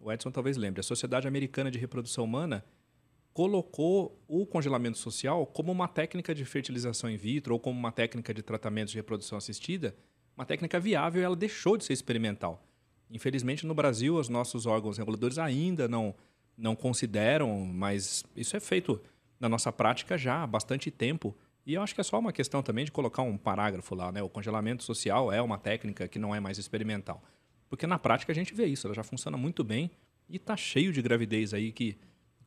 o 0.00 0.10
Edson 0.10 0.32
talvez 0.32 0.56
lembre, 0.56 0.80
a 0.80 0.82
Sociedade 0.82 1.28
Americana 1.28 1.70
de 1.70 1.78
Reprodução 1.78 2.24
Humana 2.24 2.64
colocou 3.38 4.20
o 4.26 4.44
congelamento 4.44 4.98
social 4.98 5.46
como 5.46 5.70
uma 5.70 5.86
técnica 5.86 6.34
de 6.34 6.44
fertilização 6.44 7.08
in 7.08 7.16
vitro 7.16 7.54
ou 7.54 7.60
como 7.60 7.78
uma 7.78 7.92
técnica 7.92 8.34
de 8.34 8.42
tratamento 8.42 8.88
de 8.88 8.96
reprodução 8.96 9.38
assistida, 9.38 9.94
uma 10.36 10.44
técnica 10.44 10.80
viável 10.80 11.22
e 11.22 11.24
ela 11.24 11.36
deixou 11.36 11.76
de 11.76 11.84
ser 11.84 11.92
experimental. 11.92 12.66
Infelizmente, 13.08 13.64
no 13.64 13.74
Brasil, 13.74 14.16
os 14.16 14.28
nossos 14.28 14.66
órgãos 14.66 14.98
reguladores 14.98 15.38
ainda 15.38 15.86
não, 15.86 16.16
não 16.56 16.74
consideram, 16.74 17.64
mas 17.64 18.24
isso 18.34 18.56
é 18.56 18.60
feito 18.60 19.00
na 19.38 19.48
nossa 19.48 19.70
prática 19.70 20.18
já 20.18 20.42
há 20.42 20.46
bastante 20.46 20.90
tempo. 20.90 21.32
E 21.64 21.74
eu 21.74 21.82
acho 21.82 21.94
que 21.94 22.00
é 22.00 22.04
só 22.04 22.18
uma 22.18 22.32
questão 22.32 22.60
também 22.60 22.84
de 22.84 22.90
colocar 22.90 23.22
um 23.22 23.38
parágrafo 23.38 23.94
lá, 23.94 24.10
né? 24.10 24.20
O 24.20 24.28
congelamento 24.28 24.82
social 24.82 25.32
é 25.32 25.40
uma 25.40 25.58
técnica 25.58 26.08
que 26.08 26.18
não 26.18 26.34
é 26.34 26.40
mais 26.40 26.58
experimental. 26.58 27.22
Porque 27.68 27.86
na 27.86 28.00
prática 28.00 28.32
a 28.32 28.34
gente 28.34 28.52
vê 28.52 28.66
isso, 28.66 28.88
ela 28.88 28.96
já 28.96 29.04
funciona 29.04 29.36
muito 29.36 29.62
bem 29.62 29.92
e 30.28 30.38
está 30.38 30.56
cheio 30.56 30.92
de 30.92 31.00
gravidez 31.00 31.54
aí 31.54 31.70
que, 31.70 31.96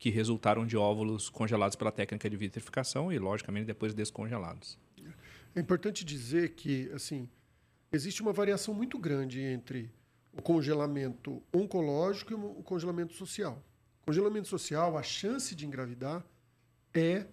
que 0.02 0.10
resultaram 0.10 0.66
de 0.66 0.76
óvulos 0.76 1.30
congelados 1.30 1.76
pela 1.76 1.92
técnica 1.92 2.28
de 2.28 2.36
vitrificação 2.36 3.14
e, 3.14 3.20
logicamente, 3.20 3.68
depois 3.68 3.94
descongelados. 3.94 4.76
É 5.56 5.60
importante 5.60 6.04
dizer 6.04 6.56
que, 6.56 6.92
assim, 6.92 7.30
existe 7.92 8.20
uma 8.20 8.34
variação 8.34 8.74
muito 8.74 8.98
grande 8.98 9.40
entre 9.40 9.92
o 10.34 10.42
congelamento 10.42 11.40
oncológico 11.54 12.32
e 12.32 12.34
o 12.34 12.64
congelamento 12.64 13.14
social. 13.14 13.64
Congelamento 14.04 14.48
social, 14.48 14.98
a 14.98 15.04
chance 15.04 15.54
de 15.54 15.68
engravidar 15.68 16.26
é 16.96 17.28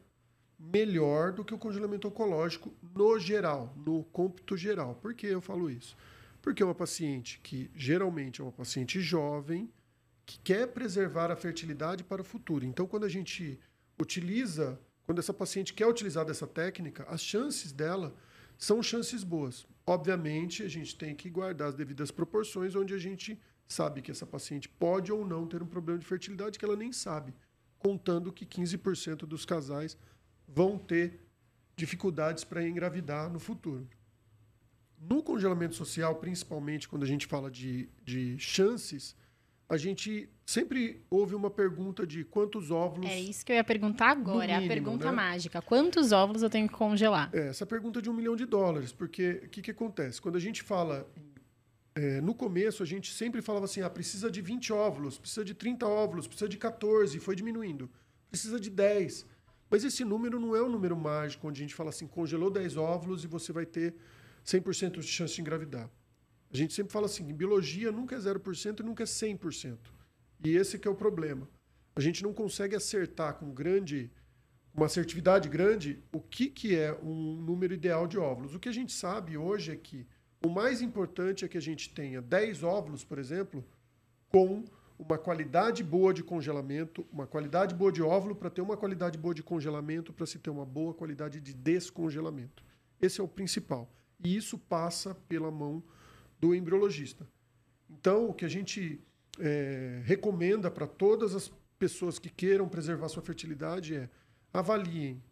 melhor 0.59 1.33
do 1.33 1.46
que 1.46 1.54
o 1.54 1.59
congelamento 1.59 2.07
oncológico 2.07 2.70
no 2.94 3.18
geral, 3.18 3.74
no 3.78 4.04
cômputo 4.12 4.59
geral. 4.59 4.94
Por 4.96 5.14
que 5.14 5.26
eu 5.26 5.40
falo 5.40 5.70
isso? 5.70 5.96
Porque 6.42 6.62
é 6.62 6.66
uma 6.66 6.74
paciente 6.74 7.40
que 7.42 7.70
geralmente 7.74 8.42
é 8.42 8.44
uma 8.44 8.52
paciente 8.52 9.00
jovem, 9.00 9.70
que 10.28 10.38
quer 10.40 10.66
preservar 10.68 11.30
a 11.30 11.36
fertilidade 11.36 12.04
para 12.04 12.20
o 12.20 12.24
futuro. 12.24 12.62
Então, 12.62 12.86
quando 12.86 13.04
a 13.04 13.08
gente 13.08 13.58
utiliza, 13.98 14.78
quando 15.06 15.20
essa 15.20 15.32
paciente 15.32 15.72
quer 15.72 15.86
utilizar 15.86 16.26
dessa 16.26 16.46
técnica, 16.46 17.04
as 17.08 17.22
chances 17.22 17.72
dela 17.72 18.14
são 18.58 18.82
chances 18.82 19.24
boas. 19.24 19.66
Obviamente, 19.86 20.62
a 20.62 20.68
gente 20.68 20.94
tem 20.94 21.14
que 21.14 21.30
guardar 21.30 21.68
as 21.68 21.74
devidas 21.74 22.10
proporções, 22.10 22.74
onde 22.74 22.92
a 22.92 22.98
gente 22.98 23.40
sabe 23.66 24.02
que 24.02 24.10
essa 24.10 24.26
paciente 24.26 24.68
pode 24.68 25.10
ou 25.10 25.26
não 25.26 25.46
ter 25.46 25.62
um 25.62 25.66
problema 25.66 25.98
de 25.98 26.04
fertilidade 26.04 26.58
que 26.58 26.64
ela 26.64 26.76
nem 26.76 26.92
sabe, 26.92 27.34
contando 27.78 28.30
que 28.30 28.44
15% 28.44 29.20
dos 29.20 29.46
casais 29.46 29.96
vão 30.46 30.76
ter 30.76 31.20
dificuldades 31.74 32.44
para 32.44 32.68
engravidar 32.68 33.32
no 33.32 33.38
futuro. 33.38 33.88
No 35.00 35.22
congelamento 35.22 35.74
social, 35.74 36.16
principalmente 36.16 36.86
quando 36.86 37.04
a 37.04 37.06
gente 37.06 37.26
fala 37.26 37.50
de, 37.50 37.88
de 38.04 38.38
chances, 38.38 39.16
a 39.68 39.76
gente 39.76 40.28
sempre 40.46 41.04
houve 41.11 41.35
uma 41.35 41.50
pergunta 41.50 42.07
de 42.07 42.24
quantos 42.24 42.70
óvulos. 42.70 43.09
É 43.09 43.20
isso 43.20 43.44
que 43.44 43.52
eu 43.52 43.57
ia 43.57 43.64
perguntar 43.64 44.11
agora, 44.11 44.46
mínimo, 44.46 44.62
é 44.62 44.64
a 44.64 44.68
pergunta 44.68 45.04
né? 45.07 45.12
mágica. 45.12 45.61
Quantos 45.61 46.11
óvulos 46.11 46.42
eu 46.42 46.48
tenho 46.48 46.66
que 46.66 46.74
congelar? 46.74 47.28
É, 47.35 47.48
essa 47.48 47.66
pergunta 47.66 47.98
é 47.98 48.02
de 48.02 48.09
um 48.09 48.14
milhão 48.14 48.35
de 48.35 48.46
dólares, 48.46 48.92
porque 48.92 49.42
o 49.44 49.48
que, 49.50 49.61
que 49.61 49.70
acontece? 49.70 50.20
Quando 50.20 50.37
a 50.37 50.40
gente 50.40 50.62
fala. 50.62 51.07
É, 51.94 52.20
no 52.20 52.33
começo, 52.33 52.81
a 52.83 52.87
gente 52.87 53.12
sempre 53.12 53.42
falava 53.42 53.64
assim: 53.64 53.83
ah, 53.83 53.90
precisa 53.90 54.31
de 54.31 54.40
20 54.40 54.72
óvulos, 54.72 55.18
precisa 55.18 55.44
de 55.44 55.52
30 55.52 55.87
óvulos, 55.87 56.28
precisa 56.28 56.48
de 56.48 56.57
14, 56.57 57.18
foi 57.18 57.35
diminuindo. 57.35 57.90
Precisa 58.31 58.61
de 58.61 58.70
10. 58.70 59.26
Mas 59.68 59.85
esse 59.85 60.04
número 60.04 60.38
não 60.40 60.54
é 60.54 60.62
um 60.62 60.68
número 60.68 60.96
mágico, 60.96 61.48
onde 61.48 61.61
a 61.61 61.64
gente 61.64 61.74
fala 61.74 61.90
assim: 61.90 62.07
congelou 62.07 62.50
10 62.50 62.76
óvulos 62.76 63.24
e 63.24 63.26
você 63.26 63.52
vai 63.52 63.66
ter 63.66 63.94
100% 64.46 65.00
de 65.00 65.09
chance 65.09 65.35
de 65.35 65.40
engravidar. 65.40 65.90
A 66.52 66.56
gente 66.56 66.72
sempre 66.72 66.92
fala 66.92 67.06
assim, 67.06 67.32
biologia 67.32 67.92
nunca 67.92 68.16
é 68.16 68.18
0% 68.18 68.80
e 68.80 68.82
nunca 68.82 69.02
é 69.02 69.06
100%. 69.06 69.78
E 70.44 70.56
esse 70.56 70.78
que 70.78 70.88
é 70.88 70.90
o 70.90 70.94
problema. 70.94 71.48
A 71.94 72.00
gente 72.00 72.22
não 72.22 72.32
consegue 72.32 72.76
acertar 72.76 73.34
com 73.34 73.52
grande 73.52 74.11
uma 74.72 74.87
assertividade 74.87 75.48
grande 75.48 76.02
o 76.12 76.20
que, 76.20 76.48
que 76.48 76.76
é 76.76 76.96
um 77.02 77.34
número 77.42 77.74
ideal 77.74 78.06
de 78.06 78.16
óvulos. 78.16 78.54
O 78.54 78.61
que 78.61 78.68
a 78.68 78.72
gente 78.72 78.92
sabe 78.92 79.37
hoje 79.37 79.72
é 79.72 79.76
que 79.76 80.06
o 80.44 80.48
mais 80.48 80.80
importante 80.80 81.44
é 81.44 81.48
que 81.48 81.58
a 81.58 81.61
gente 81.61 81.92
tenha 81.92 82.22
10 82.22 82.62
óvulos, 82.62 83.02
por 83.02 83.18
exemplo, 83.18 83.64
com 84.28 84.64
uma 84.96 85.18
qualidade 85.18 85.82
boa 85.82 86.14
de 86.14 86.22
congelamento, 86.22 87.04
uma 87.12 87.26
qualidade 87.26 87.74
boa 87.74 87.90
de 87.90 88.02
óvulo 88.02 88.37
para 88.37 88.50
ter 88.50 88.61
uma 88.61 88.76
qualidade 88.76 89.18
boa 89.18 89.34
de 89.34 89.42
congelamento, 89.42 90.12
para 90.12 90.26
se 90.26 90.38
ter 90.38 90.50
uma 90.50 90.64
boa 90.64 90.94
qualidade 90.94 91.40
de 91.40 91.52
descongelamento. 91.54 92.62
Esse 93.00 93.20
é 93.20 93.24
o 93.24 93.28
principal. 93.28 93.90
E 94.22 94.37
isso 94.37 94.58
passa 94.58 95.14
pela 95.28 95.50
mão 95.50 95.82
do 96.40 96.55
embriologista. 96.55 97.27
Então, 97.90 98.29
o 98.29 98.35
que 98.35 98.44
a 98.44 98.48
gente 98.48 99.01
é, 99.38 100.01
recomenda 100.05 100.70
para 100.70 100.87
todas 100.87 101.35
as 101.35 101.51
pessoas 101.79 102.18
que 102.18 102.29
queiram 102.29 102.68
preservar 102.68 103.09
sua 103.09 103.22
fertilidade 103.22 103.94
é 103.94 104.09
avaliem 104.53 105.22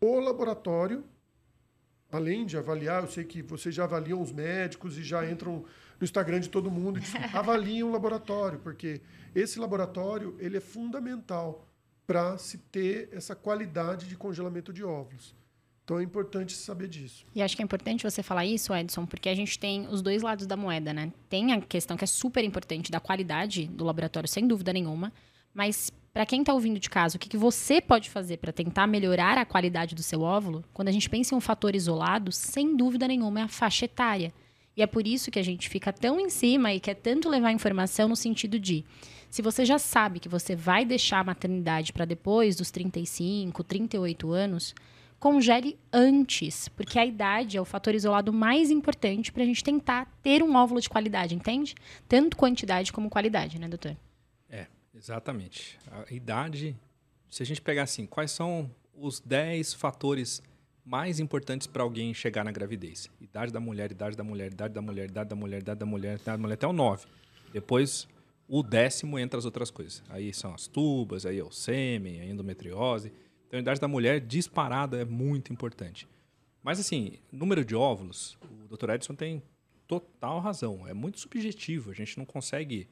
o 0.00 0.18
laboratório, 0.18 1.04
além 2.10 2.46
de 2.46 2.56
avaliar, 2.56 3.02
eu 3.02 3.08
sei 3.08 3.22
que 3.22 3.42
vocês 3.42 3.74
já 3.74 3.84
avaliam 3.84 4.20
os 4.22 4.32
médicos 4.32 4.96
e 4.96 5.02
já 5.02 5.30
entram 5.30 5.64
no 6.00 6.04
Instagram 6.04 6.40
de 6.40 6.48
todo 6.48 6.70
mundo 6.70 6.98
e 6.98 7.02
dizem, 7.02 7.22
avaliem 7.34 7.82
o 7.82 7.90
laboratório, 7.90 8.58
porque 8.60 9.02
esse 9.34 9.58
laboratório 9.58 10.34
ele 10.38 10.56
é 10.56 10.60
fundamental 10.60 11.66
para 12.06 12.38
se 12.38 12.56
ter 12.56 13.10
essa 13.12 13.36
qualidade 13.36 14.08
de 14.08 14.16
congelamento 14.16 14.72
de 14.72 14.82
óvulos. 14.82 15.36
Então 15.90 15.98
é 15.98 16.04
importante 16.04 16.52
saber 16.52 16.86
disso. 16.86 17.26
E 17.34 17.42
acho 17.42 17.56
que 17.56 17.62
é 17.62 17.64
importante 17.64 18.04
você 18.04 18.22
falar 18.22 18.46
isso, 18.46 18.72
Edson, 18.72 19.04
porque 19.04 19.28
a 19.28 19.34
gente 19.34 19.58
tem 19.58 19.88
os 19.88 20.00
dois 20.00 20.22
lados 20.22 20.46
da 20.46 20.56
moeda, 20.56 20.92
né? 20.92 21.12
Tem 21.28 21.52
a 21.52 21.60
questão 21.60 21.96
que 21.96 22.04
é 22.04 22.06
super 22.06 22.44
importante 22.44 22.92
da 22.92 23.00
qualidade 23.00 23.66
do 23.66 23.84
laboratório, 23.84 24.28
sem 24.28 24.46
dúvida 24.46 24.72
nenhuma. 24.72 25.12
Mas 25.52 25.90
para 26.12 26.24
quem 26.24 26.42
está 26.42 26.54
ouvindo 26.54 26.78
de 26.78 26.88
casa, 26.88 27.16
o 27.16 27.18
que, 27.18 27.28
que 27.28 27.36
você 27.36 27.80
pode 27.80 28.08
fazer 28.08 28.36
para 28.36 28.52
tentar 28.52 28.86
melhorar 28.86 29.36
a 29.36 29.44
qualidade 29.44 29.96
do 29.96 30.00
seu 30.00 30.20
óvulo? 30.20 30.64
Quando 30.72 30.86
a 30.86 30.92
gente 30.92 31.10
pensa 31.10 31.34
em 31.34 31.38
um 31.38 31.40
fator 31.40 31.74
isolado, 31.74 32.30
sem 32.30 32.76
dúvida 32.76 33.08
nenhuma 33.08 33.40
é 33.40 33.42
a 33.42 33.48
faixa 33.48 33.86
etária. 33.86 34.32
E 34.76 34.82
é 34.82 34.86
por 34.86 35.04
isso 35.08 35.28
que 35.28 35.40
a 35.40 35.44
gente 35.44 35.68
fica 35.68 35.92
tão 35.92 36.20
em 36.20 36.30
cima 36.30 36.72
e 36.72 36.78
quer 36.78 36.94
tanto 36.94 37.28
levar 37.28 37.50
informação 37.50 38.08
no 38.08 38.14
sentido 38.14 38.60
de 38.60 38.84
se 39.28 39.42
você 39.42 39.64
já 39.64 39.76
sabe 39.76 40.20
que 40.20 40.28
você 40.28 40.54
vai 40.54 40.84
deixar 40.84 41.18
a 41.18 41.24
maternidade 41.24 41.92
para 41.92 42.04
depois 42.04 42.54
dos 42.54 42.70
35, 42.70 43.64
38 43.64 44.30
anos, 44.30 44.72
congele 45.20 45.78
antes, 45.92 46.68
porque 46.68 46.98
a 46.98 47.04
idade 47.04 47.58
é 47.58 47.60
o 47.60 47.64
fator 47.64 47.94
isolado 47.94 48.32
mais 48.32 48.70
importante 48.70 49.30
para 49.30 49.42
a 49.42 49.46
gente 49.46 49.62
tentar 49.62 50.10
ter 50.22 50.42
um 50.42 50.56
óvulo 50.56 50.80
de 50.80 50.88
qualidade, 50.88 51.34
entende? 51.34 51.74
Tanto 52.08 52.38
quantidade 52.38 52.90
como 52.90 53.10
qualidade, 53.10 53.58
né, 53.58 53.68
doutor? 53.68 53.94
É, 54.48 54.66
exatamente. 54.94 55.78
A 55.90 56.12
idade, 56.12 56.74
se 57.28 57.42
a 57.42 57.46
gente 57.46 57.60
pegar 57.60 57.82
assim, 57.82 58.06
quais 58.06 58.30
são 58.30 58.70
os 58.94 59.20
10 59.20 59.74
fatores 59.74 60.42
mais 60.82 61.20
importantes 61.20 61.66
para 61.66 61.82
alguém 61.82 62.14
chegar 62.14 62.42
na 62.42 62.50
gravidez? 62.50 63.10
Idade 63.20 63.52
da 63.52 63.60
mulher, 63.60 63.92
idade 63.92 64.16
da 64.16 64.24
mulher, 64.24 64.50
idade 64.50 64.72
da 64.72 64.80
mulher, 64.80 65.10
idade 65.10 65.28
da 65.28 65.36
mulher, 65.36 65.60
idade 65.60 65.78
da 65.78 65.86
mulher, 65.86 66.14
idade 66.14 66.36
da 66.36 66.38
mulher, 66.38 66.54
até 66.54 66.66
o 66.66 66.72
9. 66.72 67.06
Depois, 67.52 68.08
o 68.48 68.62
décimo 68.62 69.18
entra 69.18 69.38
as 69.38 69.44
outras 69.44 69.70
coisas. 69.70 70.02
Aí 70.08 70.32
são 70.32 70.54
as 70.54 70.66
tubas, 70.66 71.26
aí 71.26 71.38
é 71.38 71.44
o 71.44 71.50
sêmen, 71.50 72.20
a 72.20 72.24
endometriose. 72.24 73.12
Então, 73.50 73.58
a 73.58 73.62
idade 73.62 73.80
da 73.80 73.88
mulher 73.88 74.20
disparada 74.20 74.96
é 74.96 75.04
muito 75.04 75.52
importante. 75.52 76.06
Mas, 76.62 76.78
assim, 76.78 77.14
número 77.32 77.64
de 77.64 77.74
óvulos, 77.74 78.38
o 78.48 78.76
Dr. 78.76 78.90
Edson 78.90 79.12
tem 79.12 79.42
total 79.88 80.38
razão. 80.38 80.86
É 80.86 80.94
muito 80.94 81.18
subjetivo. 81.18 81.90
A 81.90 81.94
gente 81.94 82.16
não 82.16 82.24
consegue 82.24 82.88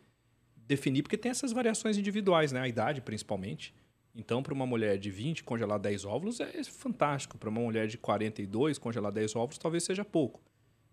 definir, 0.57 1.03
porque 1.03 1.17
tem 1.17 1.31
essas 1.31 1.53
variações 1.53 1.97
individuais, 1.97 2.51
né? 2.51 2.61
A 2.61 2.67
idade, 2.67 3.01
principalmente. 3.01 3.73
Então, 4.13 4.43
para 4.43 4.53
uma 4.53 4.67
mulher 4.67 4.99
de 4.99 5.13
20 5.13 5.45
congelar 5.45 5.79
10 5.79 6.05
óvulos 6.05 6.41
é 6.41 6.65
fantástico. 6.65 7.39
Para 7.39 7.51
uma 7.51 7.61
mulher 7.61 7.87
de 7.87 7.97
42 7.97 8.79
congelar 8.79 9.13
10 9.13 9.37
óvulos 9.37 9.59
talvez 9.59 9.85
seja 9.85 10.05
pouco. 10.05 10.43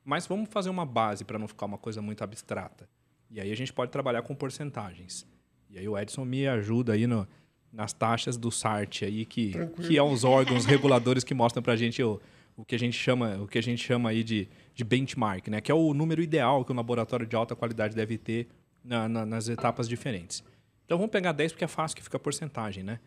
Mas 0.04 0.28
vamos 0.28 0.48
fazer 0.52 0.70
uma 0.70 0.86
base 0.86 1.26
para 1.26 1.40
não 1.40 1.48
ficar 1.48 1.66
uma 1.66 1.80
coisa 1.80 2.04
muito 2.04 2.24
abstrata. 2.24 2.88
E 3.32 3.42
aí 3.42 3.52
a 3.52 3.56
gente 3.56 3.74
pode 3.74 3.92
trabalhar 3.92 4.22
com 4.22 4.36
porcentagens. 4.36 5.26
E 5.72 5.80
aí 5.80 5.90
o 5.90 5.98
Edson 5.98 6.24
me 6.24 6.48
ajuda 6.48 6.94
aí 6.94 7.08
no, 7.08 7.28
nas 7.76 7.94
taxas 7.94 8.38
do 8.38 8.50
SART 8.50 9.04
aí 9.04 9.26
que 9.26 9.54
que 9.86 9.98
é 9.98 10.02
os 10.02 10.24
órgãos 10.24 10.66
reguladores 10.66 11.24
que 11.24 11.34
mostram 11.34 11.62
para 11.62 11.74
a 11.74 11.76
gente 11.76 12.02
o, 12.02 12.22
o 12.56 12.64
que 12.64 12.74
a 12.74 12.80
gente 12.80 12.98
chama 12.98 13.38
o 13.42 13.48
que 13.48 13.58
a 13.58 13.64
gente 13.64 13.84
chama 13.84 14.10
aí 14.10 14.24
de, 14.24 14.48
de 14.74 14.84
benchmark, 14.84 15.48
né? 15.50 15.60
Que 15.60 15.72
é 15.72 15.76
o 15.76 15.94
número 15.94 16.22
ideal 16.22 16.64
que 16.64 16.72
um 16.72 16.76
laboratório 16.76 17.26
de 17.26 17.36
alta 17.36 17.56
qualidade 17.56 17.96
deve 17.96 18.18
ter 18.18 18.48
na, 18.84 19.10
na, 19.10 19.26
nas 19.26 19.50
etapas 19.50 19.90
diferentes. 19.90 20.44
Então 20.86 20.98
vamos 20.98 21.12
pegar 21.12 21.34
10 21.34 21.52
porque 21.52 21.66
é 21.66 21.68
fácil 21.68 21.98
que 21.98 22.04
fica 22.04 22.18
a 22.18 22.20
porcentagem, 22.20 22.84
né? 22.84 23.00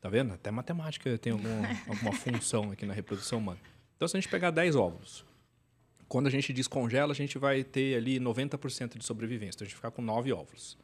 Tá 0.00 0.08
vendo? 0.08 0.32
Até 0.32 0.50
matemática 0.50 1.16
tem 1.18 1.32
alguma, 1.32 1.68
alguma 1.86 2.12
função 2.12 2.70
aqui 2.72 2.86
na 2.86 2.94
reprodução 2.94 3.38
humana. 3.38 3.60
Então 3.96 4.08
se 4.08 4.16
a 4.16 4.20
gente 4.20 4.30
pegar 4.30 4.50
10 4.50 4.74
óvulos, 4.76 5.24
quando 6.08 6.26
a 6.26 6.30
gente 6.30 6.52
descongela, 6.52 7.12
a 7.12 7.16
gente 7.16 7.38
vai 7.38 7.62
ter 7.62 7.96
ali 7.96 8.18
90% 8.18 8.96
de 8.98 9.04
sobrevivência. 9.04 9.56
Então 9.56 9.66
a 9.66 9.68
gente 9.68 9.76
ficar 9.76 9.90
com 9.90 10.00
9 10.00 10.32
óvulos. 10.32 10.78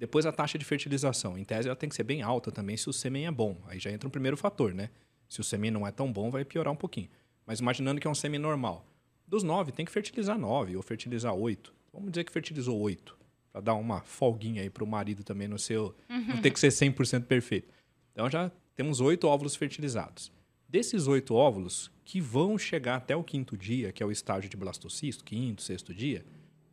Depois 0.00 0.24
a 0.24 0.32
taxa 0.32 0.56
de 0.56 0.64
fertilização. 0.64 1.36
Em 1.36 1.44
tese, 1.44 1.68
ela 1.68 1.76
tem 1.76 1.86
que 1.86 1.94
ser 1.94 2.04
bem 2.04 2.22
alta 2.22 2.50
também 2.50 2.74
se 2.74 2.88
o 2.88 2.92
sêmen 2.92 3.26
é 3.26 3.30
bom. 3.30 3.58
Aí 3.66 3.78
já 3.78 3.90
entra 3.90 4.08
um 4.08 4.10
primeiro 4.10 4.34
fator, 4.34 4.72
né? 4.72 4.88
Se 5.28 5.42
o 5.42 5.44
sêmen 5.44 5.70
não 5.70 5.86
é 5.86 5.92
tão 5.92 6.10
bom, 6.10 6.30
vai 6.30 6.42
piorar 6.42 6.72
um 6.72 6.76
pouquinho. 6.76 7.10
Mas 7.46 7.60
imaginando 7.60 8.00
que 8.00 8.06
é 8.06 8.10
um 8.10 8.14
sêmen 8.14 8.40
normal. 8.40 8.86
Dos 9.28 9.42
nove, 9.42 9.72
tem 9.72 9.84
que 9.84 9.92
fertilizar 9.92 10.38
nove 10.38 10.74
ou 10.74 10.82
fertilizar 10.82 11.34
oito. 11.34 11.74
Vamos 11.92 12.10
dizer 12.12 12.24
que 12.24 12.32
fertilizou 12.32 12.80
oito. 12.80 13.14
Para 13.52 13.60
dar 13.60 13.74
uma 13.74 14.00
folguinha 14.00 14.62
aí 14.62 14.70
para 14.70 14.82
o 14.82 14.86
marido 14.86 15.22
também 15.22 15.46
no 15.46 15.58
seu. 15.58 15.94
Uhum. 16.08 16.28
Não 16.28 16.40
tem 16.40 16.50
que 16.50 16.58
ser 16.58 16.68
100% 16.68 17.24
perfeito. 17.24 17.68
Então 18.14 18.30
já 18.30 18.50
temos 18.74 19.02
oito 19.02 19.28
óvulos 19.28 19.54
fertilizados. 19.54 20.32
Desses 20.66 21.08
oito 21.08 21.34
óvulos, 21.34 21.90
que 22.06 22.22
vão 22.22 22.56
chegar 22.56 22.96
até 22.96 23.14
o 23.14 23.22
quinto 23.22 23.54
dia, 23.54 23.92
que 23.92 24.02
é 24.02 24.06
o 24.06 24.10
estágio 24.10 24.48
de 24.48 24.56
blastocisto, 24.56 25.22
quinto, 25.24 25.60
sexto 25.62 25.92
dia, 25.92 26.24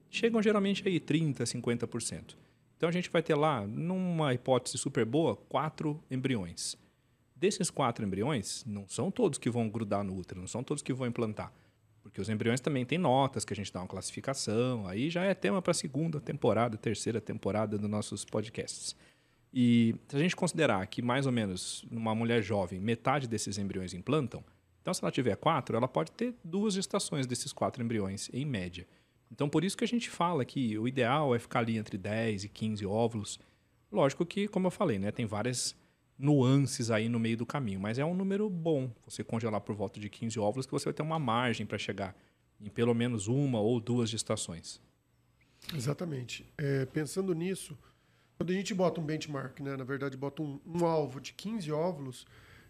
chegam 0.09 0.41
geralmente 0.41 0.87
aí 0.87 0.97
30%, 0.97 1.41
50%. 1.41 2.37
Então 2.77 2.87
a 2.87 2.91
gente 2.91 3.09
vai 3.09 3.23
ter 3.23 3.35
lá, 3.35 3.65
numa 3.65 4.33
hipótese 4.33 4.77
super 4.77 5.03
boa, 5.03 5.35
quatro 5.35 6.01
embriões. 6.09 6.77
Desses 7.35 7.69
quatro 7.69 8.05
embriões, 8.05 8.63
não 8.65 8.87
são 8.87 9.11
todos 9.11 9.39
que 9.39 9.49
vão 9.49 9.67
grudar 9.67 10.03
no 10.03 10.15
útero, 10.15 10.39
não 10.39 10.47
são 10.47 10.63
todos 10.63 10.83
que 10.83 10.93
vão 10.93 11.07
implantar. 11.07 11.51
Porque 12.01 12.21
os 12.21 12.29
embriões 12.29 12.61
também 12.61 12.85
têm 12.85 12.97
notas 12.97 13.43
que 13.43 13.51
a 13.51 13.55
gente 13.55 13.73
dá 13.73 13.81
uma 13.81 13.87
classificação. 13.87 14.87
Aí 14.87 15.09
já 15.09 15.23
é 15.23 15.33
tema 15.33 15.61
para 15.61 15.71
a 15.71 15.73
segunda 15.73 16.21
temporada, 16.21 16.77
terceira 16.77 17.19
temporada 17.19 17.77
dos 17.77 17.89
nossos 17.89 18.23
podcasts. 18.23 18.95
E 19.53 19.95
se 20.07 20.15
a 20.15 20.19
gente 20.19 20.35
considerar 20.35 20.85
que 20.87 21.01
mais 21.01 21.25
ou 21.25 21.31
menos 21.31 21.85
numa 21.89 22.13
mulher 22.13 22.41
jovem, 22.41 22.79
metade 22.79 23.27
desses 23.27 23.57
embriões 23.57 23.93
implantam, 23.93 24.43
então 24.81 24.93
se 24.93 25.03
ela 25.03 25.11
tiver 25.11 25.35
quatro, 25.35 25.75
ela 25.75 25.87
pode 25.87 26.11
ter 26.11 26.35
duas 26.43 26.75
gestações 26.75 27.27
desses 27.27 27.51
quatro 27.51 27.83
embriões, 27.83 28.29
em 28.33 28.45
média. 28.45 28.87
Então, 29.31 29.49
por 29.49 29.63
isso 29.63 29.77
que 29.77 29.83
a 29.83 29.87
gente 29.87 30.09
fala 30.09 30.45
que 30.45 30.77
o 30.77 30.87
ideal 30.87 31.35
é 31.35 31.39
ficar 31.39 31.59
ali 31.59 31.77
entre 31.77 31.97
10 31.97 32.45
e 32.45 32.49
15 32.49 32.85
óvulos. 32.85 33.39
Lógico 33.91 34.25
que, 34.25 34.47
como 34.47 34.67
eu 34.67 34.71
falei, 34.71 34.97
né, 34.99 35.11
tem 35.11 35.25
várias 35.25 35.75
nuances 36.17 36.89
aí 36.89 37.07
no 37.07 37.19
meio 37.19 37.37
do 37.37 37.45
caminho, 37.45 37.79
mas 37.79 37.99
é 37.99 38.05
um 38.05 38.15
número 38.15 38.49
bom 38.49 38.89
você 39.05 39.23
congelar 39.23 39.61
por 39.61 39.75
volta 39.75 39.99
de 39.99 40.09
15 40.09 40.39
óvulos 40.39 40.65
que 40.65 40.71
você 40.71 40.85
vai 40.85 40.93
ter 40.93 41.03
uma 41.03 41.19
margem 41.19 41.65
para 41.65 41.77
chegar 41.77 42.15
em 42.59 42.69
pelo 42.69 42.93
menos 42.93 43.27
uma 43.27 43.59
ou 43.59 43.79
duas 43.79 44.09
gestações. 44.09 44.81
Exatamente. 45.75 46.51
É, 46.57 46.85
pensando 46.85 47.33
nisso, 47.35 47.77
Quando 48.37 48.51
a 48.51 48.53
gente 48.53 48.71
bota 48.73 49.01
um 49.01 49.03
benchmark, 49.03 49.59
né, 49.61 49.75
na 49.75 49.83
verdade 49.83 50.15
bota 50.15 50.43
um, 50.43 50.59
um 50.63 50.85
alvo 50.85 51.19
de 51.19 51.33
15 51.33 51.71
óvulos, 51.71 52.25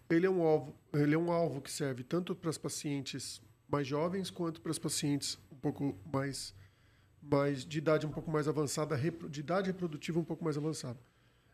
ele 0.08 0.26
é 0.26 0.30
um 0.30 0.42
alvo, 0.42 0.74
ele 0.94 1.14
é 1.14 1.18
um 1.18 1.30
alvo 1.30 1.60
que 1.60 1.70
serve 1.70 2.02
tanto 2.02 2.34
para 2.34 2.48
as 2.48 2.56
pacientes 2.56 3.40
mais 3.68 3.86
jovens 3.86 4.30
quanto 4.30 4.62
para 4.62 4.70
as 4.70 4.78
pacientes 4.78 5.38
um 5.58 5.60
pouco 5.60 5.98
mais, 6.10 6.54
mais 7.20 7.64
de 7.64 7.78
idade 7.78 8.06
um 8.06 8.10
pouco 8.10 8.30
mais 8.30 8.46
avançada, 8.46 8.96
de 9.28 9.40
idade 9.40 9.66
reprodutiva 9.66 10.18
um 10.18 10.24
pouco 10.24 10.44
mais 10.44 10.56
avançada. 10.56 10.98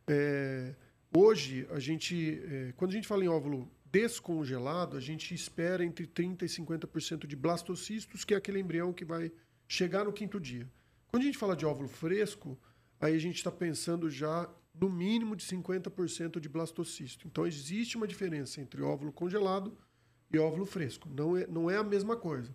É, 0.07 0.75
hoje, 1.17 1.67
a 1.71 1.81
gente, 1.81 2.43
é, 2.45 2.73
quando 2.77 2.91
a 2.91 2.95
gente 2.95 3.09
fala 3.09 3.25
em 3.25 3.29
óvulo 3.29 3.71
descongelado, 3.91 4.97
a 4.97 5.01
gente 5.01 5.35
espera 5.35 5.85
entre 5.85 6.07
30% 6.07 6.43
e 6.43 6.47
50% 6.47 7.27
de 7.27 7.35
blastocistos, 7.35 8.25
que 8.25 8.35
é 8.35 8.37
aquele 8.37 8.61
embrião 8.61 8.93
que 8.93 9.05
vai 9.05 9.33
chegar 9.67 10.05
no 10.05 10.13
quinto 10.13 10.39
dia. 10.39 10.69
Quando 11.09 11.23
a 11.23 11.27
gente 11.27 11.39
fala 11.39 11.57
de 11.57 11.65
óvulo 11.65 11.89
fresco, 11.89 12.59
aí 13.01 13.15
a 13.15 13.19
gente 13.19 13.37
está 13.37 13.51
pensando 13.51 14.11
já 14.11 14.51
no 14.75 14.91
mínimo 14.91 15.35
de 15.35 15.47
50% 15.47 16.41
de 16.41 16.49
blastocisto. 16.49 17.27
Então, 17.27 17.47
existe 17.47 17.97
uma 17.97 18.07
diferença 18.07 18.61
entre 18.61 18.83
óvulo 18.83 19.13
congelado 19.13 19.79
e 20.31 20.39
óvulo 20.39 20.67
fresco. 20.67 21.09
Não 21.09 21.37
é, 21.37 21.47
não 21.47 21.71
é 21.71 21.77
a 21.77 21.85
mesma 21.85 22.17
coisa. 22.17 22.55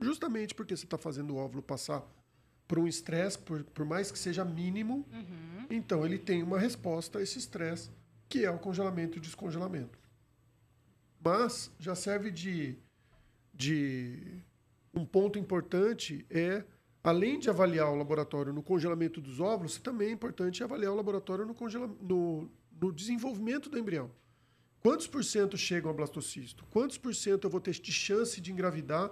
Justamente 0.00 0.54
porque 0.54 0.76
você 0.76 0.84
está 0.84 0.98
fazendo 0.98 1.34
o 1.34 1.36
óvulo 1.36 1.62
passar 1.62 2.02
por 2.68 2.78
um 2.78 2.86
estresse, 2.86 3.38
por, 3.38 3.62
por 3.64 3.84
mais 3.84 4.10
que 4.10 4.18
seja 4.18 4.44
mínimo, 4.44 5.06
uhum. 5.12 5.66
então 5.70 6.04
ele 6.04 6.18
tem 6.18 6.42
uma 6.42 6.58
resposta 6.58 7.18
a 7.18 7.22
esse 7.22 7.38
estresse, 7.38 7.90
que 8.28 8.44
é 8.44 8.50
o 8.50 8.58
congelamento 8.58 9.18
e 9.18 9.20
descongelamento. 9.20 9.98
Mas 11.22 11.70
já 11.78 11.94
serve 11.94 12.30
de, 12.30 12.76
de 13.54 14.42
um 14.92 15.04
ponto 15.04 15.38
importante 15.38 16.26
é 16.28 16.64
além 17.02 17.38
de 17.38 17.48
avaliar 17.48 17.88
o 17.88 17.94
laboratório 17.94 18.52
no 18.52 18.64
congelamento 18.64 19.20
dos 19.20 19.38
óvulos, 19.38 19.78
também 19.78 20.08
é 20.08 20.10
importante 20.10 20.64
avaliar 20.64 20.92
o 20.92 20.96
laboratório 20.96 21.46
no, 21.46 21.54
no, 22.00 22.50
no 22.80 22.92
desenvolvimento 22.92 23.70
do 23.70 23.78
embrião. 23.78 24.10
Quantos 24.80 25.06
por 25.06 25.24
cento 25.24 25.56
chegam 25.56 25.90
a 25.90 25.94
blastocisto? 25.94 26.64
Quantos 26.70 26.98
por 26.98 27.14
cento 27.14 27.44
eu 27.44 27.50
vou 27.50 27.60
ter 27.60 27.72
de 27.72 27.92
chance 27.92 28.40
de 28.40 28.52
engravidar 28.52 29.10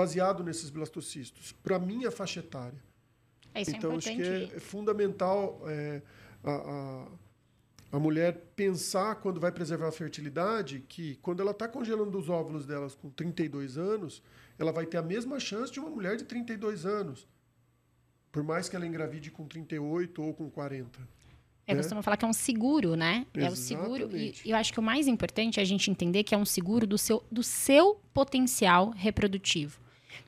baseado 0.00 0.42
nesses 0.42 0.70
blastocistos? 0.70 1.52
Para 1.52 1.78
minha 1.78 2.10
faixa 2.10 2.40
etária. 2.40 2.82
É, 3.54 3.62
isso 3.62 3.72
é 3.72 3.76
então, 3.76 3.92
é 3.92 3.96
acho 3.96 4.14
que 4.14 4.22
é, 4.22 4.60
fundamental 4.60 5.60
é, 5.66 6.02
a, 6.42 6.50
a, 6.50 7.06
a, 7.96 7.98
mulher 7.98 8.52
pensar, 8.56 9.16
quando 9.16 9.40
vai 9.40 9.52
preservar 9.52 9.88
a 9.88 9.92
fertilidade, 9.92 10.84
que 10.88 11.16
quando 11.16 11.40
ela 11.40 11.50
está 11.50 11.68
congelando 11.68 12.16
os 12.18 12.28
óvulos 12.28 12.64
delas 12.64 12.94
com 12.94 13.10
32 13.10 13.76
anos, 13.76 14.22
ela 14.58 14.72
vai 14.72 14.86
ter 14.86 14.98
a 14.98 15.02
mesma 15.02 15.38
chance 15.40 15.72
de 15.72 15.80
uma 15.80 15.90
mulher 15.90 16.16
de 16.16 16.24
32 16.24 16.86
anos. 16.86 17.28
Por 18.30 18.42
mais 18.44 18.68
que 18.68 18.76
ela 18.76 18.86
engravide 18.86 19.30
com 19.30 19.46
38 19.46 20.22
ou 20.22 20.32
com 20.32 20.48
40. 20.48 21.00
É, 21.66 21.74
né? 21.74 21.82
costuma 21.82 22.02
falar 22.02 22.16
que 22.16 22.24
é 22.24 22.28
um 22.28 22.32
seguro, 22.32 22.94
né? 22.94 23.26
Exatamente. 23.34 23.48
É 23.48 23.50
o 23.50 23.56
seguro. 23.56 24.16
E 24.16 24.34
eu 24.44 24.56
acho 24.56 24.72
que 24.72 24.78
o 24.78 24.82
mais 24.82 25.08
importante 25.08 25.58
é 25.58 25.62
a 25.62 25.66
gente 25.66 25.90
entender 25.90 26.22
que 26.22 26.34
é 26.34 26.38
um 26.38 26.44
seguro 26.44 26.86
do 26.86 26.96
seu, 26.96 27.24
do 27.30 27.42
seu 27.42 28.00
potencial 28.14 28.90
reprodutivo. 28.90 29.80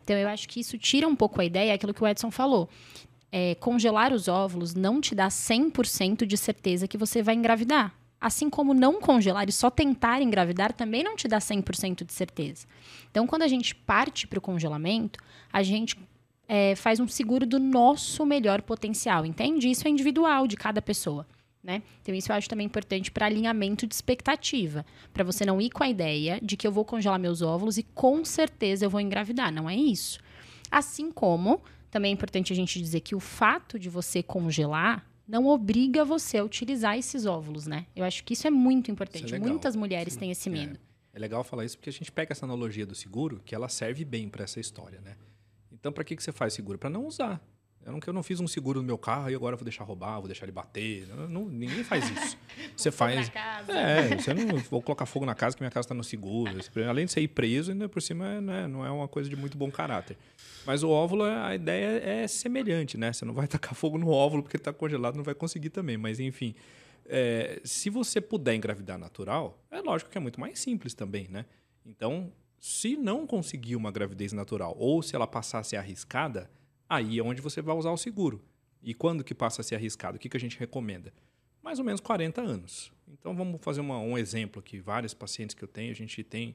Então, 0.02 0.16
eu 0.16 0.28
acho 0.28 0.48
que 0.48 0.60
isso 0.60 0.78
tira 0.78 1.06
um 1.06 1.16
pouco 1.16 1.40
a 1.40 1.44
ideia, 1.44 1.70
é 1.70 1.74
aquilo 1.74 1.94
que 1.94 2.02
o 2.02 2.06
Edson 2.06 2.30
falou. 2.30 2.68
É, 3.30 3.54
congelar 3.56 4.12
os 4.12 4.28
óvulos 4.28 4.74
não 4.74 5.00
te 5.00 5.14
dá 5.14 5.28
100% 5.28 6.26
de 6.26 6.36
certeza 6.36 6.86
que 6.86 6.98
você 6.98 7.22
vai 7.22 7.34
engravidar. 7.34 7.94
Assim 8.20 8.48
como 8.48 8.72
não 8.72 9.00
congelar 9.00 9.48
e 9.48 9.52
só 9.52 9.68
tentar 9.68 10.22
engravidar 10.22 10.72
também 10.72 11.02
não 11.02 11.16
te 11.16 11.26
dá 11.26 11.38
100% 11.38 12.04
de 12.04 12.12
certeza. 12.12 12.66
Então, 13.10 13.26
quando 13.26 13.42
a 13.42 13.48
gente 13.48 13.74
parte 13.74 14.26
para 14.28 14.38
o 14.38 14.42
congelamento, 14.42 15.18
a 15.52 15.62
gente 15.62 15.98
é, 16.46 16.76
faz 16.76 17.00
um 17.00 17.08
seguro 17.08 17.46
do 17.46 17.58
nosso 17.58 18.24
melhor 18.26 18.62
potencial, 18.62 19.24
entende? 19.24 19.70
Isso 19.70 19.88
é 19.88 19.90
individual 19.90 20.46
de 20.46 20.56
cada 20.56 20.82
pessoa. 20.82 21.26
Né? 21.62 21.82
Então, 22.00 22.12
isso 22.12 22.32
eu 22.32 22.36
acho 22.36 22.48
também 22.48 22.66
importante 22.66 23.10
para 23.10 23.26
alinhamento 23.26 23.86
de 23.86 23.94
expectativa. 23.94 24.84
Para 25.12 25.22
você 25.22 25.44
não 25.46 25.60
ir 25.60 25.70
com 25.70 25.84
a 25.84 25.88
ideia 25.88 26.40
de 26.42 26.56
que 26.56 26.66
eu 26.66 26.72
vou 26.72 26.84
congelar 26.84 27.20
meus 27.20 27.40
óvulos 27.40 27.78
e 27.78 27.84
com 27.84 28.24
certeza 28.24 28.84
eu 28.84 28.90
vou 28.90 29.00
engravidar. 29.00 29.52
Não 29.52 29.70
é 29.70 29.76
isso. 29.76 30.18
Assim 30.70 31.12
como 31.12 31.62
também 31.88 32.10
é 32.10 32.14
importante 32.14 32.52
a 32.52 32.56
gente 32.56 32.80
dizer 32.80 33.00
que 33.00 33.14
o 33.14 33.20
fato 33.20 33.78
de 33.78 33.88
você 33.88 34.22
congelar 34.22 35.06
não 35.28 35.46
obriga 35.46 36.04
você 36.04 36.38
a 36.38 36.44
utilizar 36.44 36.98
esses 36.98 37.26
óvulos, 37.26 37.66
né? 37.66 37.86
Eu 37.94 38.04
acho 38.04 38.24
que 38.24 38.32
isso 38.32 38.46
é 38.46 38.50
muito 38.50 38.90
importante. 38.90 39.34
É 39.34 39.38
Muitas 39.38 39.76
mulheres 39.76 40.14
Sim. 40.14 40.20
têm 40.20 40.30
esse 40.30 40.50
medo. 40.50 40.78
É. 41.12 41.16
é. 41.16 41.20
legal 41.20 41.44
falar 41.44 41.64
isso 41.64 41.76
porque 41.76 41.90
a 41.90 41.92
gente 41.92 42.10
pega 42.10 42.32
essa 42.32 42.44
analogia 42.44 42.84
do 42.84 42.94
seguro, 42.94 43.40
que 43.44 43.54
ela 43.54 43.68
serve 43.68 44.04
bem 44.04 44.28
para 44.28 44.42
essa 44.42 44.58
história, 44.58 45.00
né? 45.00 45.16
Então, 45.70 45.92
para 45.92 46.02
que, 46.02 46.16
que 46.16 46.22
você 46.22 46.32
faz 46.32 46.54
seguro? 46.54 46.78
Para 46.78 46.90
não 46.90 47.06
usar. 47.06 47.40
Eu 47.84 47.92
não, 47.92 48.00
eu 48.06 48.12
não 48.12 48.22
fiz 48.22 48.38
um 48.38 48.46
seguro 48.46 48.80
no 48.80 48.86
meu 48.86 48.96
carro 48.96 49.28
e 49.30 49.34
agora 49.34 49.56
vou 49.56 49.64
deixar 49.64 49.82
roubar, 49.82 50.18
vou 50.18 50.28
deixar 50.28 50.44
ele 50.44 50.52
bater. 50.52 51.06
Não, 51.08 51.28
não, 51.28 51.48
ninguém 51.48 51.82
faz 51.82 52.08
isso. 52.08 52.38
você 52.76 52.92
faz. 52.92 53.30
É, 53.68 54.16
você 54.16 54.32
não 54.32 54.58
vou 54.58 54.80
colocar 54.80 55.04
fogo 55.04 55.26
na 55.26 55.34
casa 55.34 55.56
que 55.56 55.62
minha 55.62 55.70
casa 55.70 55.86
está 55.86 55.94
no 55.94 56.04
seguro. 56.04 56.52
Além 56.88 57.06
de 57.06 57.12
você 57.12 57.20
ir 57.20 57.28
preso, 57.28 57.72
ainda 57.72 57.88
por 57.88 58.00
cima 58.00 58.40
né, 58.40 58.68
não 58.68 58.86
é 58.86 58.90
uma 58.90 59.08
coisa 59.08 59.28
de 59.28 59.34
muito 59.34 59.58
bom 59.58 59.70
caráter. 59.70 60.16
Mas 60.64 60.84
o 60.84 60.90
óvulo, 60.90 61.24
a 61.24 61.54
ideia 61.54 62.00
é 62.04 62.28
semelhante, 62.28 62.96
né? 62.96 63.12
Você 63.12 63.24
não 63.24 63.34
vai 63.34 63.46
tacar 63.48 63.74
fogo 63.74 63.98
no 63.98 64.10
óvulo 64.10 64.42
porque 64.44 64.56
está 64.56 64.72
congelado, 64.72 65.16
não 65.16 65.24
vai 65.24 65.34
conseguir 65.34 65.70
também. 65.70 65.96
Mas 65.96 66.20
enfim, 66.20 66.54
é, 67.06 67.60
se 67.64 67.90
você 67.90 68.20
puder 68.20 68.54
engravidar 68.54 68.96
natural, 68.96 69.58
é 69.70 69.80
lógico 69.80 70.10
que 70.10 70.18
é 70.18 70.20
muito 70.20 70.38
mais 70.38 70.60
simples 70.60 70.94
também, 70.94 71.26
né? 71.28 71.46
Então, 71.84 72.32
se 72.60 72.96
não 72.96 73.26
conseguir 73.26 73.74
uma 73.74 73.90
gravidez 73.90 74.32
natural 74.32 74.76
ou 74.78 75.02
se 75.02 75.16
ela 75.16 75.26
passar 75.26 75.58
a 75.58 75.64
ser 75.64 75.76
arriscada, 75.76 76.48
aí 76.94 77.18
é 77.18 77.22
onde 77.22 77.40
você 77.40 77.62
vai 77.62 77.74
usar 77.74 77.90
o 77.90 77.96
seguro. 77.96 78.44
E 78.82 78.92
quando 78.92 79.24
que 79.24 79.34
passa 79.34 79.62
a 79.62 79.64
ser 79.64 79.76
arriscado? 79.76 80.16
O 80.16 80.20
que, 80.20 80.28
que 80.28 80.36
a 80.36 80.40
gente 80.40 80.58
recomenda? 80.58 81.12
Mais 81.62 81.78
ou 81.78 81.84
menos 81.84 82.00
40 82.00 82.40
anos. 82.40 82.92
Então 83.08 83.34
vamos 83.34 83.60
fazer 83.62 83.80
uma, 83.80 83.98
um 83.98 84.18
exemplo 84.18 84.60
aqui. 84.60 84.78
Vários 84.78 85.14
pacientes 85.14 85.54
que 85.54 85.62
eu 85.62 85.68
tenho, 85.68 85.90
a 85.90 85.94
gente 85.94 86.22
tem 86.22 86.54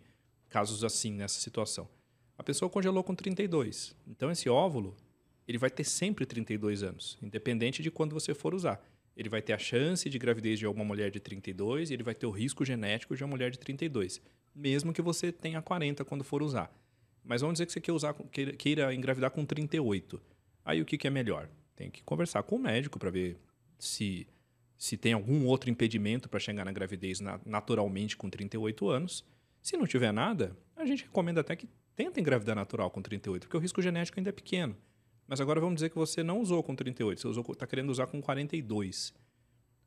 casos 0.50 0.84
assim 0.84 1.12
nessa 1.12 1.40
situação. 1.40 1.90
A 2.38 2.44
pessoa 2.44 2.70
congelou 2.70 3.04
com 3.04 3.16
32. 3.16 3.96
Então 4.06 4.30
esse 4.30 4.48
óvulo, 4.50 4.96
ele 5.48 5.58
vai 5.58 5.72
ter 5.72 5.84
sempre 5.84 6.26
32 6.26 6.84
anos, 6.84 7.18
independente 7.22 7.82
de 7.82 7.90
quando 7.90 8.14
você 8.14 8.36
for 8.36 8.54
usar. 8.54 8.84
Ele 9.16 9.30
vai 9.30 9.42
ter 9.42 9.54
a 9.54 9.58
chance 9.58 10.08
de 10.08 10.20
gravidez 10.20 10.60
de 10.60 10.66
alguma 10.66 10.86
mulher 10.86 11.10
de 11.10 11.20
32 11.20 11.90
e 11.90 11.94
ele 11.94 12.04
vai 12.04 12.14
ter 12.14 12.28
o 12.28 12.32
risco 12.32 12.64
genético 12.64 13.16
de 13.16 13.24
uma 13.24 13.30
mulher 13.30 13.50
de 13.50 13.58
32, 13.58 14.22
mesmo 14.54 14.94
que 14.94 15.02
você 15.02 15.32
tenha 15.32 15.62
40 15.62 16.06
quando 16.06 16.24
for 16.24 16.44
usar. 16.44 16.72
Mas 17.28 17.42
vamos 17.42 17.56
dizer 17.56 17.66
que 17.66 17.74
você 17.74 17.82
quer 17.82 17.92
usar, 17.92 18.16
queira 18.58 18.94
engravidar 18.94 19.30
com 19.30 19.46
38. 19.46 20.20
Aí 20.64 20.82
o 20.82 20.86
que, 20.86 20.98
que 20.98 21.08
é 21.08 21.10
melhor? 21.10 21.50
Tem 21.76 21.92
que 21.92 22.02
conversar 22.04 22.42
com 22.44 22.56
o 22.56 22.60
médico 22.60 22.98
para 22.98 23.10
ver 23.10 23.38
se, 23.78 24.26
se 24.78 24.96
tem 24.96 25.12
algum 25.12 25.46
outro 25.46 25.70
impedimento 25.70 26.30
para 26.30 26.40
chegar 26.40 26.64
na 26.64 26.72
gravidez 26.72 27.20
naturalmente 27.46 28.16
com 28.16 28.30
38 28.30 28.90
anos. 28.90 29.26
Se 29.62 29.76
não 29.76 29.86
tiver 29.86 30.14
nada, 30.14 30.58
a 30.76 30.86
gente 30.86 31.04
recomenda 31.04 31.42
até 31.42 31.56
que 31.56 31.68
tenta 31.96 32.20
engravidar 32.20 32.56
natural 32.56 32.90
com 32.90 33.02
38, 33.02 33.44
porque 33.44 33.58
o 33.58 33.60
risco 33.60 33.82
genético 33.82 34.18
ainda 34.20 34.30
é 34.30 34.34
pequeno. 34.34 34.76
Mas 35.28 35.42
agora 35.42 35.60
vamos 35.60 35.76
dizer 35.76 35.90
que 35.90 35.98
você 35.98 36.24
não 36.24 36.40
usou 36.40 36.64
com 36.64 36.74
38, 36.74 37.34
você 37.34 37.52
está 37.52 37.68
querendo 37.68 37.90
usar 37.90 38.08
com 38.08 38.22
42. 38.22 39.14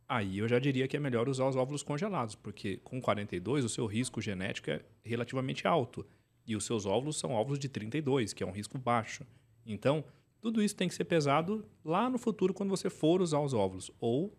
Aí 0.06 0.38
eu 0.38 0.46
já 0.46 0.58
diria 0.58 0.86
que 0.86 0.96
é 0.96 1.00
melhor 1.00 1.28
usar 1.28 1.48
os 1.48 1.56
óvulos 1.56 1.82
congelados, 1.82 2.34
porque 2.34 2.76
com 2.78 3.00
42 3.00 3.64
o 3.64 3.68
seu 3.68 3.86
risco 3.86 4.20
genético 4.20 4.70
é 4.70 4.82
relativamente 5.02 5.66
alto. 5.66 6.04
E 6.50 6.56
os 6.56 6.64
seus 6.64 6.84
óvulos 6.84 7.16
são 7.16 7.30
óvulos 7.30 7.60
de 7.60 7.68
32, 7.68 8.32
que 8.32 8.42
é 8.42 8.46
um 8.46 8.50
risco 8.50 8.76
baixo. 8.76 9.24
Então, 9.64 10.02
tudo 10.40 10.60
isso 10.60 10.74
tem 10.74 10.88
que 10.88 10.94
ser 10.96 11.04
pesado 11.04 11.64
lá 11.84 12.10
no 12.10 12.18
futuro 12.18 12.52
quando 12.52 12.70
você 12.70 12.90
for 12.90 13.22
usar 13.22 13.38
os 13.38 13.54
óvulos, 13.54 13.88
ou 14.00 14.36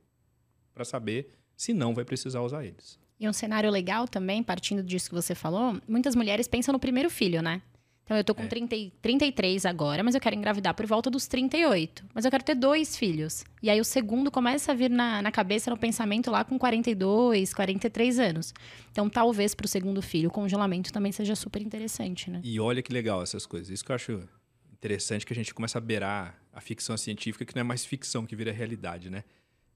para 0.73 0.83
saber 0.83 1.29
se 1.55 1.73
não 1.73 1.93
vai 1.93 2.03
precisar 2.03 2.41
usar 2.41 2.65
eles. 2.65 2.99
E 3.17 3.29
um 3.29 3.31
cenário 3.31 3.71
legal 3.71 4.09
também, 4.09 4.43
partindo 4.43 4.83
disso 4.83 5.07
que 5.07 5.15
você 5.15 5.33
falou, 5.33 5.79
muitas 5.87 6.13
mulheres 6.13 6.49
pensam 6.49 6.73
no 6.73 6.79
primeiro 6.79 7.09
filho, 7.09 7.41
né? 7.41 7.61
Então 8.11 8.17
eu 8.17 8.25
tô 8.25 8.35
com 8.35 8.43
é. 8.43 8.47
30, 8.47 8.75
33 9.01 9.65
agora, 9.65 10.03
mas 10.03 10.15
eu 10.15 10.19
quero 10.19 10.35
engravidar 10.35 10.73
por 10.73 10.85
volta 10.85 11.09
dos 11.09 11.27
38. 11.27 12.03
Mas 12.13 12.25
eu 12.25 12.31
quero 12.31 12.43
ter 12.43 12.55
dois 12.55 12.97
filhos. 12.97 13.45
E 13.63 13.69
aí 13.69 13.79
o 13.79 13.85
segundo 13.85 14.29
começa 14.29 14.73
a 14.73 14.75
vir 14.75 14.89
na, 14.89 15.21
na 15.21 15.31
cabeça, 15.31 15.71
no 15.71 15.77
pensamento 15.77 16.29
lá 16.29 16.43
com 16.43 16.59
42, 16.59 17.53
43 17.53 18.19
anos. 18.19 18.53
Então 18.91 19.09
talvez 19.09 19.55
para 19.55 19.63
o 19.63 19.67
segundo 19.69 20.01
filho 20.01 20.27
o 20.27 20.31
congelamento 20.31 20.91
também 20.91 21.13
seja 21.13 21.37
super 21.37 21.61
interessante, 21.61 22.29
né? 22.29 22.41
E 22.43 22.59
olha 22.59 22.81
que 22.81 22.91
legal 22.91 23.23
essas 23.23 23.45
coisas. 23.45 23.69
Isso 23.69 23.85
que 23.85 23.93
eu 23.93 23.95
acho 23.95 24.27
interessante 24.73 25.25
que 25.25 25.31
a 25.31 25.35
gente 25.35 25.53
começa 25.53 25.77
a 25.77 25.81
beirar 25.81 26.37
a 26.51 26.59
ficção 26.59 26.97
científica, 26.97 27.45
que 27.45 27.55
não 27.55 27.61
é 27.61 27.63
mais 27.63 27.85
ficção, 27.85 28.25
que 28.25 28.35
vira 28.35 28.51
realidade, 28.51 29.09
né? 29.09 29.23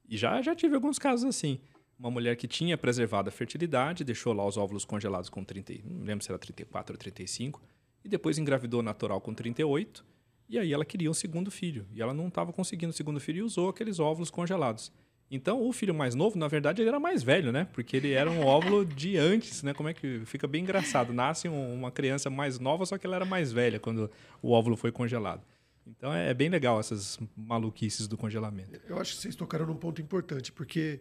E 0.10 0.18
já, 0.18 0.42
já 0.42 0.54
tive 0.54 0.76
alguns 0.76 1.00
casos 1.00 1.24
assim 1.24 1.58
uma 1.98 2.12
mulher 2.12 2.36
que 2.36 2.46
tinha 2.46 2.78
preservado 2.78 3.30
a 3.30 3.32
fertilidade, 3.32 4.04
deixou 4.04 4.34
lá 4.34 4.46
os 4.46 4.58
óvulos 4.58 4.84
congelados 4.84 5.30
com 5.30 5.46
30, 5.46 5.76
não 5.86 6.04
lembro 6.04 6.26
se 6.26 6.30
era 6.30 6.38
34 6.38 6.94
ou 6.94 6.98
35, 6.98 7.62
e 8.06 8.08
depois 8.08 8.38
engravidou 8.38 8.84
natural 8.84 9.20
com 9.20 9.34
38, 9.34 10.06
e 10.48 10.60
aí 10.60 10.72
ela 10.72 10.86
queria 10.86 11.10
um 11.10 11.14
segundo 11.14 11.50
filho, 11.50 11.88
e 11.92 12.02
ela 12.02 12.14
não 12.14 12.28
estava 12.28 12.54
conseguindo 12.54 12.92
o 12.92 12.96
segundo 12.96 13.20
filho 13.20 13.40
e 13.40 13.42
usou 13.42 13.68
aqueles 13.68 14.00
óvulos 14.00 14.30
congelados. 14.30 14.92
Então, 15.30 15.68
o 15.68 15.74
filho 15.74 15.94
mais 15.94 16.14
novo, 16.14 16.38
na 16.38 16.48
verdade, 16.48 16.84
ele 16.84 16.90
era 16.90 17.00
mais 17.00 17.24
velho, 17.24 17.52
né? 17.52 17.68
Porque 17.74 17.98
ele 17.98 18.12
era 18.12 18.30
um 18.30 18.46
óvulo 18.46 18.86
de 18.86 19.18
antes, 19.18 19.64
né? 19.64 19.74
Como 19.74 19.90
é 19.90 19.94
que 19.94 20.22
fica 20.24 20.48
bem 20.48 20.62
engraçado. 20.62 21.12
Nasce 21.12 21.48
uma 21.48 21.90
criança 21.92 22.30
mais 22.30 22.60
nova, 22.60 22.86
só 22.86 22.96
que 22.96 23.08
ela 23.08 23.16
era 23.16 23.26
mais 23.26 23.52
velha 23.52 23.80
quando 23.80 24.10
o 24.40 24.52
óvulo 24.52 24.78
foi 24.78 24.92
congelado. 24.92 25.42
Então 25.88 26.14
é, 26.14 26.32
bem 26.32 26.48
legal 26.48 26.80
essas 26.80 27.20
maluquices 27.36 28.08
do 28.08 28.16
congelamento. 28.16 28.80
Eu 28.88 29.00
acho 29.00 29.16
que 29.16 29.22
vocês 29.22 29.36
tocaram 29.36 29.66
num 29.66 29.76
ponto 29.76 30.00
importante, 30.00 30.52
porque 30.52 31.00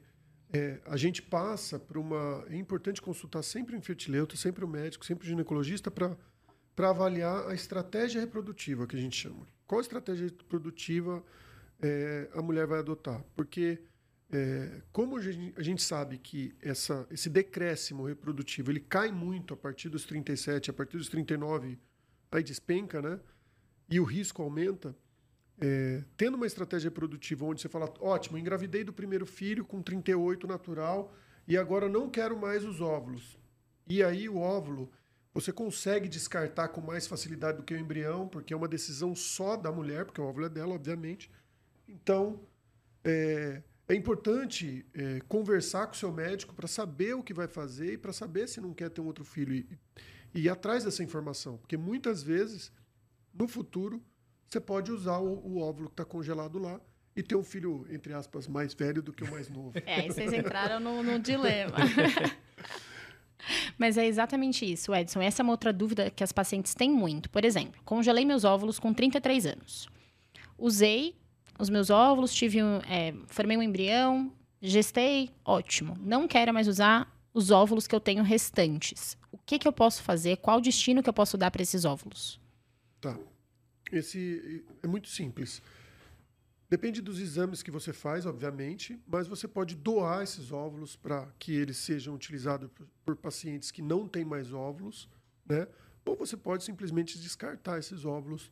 é, 0.52 0.80
a 0.86 0.96
gente 0.96 1.20
passa 1.20 1.78
por 1.78 1.98
uma. 1.98 2.46
É 2.48 2.56
importante 2.56 3.02
consultar 3.02 3.42
sempre 3.42 3.76
o 3.76 3.78
infertileuta, 3.78 4.36
sempre 4.36 4.64
o 4.64 4.68
médico, 4.68 5.04
sempre 5.04 5.26
o 5.26 5.28
ginecologista 5.28 5.90
para 5.90 6.16
avaliar 6.76 7.48
a 7.48 7.54
estratégia 7.54 8.20
reprodutiva 8.20 8.86
que 8.86 8.96
a 8.96 9.00
gente 9.00 9.16
chama. 9.16 9.46
Qual 9.66 9.80
estratégia 9.80 10.26
reprodutiva 10.26 11.24
é, 11.80 12.28
a 12.34 12.42
mulher 12.42 12.66
vai 12.66 12.80
adotar? 12.80 13.24
Porque 13.34 13.80
é, 14.32 14.82
como 14.90 15.16
a 15.16 15.22
gente, 15.22 15.54
a 15.56 15.62
gente, 15.62 15.82
sabe 15.82 16.18
que 16.18 16.54
essa, 16.60 17.06
esse 17.10 17.30
decréscimo 17.30 18.04
reprodutivo 18.04 18.70
ele 18.70 18.80
cai 18.80 19.12
muito 19.12 19.54
a 19.54 19.56
partir 19.56 19.88
dos 19.88 20.04
37, 20.04 20.70
a 20.70 20.72
partir 20.72 20.96
dos 20.96 21.08
39, 21.08 21.78
aí 22.32 22.42
despenca, 22.42 23.00
né? 23.00 23.20
E 23.88 24.00
o 24.00 24.04
risco 24.04 24.42
aumenta. 24.42 24.96
É, 25.60 26.02
tendo 26.16 26.34
uma 26.34 26.46
estratégia 26.46 26.88
reprodutiva 26.88 27.44
onde 27.44 27.60
você 27.60 27.68
fala, 27.68 27.92
ótimo, 28.00 28.36
engravidei 28.36 28.82
do 28.82 28.92
primeiro 28.92 29.24
filho 29.24 29.64
com 29.64 29.80
38 29.80 30.48
natural 30.48 31.14
e 31.46 31.56
agora 31.56 31.88
não 31.88 32.10
quero 32.10 32.36
mais 32.36 32.64
os 32.64 32.80
óvulos. 32.80 33.38
E 33.86 34.02
aí 34.02 34.28
o 34.28 34.38
óvulo 34.38 34.90
você 35.34 35.52
consegue 35.52 36.08
descartar 36.08 36.68
com 36.68 36.80
mais 36.80 37.08
facilidade 37.08 37.58
do 37.58 37.64
que 37.64 37.74
o 37.74 37.78
embrião, 37.78 38.28
porque 38.28 38.54
é 38.54 38.56
uma 38.56 38.68
decisão 38.68 39.16
só 39.16 39.56
da 39.56 39.72
mulher, 39.72 40.04
porque 40.04 40.20
o 40.20 40.24
óvulo 40.24 40.46
é 40.46 40.48
dela, 40.48 40.74
obviamente. 40.76 41.28
Então, 41.88 42.40
é, 43.02 43.60
é 43.88 43.94
importante 43.94 44.86
é, 44.94 45.20
conversar 45.28 45.88
com 45.88 45.92
o 45.92 45.96
seu 45.96 46.12
médico 46.12 46.54
para 46.54 46.68
saber 46.68 47.14
o 47.14 47.22
que 47.22 47.34
vai 47.34 47.48
fazer 47.48 47.94
e 47.94 47.98
para 47.98 48.12
saber 48.12 48.48
se 48.48 48.60
não 48.60 48.72
quer 48.72 48.88
ter 48.90 49.00
um 49.00 49.06
outro 49.06 49.24
filho 49.24 49.54
e, 49.54 49.68
e 50.32 50.42
ir 50.42 50.48
atrás 50.48 50.84
dessa 50.84 51.02
informação. 51.02 51.58
Porque 51.58 51.76
muitas 51.76 52.22
vezes, 52.22 52.72
no 53.34 53.48
futuro, 53.48 54.00
você 54.46 54.60
pode 54.60 54.92
usar 54.92 55.18
o, 55.18 55.44
o 55.44 55.58
óvulo 55.58 55.88
que 55.88 55.94
está 55.94 56.04
congelado 56.04 56.60
lá 56.60 56.80
e 57.16 57.24
ter 57.24 57.34
um 57.34 57.42
filho, 57.42 57.84
entre 57.90 58.12
aspas, 58.12 58.46
mais 58.46 58.72
velho 58.72 59.02
do 59.02 59.12
que 59.12 59.24
o 59.24 59.30
mais 59.30 59.48
novo. 59.48 59.72
É, 59.84 60.06
vocês 60.06 60.32
entraram 60.32 60.78
no 60.78 61.18
dilema. 61.18 61.76
Mas 63.78 63.96
é 63.96 64.06
exatamente 64.06 64.70
isso, 64.70 64.94
Edson. 64.94 65.20
Essa 65.20 65.42
é 65.42 65.44
uma 65.44 65.52
outra 65.52 65.72
dúvida 65.72 66.10
que 66.10 66.24
as 66.24 66.32
pacientes 66.32 66.74
têm 66.74 66.90
muito. 66.90 67.30
Por 67.30 67.44
exemplo, 67.44 67.80
congelei 67.84 68.24
meus 68.24 68.44
óvulos 68.44 68.78
com 68.78 68.92
33 68.92 69.46
anos. 69.46 69.88
Usei 70.58 71.14
os 71.58 71.70
meus 71.70 71.90
óvulos, 71.90 72.34
tive 72.34 72.62
um, 72.62 72.78
é, 72.88 73.14
formei 73.28 73.56
um 73.56 73.62
embrião, 73.62 74.32
gestei, 74.60 75.30
ótimo. 75.44 75.96
Não 76.00 76.26
quero 76.26 76.52
mais 76.52 76.68
usar 76.68 77.12
os 77.32 77.50
óvulos 77.50 77.86
que 77.86 77.94
eu 77.94 78.00
tenho 78.00 78.22
restantes. 78.22 79.16
O 79.30 79.38
que, 79.38 79.58
que 79.58 79.66
eu 79.66 79.72
posso 79.72 80.02
fazer? 80.02 80.36
Qual 80.38 80.60
destino 80.60 81.02
que 81.02 81.08
eu 81.08 81.12
posso 81.12 81.36
dar 81.36 81.50
para 81.50 81.62
esses 81.62 81.84
óvulos? 81.84 82.40
Tá. 83.00 83.18
Esse 83.92 84.64
é 84.82 84.86
muito 84.86 85.08
simples. 85.08 85.62
Depende 86.68 87.02
dos 87.02 87.20
exames 87.20 87.62
que 87.62 87.70
você 87.70 87.92
faz, 87.92 88.26
obviamente, 88.26 88.98
mas 89.06 89.28
você 89.28 89.46
pode 89.46 89.74
doar 89.74 90.22
esses 90.22 90.50
óvulos 90.50 90.96
para 90.96 91.28
que 91.38 91.52
eles 91.52 91.76
sejam 91.76 92.14
utilizados 92.14 92.70
por, 93.04 93.16
pacientes 93.16 93.70
que 93.70 93.82
não 93.82 94.08
têm 94.08 94.24
mais 94.24 94.52
óvulos, 94.52 95.08
né? 95.46 95.68
Ou 96.04 96.16
você 96.16 96.36
pode 96.36 96.64
simplesmente 96.64 97.18
descartar 97.18 97.78
esses 97.78 98.04
óvulos 98.04 98.50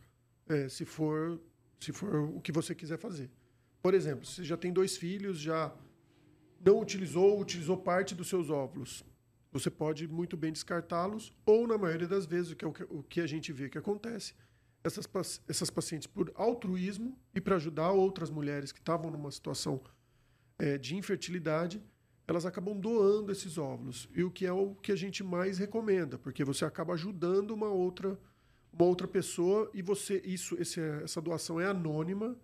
é, 0.49 0.69
se 0.69 0.85
for 0.85 1.41
se 1.81 1.93
for 1.93 2.15
o 2.15 2.41
que 2.41 2.53
você 2.53 2.75
quiser 2.75 2.97
fazer. 2.97 3.29
Por 3.83 3.93
exemplo, 3.93 4.25
você 4.25 4.45
já 4.45 4.57
tem 4.57 4.73
dois 4.73 4.97
filhos, 4.97 5.39
já 5.39 5.75
não 6.65 6.81
utilizou, 6.81 7.41
utilizou 7.41 7.77
parte 7.77 8.15
dos 8.15 8.29
seus 8.29 8.49
óvulos. 8.51 9.05
Você 9.51 9.69
pode 9.69 10.07
muito 10.07 10.37
bem 10.37 10.53
descartá-los, 10.53 11.33
ou, 11.45 11.67
na 11.67 11.77
maioria 11.77 12.07
das 12.07 12.25
vezes, 12.25 12.53
o 12.53 12.57
que, 12.57 12.65
é 12.65 12.69
o 12.69 13.03
que 13.03 13.21
a 13.21 13.27
gente 13.27 13.53
vê 13.53 13.69
que 13.69 13.77
acontece, 13.77 14.35
essas, 14.85 15.09
essas 15.49 15.70
pacientes, 15.70 16.07
por 16.07 16.33
altruísmo 16.35 17.16
e 17.35 17.41
para 17.41 17.57
ajudar 17.57 17.93
outras 17.93 18.30
mulheres 18.30 18.72
que 18.72 18.80
estavam 18.80 19.11
numa 19.11 19.30
situação 19.30 19.80
é, 20.59 20.76
de 20.76 20.97
infertilidade, 20.97 21.83
elas 22.26 22.47
acabam 22.47 22.78
doando 22.78 23.33
esses 23.33 23.59
óvulos. 23.59 24.09
E 24.14 24.22
o 24.22 24.30
que 24.30 24.47
é 24.47 24.53
o 24.53 24.74
que 24.74 24.93
a 24.93 24.97
gente 24.97 25.22
mais 25.22 25.59
recomenda, 25.59 26.18
porque 26.18 26.45
você 26.45 26.64
acaba 26.64 26.95
ajudando 26.95 27.51
uma 27.51 27.68
outra 27.68 28.18
uma 28.72 28.87
outra 28.87 29.07
pessoa 29.07 29.70
e 29.74 29.83
você 29.83 30.22
isso 30.24 30.57
esse, 30.59 30.80
essa 30.80 31.20
doação 31.20 31.61
é 31.61 31.66
anônima 31.66 32.35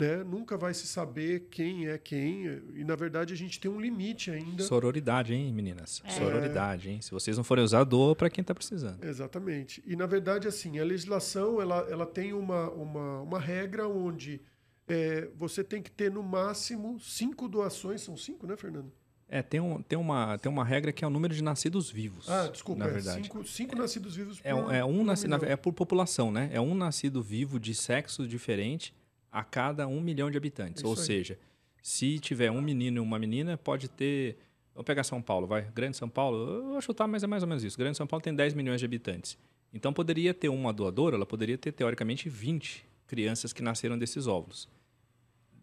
né? 0.00 0.24
Nunca 0.24 0.56
vai 0.56 0.72
se 0.72 0.86
saber 0.86 1.48
quem 1.50 1.88
é 1.88 1.98
quem. 1.98 2.44
E, 2.74 2.82
na 2.84 2.96
verdade, 2.96 3.34
a 3.34 3.36
gente 3.36 3.60
tem 3.60 3.70
um 3.70 3.80
limite 3.80 4.30
ainda. 4.30 4.62
Sororidade, 4.62 5.34
hein, 5.34 5.52
meninas? 5.52 6.02
É. 6.04 6.10
Sororidade, 6.10 6.90
hein? 6.90 7.00
Se 7.00 7.10
vocês 7.10 7.36
não 7.36 7.44
forem 7.44 7.62
usar, 7.62 7.84
doa 7.84 8.16
para 8.16 8.30
quem 8.30 8.42
está 8.42 8.54
precisando. 8.54 9.04
Exatamente. 9.04 9.82
E, 9.86 9.94
na 9.94 10.06
verdade, 10.06 10.48
assim, 10.48 10.78
a 10.78 10.84
legislação 10.84 11.60
ela, 11.60 11.86
ela 11.90 12.06
tem 12.06 12.32
uma, 12.32 12.70
uma, 12.70 13.20
uma 13.20 13.38
regra 13.38 13.86
onde 13.86 14.40
é, 14.88 15.28
você 15.36 15.62
tem 15.62 15.82
que 15.82 15.90
ter, 15.90 16.10
no 16.10 16.22
máximo, 16.22 16.98
cinco 16.98 17.48
doações. 17.48 18.00
São 18.00 18.16
cinco, 18.16 18.46
né, 18.46 18.56
Fernando? 18.56 18.90
É, 19.28 19.42
tem, 19.42 19.60
um, 19.60 19.80
tem, 19.80 19.96
uma, 19.96 20.36
tem 20.38 20.50
uma 20.50 20.64
regra 20.64 20.92
que 20.92 21.04
é 21.04 21.06
o 21.06 21.10
número 21.10 21.32
de 21.32 21.42
nascidos 21.42 21.88
vivos. 21.88 22.28
Ah, 22.28 22.48
desculpa, 22.48 22.80
na 22.80 22.90
é 22.90 22.92
verdade. 22.92 23.22
Cinco, 23.22 23.46
cinco 23.46 23.76
nascidos 23.76 24.16
vivos 24.16 24.40
é 24.42 24.52
por, 24.52 24.74
é, 24.74 24.84
um 24.84 25.04
nasci, 25.04 25.26
é 25.46 25.56
por 25.56 25.72
população, 25.72 26.32
né? 26.32 26.50
É 26.52 26.60
um 26.60 26.74
nascido 26.74 27.22
vivo 27.22 27.60
de 27.60 27.72
sexo 27.72 28.26
diferente 28.26 28.92
a 29.30 29.44
cada 29.44 29.86
um 29.86 30.00
milhão 30.00 30.30
de 30.30 30.36
habitantes. 30.36 30.82
Ou 30.82 30.92
aí. 30.92 30.98
seja, 30.98 31.38
se 31.82 32.18
tiver 32.18 32.50
um 32.50 32.60
menino 32.60 32.98
e 32.98 33.00
uma 33.00 33.18
menina, 33.18 33.56
pode 33.56 33.88
ter. 33.88 34.36
Vamos 34.74 34.86
pegar 34.86 35.04
São 35.04 35.20
Paulo, 35.20 35.46
vai. 35.46 35.62
Grande 35.74 35.96
São 35.96 36.08
Paulo, 36.08 36.38
eu 36.38 36.64
vou 36.70 36.80
chutar, 36.80 37.06
mas 37.06 37.22
é 37.22 37.26
mais 37.26 37.42
ou 37.42 37.48
menos 37.48 37.64
isso. 37.64 37.76
Grande 37.76 37.96
São 37.96 38.06
Paulo 38.06 38.22
tem 38.22 38.34
10 38.34 38.54
milhões 38.54 38.80
de 38.80 38.84
habitantes. 38.84 39.36
Então 39.72 39.92
poderia 39.92 40.34
ter 40.34 40.48
uma 40.48 40.72
doadora, 40.72 41.16
ela 41.16 41.26
poderia 41.26 41.56
ter 41.56 41.72
teoricamente 41.72 42.28
20 42.28 42.84
crianças 43.06 43.52
que 43.52 43.62
nasceram 43.62 43.98
desses 43.98 44.26
óvulos. 44.26 44.68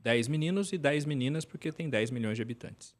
10 0.04 0.28
meninos 0.28 0.72
e 0.72 0.78
10 0.78 1.06
meninas, 1.06 1.44
porque 1.44 1.72
tem 1.72 1.90
10 1.90 2.12
milhões 2.12 2.38
de 2.38 2.42
habitantes. 2.42 2.96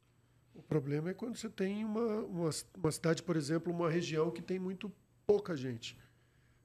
O 0.54 0.62
problema 0.62 1.10
é 1.10 1.14
quando 1.14 1.36
você 1.36 1.48
tem 1.48 1.84
uma, 1.84 2.20
uma, 2.24 2.50
uma 2.76 2.90
cidade, 2.90 3.22
por 3.22 3.36
exemplo, 3.36 3.72
uma 3.72 3.88
região 3.88 4.30
que 4.30 4.42
tem 4.42 4.58
muito 4.58 4.92
pouca 5.26 5.56
gente. 5.56 5.96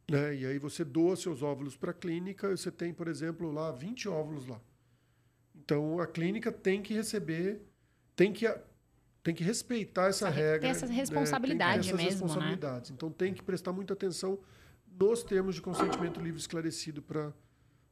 Né? 0.10 0.36
E 0.36 0.46
aí 0.46 0.60
você 0.60 0.84
doa 0.84 1.16
seus 1.16 1.42
óvulos 1.42 1.78
para 1.78 1.92
a 1.92 1.94
clínica, 1.94 2.50
você 2.56 2.72
tem, 2.72 2.94
por 2.94 3.08
exemplo, 3.08 3.52
lá 3.52 3.72
20 3.72 4.10
óvulos 4.10 4.46
lá. 4.46 4.60
Então 5.56 6.00
a 6.00 6.08
clínica 6.08 6.52
tem 6.52 6.82
que 6.82 6.94
receber, 6.94 7.62
tem 8.16 8.34
que 8.34 8.46
tem 9.22 9.34
que 9.34 9.44
respeitar 9.44 10.08
essa, 10.08 10.28
essa 10.28 10.36
regra. 10.36 10.60
Tem 10.60 10.70
essa 10.70 10.86
responsabilidade 10.86 11.94
né? 11.94 11.98
tem 11.98 12.08
essas 12.08 12.22
mesmo, 12.22 12.28
né? 12.28 12.34
responsabilidades. 12.34 12.90
Né? 12.90 12.96
Então 12.98 13.10
tem 13.10 13.34
que 13.34 13.42
prestar 13.42 13.72
muita 13.72 13.94
atenção 13.94 14.38
nos 15.00 15.24
termos 15.24 15.56
de 15.56 15.62
consentimento 15.62 16.20
livre 16.20 16.40
esclarecido 16.40 17.02
para 17.02 17.34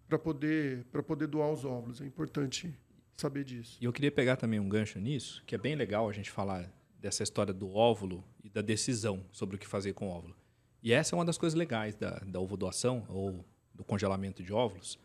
para 0.08 0.20
poder 0.20 0.84
para 0.92 1.02
poder 1.02 1.28
doar 1.28 1.50
os 1.52 1.64
óvulos. 1.64 2.02
É 2.02 2.06
importante 2.06 2.78
saber 3.16 3.46
disso. 3.46 3.78
E 3.80 3.86
eu 3.86 3.94
queria 3.94 4.12
pegar 4.12 4.36
também 4.36 4.60
um 4.60 4.68
gancho 4.68 5.00
nisso, 5.00 5.42
que 5.46 5.56
é 5.56 5.58
bem 5.58 5.76
legal 5.76 6.10
a 6.10 6.12
gente 6.12 6.30
falar 6.30 6.70
dessa 7.00 7.24
história 7.24 7.54
do 7.54 7.74
óvulo 7.74 8.24
e 8.44 8.50
da 8.50 8.62
decisão 8.62 9.26
sobre 9.32 9.56
o 9.56 9.60
que 9.60 9.68
fazer 9.68 9.94
com 9.94 10.10
o 10.10 10.12
óvulo. 10.12 10.36
E 10.82 10.92
essa 10.92 11.16
é 11.16 11.18
uma 11.18 11.26
das 11.26 11.38
coisas 11.38 11.58
legais 11.58 11.96
da, 11.96 12.20
da 12.26 12.40
ovodoação 12.40 13.06
ou 13.08 13.46
do 13.74 13.84
congelamento 13.84 14.44
de 14.44 14.52
óvulos, 14.52 14.98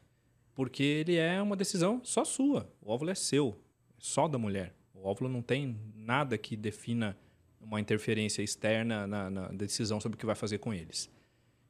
porque 0.55 0.83
ele 0.83 1.17
é 1.17 1.41
uma 1.41 1.57
decisão 1.57 2.01
só 2.03 2.25
sua. 2.25 2.71
O 2.81 2.91
óvulo 2.91 3.11
é 3.11 3.15
seu, 3.15 3.59
só 3.99 4.27
da 4.27 4.39
mulher. 4.39 4.75
O 4.95 5.07
óvulo 5.07 5.29
não 5.29 5.43
tem 5.43 5.79
nada 5.95 6.39
que 6.39 6.57
defina 6.57 7.17
uma 7.61 7.81
interferência 7.81 8.43
externa 8.43 9.07
na, 9.07 9.31
na 9.31 9.49
decisão 9.49 10.01
sobre 10.01 10.17
o 10.17 10.19
que 10.19 10.27
vai 10.27 10.35
fazer 10.35 10.59
com 10.59 10.73
eles. 10.73 11.11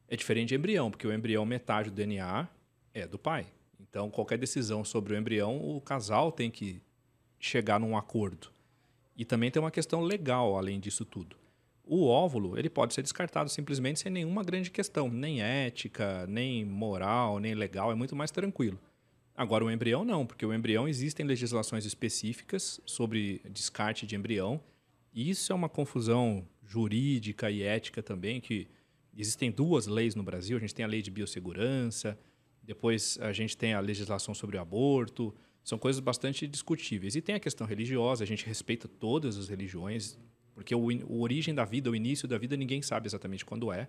É 0.07 0.15
diferente 0.15 0.49
de 0.49 0.55
embrião, 0.55 0.89
porque 0.89 1.05
o 1.05 1.13
embrião, 1.13 1.45
metade 1.45 1.89
do 1.89 1.95
DNA 1.95 2.47
é 2.93 3.05
do 3.07 3.19
pai. 3.19 3.47
Então, 3.79 4.09
qualquer 4.09 4.37
decisão 4.37 4.83
sobre 4.85 5.13
o 5.13 5.17
embrião, 5.17 5.57
o 5.57 5.81
casal 5.81 6.31
tem 6.31 6.49
que 6.49 6.81
chegar 7.39 7.79
num 7.79 7.97
acordo. 7.97 8.51
E 9.15 9.25
também 9.25 9.51
tem 9.51 9.61
uma 9.61 9.71
questão 9.71 10.01
legal 10.01 10.55
além 10.55 10.79
disso 10.79 11.03
tudo. 11.03 11.35
O 11.89 12.05
óvulo 12.05 12.59
ele 12.59 12.69
pode 12.69 12.93
ser 12.93 13.01
descartado 13.01 13.49
simplesmente 13.49 14.01
sem 14.01 14.11
nenhuma 14.11 14.43
grande 14.43 14.69
questão, 14.69 15.09
nem 15.09 15.41
ética, 15.41 16.27
nem 16.27 16.65
moral, 16.65 17.39
nem 17.39 17.55
legal, 17.55 17.91
é 17.91 17.95
muito 17.95 18.15
mais 18.15 18.29
tranquilo. 18.29 18.77
Agora 19.33 19.63
o 19.63 19.71
embrião 19.71 20.03
não, 20.03 20.25
porque 20.25 20.45
o 20.45 20.53
embrião 20.53 20.87
existem 20.87 21.25
legislações 21.25 21.85
específicas 21.85 22.81
sobre 22.85 23.41
descarte 23.49 24.05
de 24.05 24.15
embrião. 24.15 24.59
E 25.13 25.29
isso 25.29 25.53
é 25.53 25.55
uma 25.55 25.69
confusão 25.69 26.45
jurídica 26.65 27.49
e 27.49 27.63
ética 27.63 28.03
também, 28.03 28.41
que 28.41 28.67
existem 29.15 29.49
duas 29.49 29.87
leis 29.87 30.13
no 30.13 30.23
Brasil. 30.23 30.57
A 30.57 30.59
gente 30.59 30.75
tem 30.75 30.83
a 30.83 30.87
lei 30.87 31.01
de 31.01 31.09
biossegurança, 31.09 32.19
depois 32.61 33.17
a 33.21 33.31
gente 33.31 33.55
tem 33.55 33.73
a 33.73 33.79
legislação 33.79 34.33
sobre 34.33 34.57
o 34.57 34.61
aborto, 34.61 35.33
são 35.63 35.77
coisas 35.77 36.01
bastante 36.01 36.45
discutíveis. 36.47 37.15
E 37.15 37.21
tem 37.21 37.35
a 37.35 37.39
questão 37.39 37.65
religiosa, 37.65 38.23
a 38.23 38.27
gente 38.27 38.45
respeita 38.45 38.87
todas 38.87 39.37
as 39.37 39.47
religiões, 39.47 40.17
porque 40.57 40.73
o, 40.73 40.79
o 40.79 41.21
origem 41.21 41.53
da 41.53 41.63
vida, 41.63 41.87
o 41.87 41.95
início 41.95 42.27
da 42.27 42.35
vida, 42.35 42.57
ninguém 42.57 42.81
sabe 42.81 43.07
exatamente 43.07 43.45
quando 43.45 43.71
é. 43.71 43.87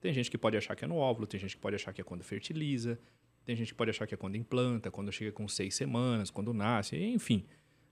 Tem 0.00 0.10
gente 0.10 0.30
que 0.30 0.38
pode 0.38 0.56
achar 0.56 0.74
que 0.74 0.82
é 0.82 0.88
no 0.88 0.96
óvulo, 0.96 1.26
tem 1.26 1.38
gente 1.38 1.54
que 1.54 1.60
pode 1.60 1.76
achar 1.76 1.92
que 1.92 2.00
é 2.00 2.04
quando 2.04 2.24
fertiliza, 2.24 2.98
tem 3.44 3.54
gente 3.54 3.68
que 3.68 3.74
pode 3.74 3.90
achar 3.90 4.06
que 4.06 4.14
é 4.14 4.16
quando 4.16 4.34
implanta, 4.34 4.90
quando 4.90 5.12
chega 5.12 5.30
com 5.32 5.46
seis 5.46 5.74
semanas, 5.74 6.30
quando 6.30 6.54
nasce, 6.54 6.96
enfim. 6.96 7.44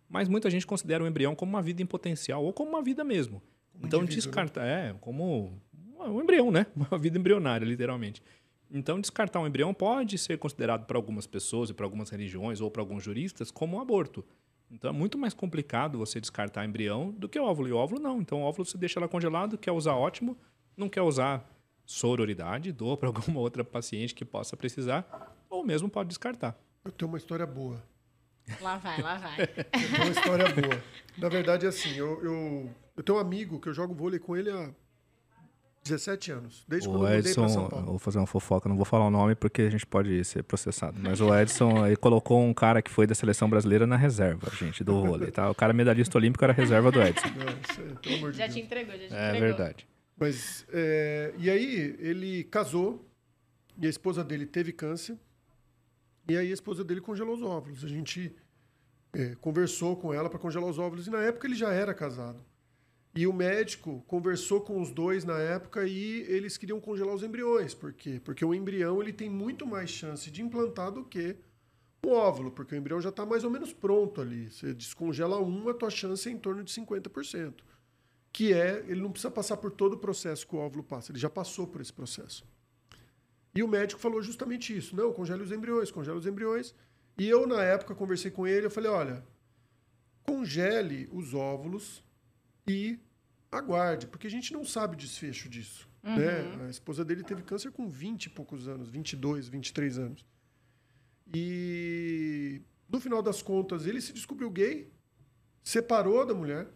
Mas 0.09 0.31
muita 0.31 0.49
gente 0.49 0.67
considera 0.67 1.05
o 1.05 1.07
embrião 1.07 1.35
como 1.35 1.51
uma 1.51 1.61
vida 1.61 1.83
em 1.83 1.87
potencial 1.87 2.43
ou 2.43 2.55
como 2.55 2.71
uma 2.71 2.81
vida 2.81 3.05
mesmo. 3.05 3.43
Como 3.75 3.87
então, 3.87 4.01
né? 4.01 4.07
descarta, 4.07 4.63
né? 4.63 4.93
é, 4.93 4.95
como 4.99 5.53
um 6.01 6.23
embrião, 6.23 6.51
né? 6.51 6.65
Uma 6.75 6.97
vida 6.97 7.19
embrionária, 7.19 7.67
literalmente. 7.67 8.23
Então, 8.71 8.99
descartar 8.99 9.41
um 9.41 9.47
embrião 9.47 9.75
pode 9.75 10.17
ser 10.17 10.39
considerado 10.39 10.87
para 10.87 10.97
algumas 10.97 11.27
pessoas 11.27 11.69
e 11.69 11.75
para 11.75 11.85
algumas 11.85 12.09
religiões 12.09 12.63
ou 12.63 12.71
para 12.71 12.81
alguns 12.81 13.05
juristas 13.05 13.51
como 13.51 13.77
um 13.77 13.81
aborto. 13.81 14.25
Então, 14.71 14.91
é 14.91 14.93
muito 14.93 15.17
mais 15.17 15.33
complicado 15.33 15.99
você 15.99 16.21
descartar 16.21 16.65
embrião 16.65 17.11
do 17.13 17.29
que 17.29 17.39
o 17.39 17.45
óvulo. 17.45 17.69
E 17.69 17.73
o 17.73 17.77
óvulo 17.77 18.01
não. 18.01 18.21
Então, 18.21 18.43
o 18.43 18.45
óvulo 18.45 18.65
você 18.65 18.77
deixa 18.77 18.99
lá 18.99 19.09
congelado, 19.09 19.57
quer 19.57 19.73
usar 19.73 19.95
ótimo, 19.95 20.37
não 20.77 20.89
quer 20.89 21.03
usar 21.03 21.49
sororidade, 21.85 22.71
doa 22.73 22.97
para 22.97 23.09
alguma 23.09 23.41
outra 23.41 23.65
paciente 23.65 24.15
que 24.15 24.25
possa 24.25 24.57
precisar, 24.57 25.37
ou 25.49 25.65
mesmo 25.65 25.89
pode 25.89 26.09
descartar. 26.09 26.59
Eu 26.85 26.93
tenho 26.93 27.09
uma 27.09 27.19
história 27.19 27.47
boa. 27.47 27.83
Lá 28.61 28.77
vai, 28.79 29.03
lá 29.03 29.17
vai. 29.17 29.43
Eu 29.43 29.65
tenho 29.65 30.03
uma 30.03 30.11
história 30.11 30.49
boa. 30.53 30.83
Na 31.19 31.29
verdade, 31.29 31.67
é 31.67 31.69
assim, 31.69 31.97
eu, 31.97 32.23
eu, 32.23 32.71
eu 32.97 33.03
tenho 33.03 33.19
um 33.19 33.21
amigo 33.21 33.61
que 33.61 33.69
eu 33.69 33.75
jogo 33.75 33.95
vôlei 33.95 34.21
com 34.21 34.37
ele 34.37 34.51
há 34.51 34.73
17 35.89 36.33
anos, 36.33 36.65
desde 36.69 36.89
quando 36.89 37.03
O 37.03 37.07
eu 37.09 37.17
mudei 37.17 37.33
São 37.33 37.45
Edson, 37.45 37.69
Paulo. 37.69 37.87
vou 37.87 37.99
fazer 37.99 38.19
uma 38.19 38.27
fofoca, 38.27 38.69
não 38.69 38.77
vou 38.77 38.85
falar 38.85 39.07
o 39.07 39.11
nome 39.11 39.35
porque 39.35 39.63
a 39.63 39.71
gente 39.71 39.87
pode 39.87 40.25
ser 40.25 40.43
processado. 40.43 40.97
Mas 41.01 41.21
o 41.21 41.29
Edson 41.35 41.87
ele 41.87 41.97
colocou 41.97 42.43
um 42.43 42.53
cara 42.55 42.81
que 42.83 42.91
foi 42.91 43.07
da 43.07 43.15
seleção 43.15 43.49
brasileira 43.49 43.87
na 43.87 43.97
reserva, 43.97 44.51
gente, 44.55 44.83
do 44.85 45.01
vôlei, 45.05 45.31
tá? 45.31 45.51
O 45.51 45.55
cara 45.55 45.73
medalhista 45.73 46.19
olímpico 46.19 46.45
era 46.45 46.53
reserva 46.53 46.91
do 46.91 47.01
Edson. 47.03 47.27
Não, 47.29 47.47
isso 47.47 47.81
é- 47.81 47.95
pelo 48.03 48.17
amor 48.17 48.33
de 48.33 48.39
Já 48.39 48.45
Deus. 48.45 48.55
te 48.55 48.61
entregou, 48.63 48.93
já 48.93 48.99
te 49.09 49.15
É 49.15 49.27
entregou. 49.29 49.41
verdade. 49.41 49.89
Mas, 50.19 50.67
é, 50.73 51.35
e 51.39 51.51
aí, 51.51 51.95
ele 51.99 52.45
casou, 52.45 53.07
e 53.79 53.87
a 53.87 53.91
esposa 53.91 54.25
dele 54.25 54.47
teve 54.47 54.73
câncer, 54.73 55.17
e 56.29 56.37
aí 56.37 56.51
a 56.51 56.55
esposa 56.55 56.83
dele 56.83 57.01
congelou 57.01 57.35
os 57.35 57.43
óvulos. 57.43 57.85
A 57.85 57.89
gente 57.89 58.35
é, 59.13 59.35
conversou 59.41 59.97
com 59.97 60.13
ela 60.13 60.29
para 60.29 60.39
congelar 60.39 60.69
os 60.69 60.79
óvulos, 60.79 61.07
e 61.07 61.11
na 61.11 61.21
época 61.23 61.47
ele 61.47 61.55
já 61.55 61.71
era 61.73 61.93
casado. 61.95 62.39
E 63.17 63.27
o 63.27 63.33
médico 63.33 64.05
conversou 64.07 64.61
com 64.61 64.81
os 64.81 64.91
dois 64.91 65.25
na 65.25 65.39
época 65.39 65.87
e 65.87 66.21
eles 66.29 66.57
queriam 66.57 66.79
congelar 66.79 67.15
os 67.15 67.23
embriões. 67.23 67.75
Por 67.75 67.93
quê? 67.93 68.21
Porque 68.23 68.45
o 68.45 68.55
embrião 68.55 69.01
ele 69.01 69.13
tem 69.13 69.31
muito 69.31 69.67
mais 69.67 69.89
chance 69.89 70.31
de 70.31 70.43
implantar 70.43 70.93
do 70.93 71.03
que 71.03 71.37
o 72.05 72.11
óvulo, 72.11 72.51
porque 72.51 72.75
o 72.75 72.79
embrião 72.79 73.01
já 73.01 73.09
está 73.09 73.25
mais 73.25 73.43
ou 73.43 73.51
menos 73.51 73.73
pronto 73.73 74.21
ali. 74.21 74.51
Você 74.51 74.75
descongela 74.75 75.41
um, 75.41 75.69
a 75.69 75.75
tua 75.75 75.89
chance 75.89 76.29
é 76.29 76.33
em 76.33 76.39
torno 76.39 76.63
de 76.63 76.73
50% 76.73 77.55
que 78.37 78.53
é, 78.53 78.85
ele 78.87 79.01
não 79.01 79.11
precisa 79.11 79.31
passar 79.31 79.57
por 79.57 79.71
todo 79.71 79.95
o 79.95 79.99
processo 79.99 80.47
que 80.47 80.55
o 80.55 80.59
óvulo 80.59 80.85
passa, 80.85 81.11
ele 81.11 81.19
já 81.19 81.31
passou 81.31 81.67
por 81.67 81.81
esse 81.81 81.91
processo. 81.91 82.45
E 83.55 83.63
o 83.63 83.67
médico 83.67 83.99
falou 83.99 84.21
justamente 84.21 84.77
isso, 84.77 84.95
não, 84.95 85.11
congele 85.11 85.43
os 85.43 85.51
embriões, 85.51 85.91
congele 85.91 86.19
os 86.19 86.27
embriões. 86.27 86.75
E 87.17 87.27
eu, 87.27 87.47
na 87.47 87.63
época, 87.63 87.95
conversei 87.95 88.31
com 88.31 88.47
ele, 88.47 88.67
eu 88.67 88.71
falei, 88.71 88.91
olha, 88.91 89.25
congele 90.23 91.09
os 91.11 91.33
óvulos 91.33 92.05
e 92.69 92.99
aguarde, 93.51 94.07
porque 94.07 94.27
a 94.27 94.31
gente 94.31 94.53
não 94.53 94.65
sabe 94.65 94.95
o 94.95 94.99
desfecho 94.99 95.49
disso. 95.49 95.89
Né? 96.03 96.65
A 96.67 96.71
esposa 96.71 97.05
dele 97.05 97.25
teve 97.25 97.43
câncer 97.43 97.73
com 97.73 97.89
20 97.89 98.27
e 98.27 98.31
poucos 98.31 98.69
anos, 98.69 98.89
22, 98.89 99.49
23 99.49 99.99
anos. 99.99 100.25
E, 101.35 102.63
no 102.89 103.01
final 103.01 103.21
das 103.23 103.43
contas, 103.43 103.87
ele 103.87 104.01
se 104.01 104.13
descobriu 104.13 104.51
gay, 104.51 104.93
separou 105.63 106.25
da 106.25 106.35
mulher, 106.35 106.69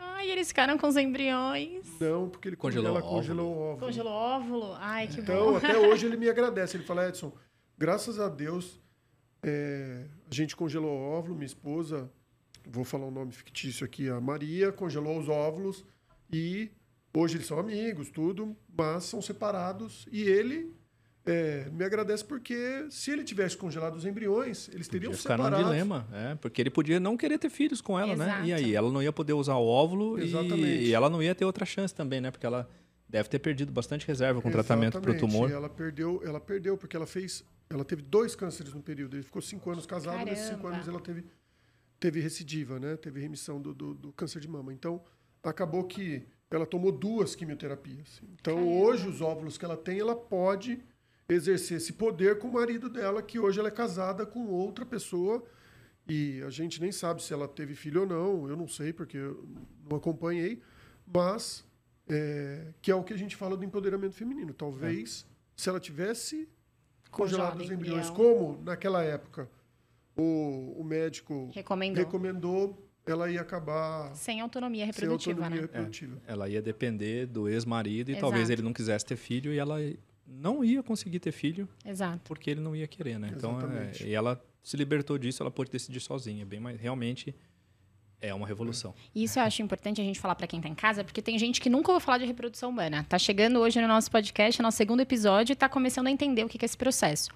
Ai, 0.00 0.30
eles 0.30 0.48
ficaram 0.48 0.76
com 0.76 0.88
os 0.88 0.96
embriões. 0.96 1.86
Não, 2.00 2.28
porque 2.28 2.48
ele 2.48 2.56
Congelou 2.56 2.88
ela 2.88 3.00
o 3.00 3.04
óvulo. 3.04 3.16
congelou 3.20 3.46
o 3.54 3.58
óvulo. 3.58 3.78
Congelou 3.86 4.12
óvulo. 4.12 4.72
Ai, 4.80 5.06
que 5.06 5.20
Então, 5.20 5.52
bom. 5.52 5.56
até 5.56 5.76
hoje 5.78 6.06
ele 6.06 6.16
me 6.16 6.28
agradece. 6.28 6.76
Ele 6.76 6.84
fala, 6.84 7.08
Edson, 7.08 7.32
graças 7.76 8.18
a 8.18 8.28
Deus, 8.28 8.80
é, 9.44 10.06
a 10.28 10.34
gente 10.34 10.56
congelou 10.56 10.90
o 10.90 11.02
óvulo, 11.02 11.34
minha 11.36 11.46
esposa, 11.46 12.10
vou 12.70 12.84
falar 12.84 13.06
um 13.06 13.10
nome 13.10 13.32
fictício 13.32 13.84
aqui, 13.84 14.08
a 14.08 14.20
Maria, 14.20 14.70
congelou 14.70 15.18
os 15.18 15.28
óvulos 15.28 15.84
e 16.32 16.70
hoje 17.14 17.36
eles 17.36 17.46
são 17.46 17.58
amigos, 17.58 18.10
tudo, 18.10 18.56
mas 18.76 19.04
são 19.04 19.22
separados. 19.22 20.06
E 20.12 20.22
ele 20.22 20.72
é, 21.24 21.68
me 21.70 21.84
agradece 21.84 22.24
porque 22.24 22.86
se 22.90 23.10
ele 23.10 23.24
tivesse 23.24 23.56
congelado 23.56 23.96
os 23.96 24.04
embriões, 24.04 24.68
eles 24.72 24.88
teriam 24.88 25.10
Podia 25.10 25.22
ficar 25.22 25.38
num 25.38 25.56
dilema, 25.56 26.06
é, 26.12 26.34
porque 26.36 26.62
ele 26.62 26.70
podia 26.70 27.00
não 27.00 27.16
querer 27.16 27.38
ter 27.38 27.50
filhos 27.50 27.80
com 27.80 27.98
ela, 27.98 28.16
né? 28.16 28.42
E 28.44 28.50
Exato. 28.50 28.64
aí 28.64 28.74
ela 28.74 28.90
não 28.90 29.02
ia 29.02 29.12
poder 29.12 29.32
usar 29.32 29.56
o 29.56 29.66
óvulo 29.66 30.18
e, 30.18 30.24
Exatamente. 30.24 30.84
e 30.84 30.94
ela 30.94 31.10
não 31.10 31.22
ia 31.22 31.34
ter 31.34 31.44
outra 31.44 31.66
chance 31.66 31.94
também, 31.94 32.20
né? 32.20 32.30
Porque 32.30 32.46
ela 32.46 32.68
deve 33.08 33.28
ter 33.28 33.38
perdido 33.38 33.72
bastante 33.72 34.06
reserva 34.06 34.40
com 34.40 34.50
tratamento 34.50 35.00
para 35.00 35.10
o 35.10 35.14
Exatamente. 35.14 35.32
tumor. 35.32 35.50
Ela 35.50 35.68
perdeu, 35.68 36.20
ela 36.24 36.40
perdeu 36.40 36.76
porque 36.76 36.96
ela 36.96 37.06
fez, 37.06 37.42
ela 37.70 37.84
teve 37.84 38.02
dois 38.02 38.34
cânceres 38.34 38.74
no 38.74 38.82
período. 38.82 39.16
Ele 39.16 39.22
ficou 39.22 39.40
cinco 39.40 39.70
anos 39.70 39.86
casado, 39.86 40.24
nesses 40.26 40.46
cinco 40.46 40.62
Caramba. 40.62 40.76
anos 40.76 40.88
ela 40.88 41.00
teve, 41.00 41.24
teve 41.98 42.20
recidiva, 42.20 42.78
né? 42.78 42.96
Teve 42.96 43.20
remissão 43.20 43.60
do, 43.60 43.74
do, 43.74 43.94
do 43.94 44.12
câncer 44.12 44.40
de 44.40 44.48
mama. 44.48 44.72
Então 44.72 45.02
acabou 45.42 45.84
que 45.84 46.26
ela 46.50 46.66
tomou 46.66 46.92
duas 46.92 47.34
quimioterapias. 47.34 48.22
Então 48.40 48.56
Caramba. 48.56 48.72
hoje 48.72 49.08
os 49.08 49.20
óvulos 49.20 49.58
que 49.58 49.64
ela 49.64 49.76
tem, 49.76 50.00
ela 50.00 50.16
pode 50.16 50.82
exercer 51.28 51.76
esse 51.76 51.92
poder 51.92 52.38
com 52.38 52.48
o 52.48 52.52
marido 52.52 52.88
dela, 52.88 53.22
que 53.22 53.38
hoje 53.38 53.58
ela 53.58 53.68
é 53.68 53.72
casada 53.72 54.24
com 54.24 54.46
outra 54.46 54.86
pessoa. 54.86 55.44
E 56.08 56.42
a 56.42 56.48
gente 56.48 56.80
nem 56.80 56.90
sabe 56.90 57.22
se 57.22 57.34
ela 57.34 57.46
teve 57.46 57.74
filho 57.74 58.00
ou 58.00 58.06
não, 58.06 58.48
eu 58.48 58.56
não 58.56 58.66
sei, 58.66 58.94
porque 58.94 59.18
eu 59.18 59.46
não 59.90 59.98
acompanhei, 59.98 60.62
mas 61.06 61.66
é, 62.08 62.72
que 62.80 62.90
é 62.90 62.94
o 62.94 63.04
que 63.04 63.12
a 63.12 63.16
gente 63.16 63.36
fala 63.36 63.58
do 63.58 63.64
empoderamento 63.64 64.14
feminino. 64.14 64.54
Talvez, 64.54 65.26
se 65.54 65.68
ela 65.68 65.78
tivesse 65.78 66.48
congelado 67.10 67.60
os 67.60 67.70
embriões, 67.70 68.08
como 68.08 68.58
naquela 68.62 69.02
época 69.02 69.50
o, 70.18 70.74
o 70.78 70.84
médico 70.84 71.50
Recomendou. 71.54 72.04
recomendou, 72.04 72.88
ela 73.06 73.30
ia 73.30 73.40
acabar 73.40 74.14
Sem 74.14 74.40
autonomia 74.40 74.84
sem 74.84 74.92
reprodutiva, 74.92 75.40
autonomia 75.42 75.62
né? 75.62 75.68
reprodutiva. 75.68 76.20
Ela 76.26 76.48
ia 76.48 76.60
depender 76.60 77.26
do 77.26 77.48
ex-marido 77.48 78.10
e 78.10 78.12
Exato. 78.12 78.20
talvez 78.20 78.50
ele 78.50 78.62
não 78.62 78.72
quisesse 78.72 79.06
ter 79.06 79.16
filho 79.16 79.52
e 79.52 79.58
ela 79.58 79.76
não 80.26 80.62
ia 80.62 80.82
conseguir 80.82 81.20
ter 81.20 81.32
filho 81.32 81.68
Exato. 81.84 82.20
porque 82.24 82.50
ele 82.50 82.60
não 82.60 82.76
ia 82.76 82.86
querer, 82.86 83.18
né? 83.18 83.32
Então, 83.34 83.58
é, 83.60 84.06
e 84.06 84.12
ela 84.12 84.42
se 84.62 84.76
libertou 84.76 85.16
disso, 85.16 85.42
ela 85.42 85.50
pôde 85.50 85.70
decidir 85.70 86.00
sozinha. 86.00 86.44
Bem, 86.44 86.60
mas 86.60 86.78
realmente 86.78 87.34
é 88.20 88.34
uma 88.34 88.46
revolução. 88.46 88.94
Isso 89.14 89.38
eu 89.38 89.42
acho 89.42 89.62
importante 89.62 90.00
a 90.00 90.04
gente 90.04 90.18
falar 90.18 90.34
para 90.34 90.46
quem 90.46 90.60
tá 90.60 90.68
em 90.68 90.74
casa, 90.74 91.04
porque 91.04 91.22
tem 91.22 91.38
gente 91.38 91.60
que 91.60 91.70
nunca 91.70 91.92
ouviu 91.92 92.04
falar 92.04 92.18
de 92.18 92.24
reprodução 92.24 92.70
humana. 92.70 93.04
Tá 93.08 93.18
chegando 93.18 93.60
hoje 93.60 93.80
no 93.80 93.88
nosso 93.88 94.10
podcast, 94.10 94.60
nosso 94.60 94.76
segundo 94.76 95.00
episódio, 95.00 95.52
e 95.52 95.56
tá 95.56 95.68
começando 95.68 96.08
a 96.08 96.10
entender 96.10 96.44
o 96.44 96.48
que 96.48 96.58
é 96.60 96.64
esse 96.64 96.76
processo. 96.76 97.30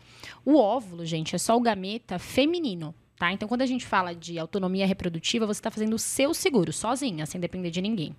O 0.45 0.57
óvulo, 0.57 1.05
gente, 1.07 1.35
é 1.35 1.39
só 1.39 1.57
o 1.57 1.61
gameta 1.61 2.19
feminino, 2.19 2.95
tá? 3.17 3.33
Então, 3.33 3.49
quando 3.49 3.63
a 3.63 3.67
gente 3.67 3.87
fala 3.87 4.15
de 4.15 4.39
autonomia 4.39 4.87
reprodutiva, 4.87 5.47
você 5.47 5.63
tá 5.63 5.71
fazendo 5.71 5.95
o 5.95 5.99
seu 5.99 6.35
seguro, 6.35 6.73
sozinha, 6.73 7.27
sem 7.27 7.41
depender 7.41 7.71
de 7.71 7.81
ninguém. 7.81 8.17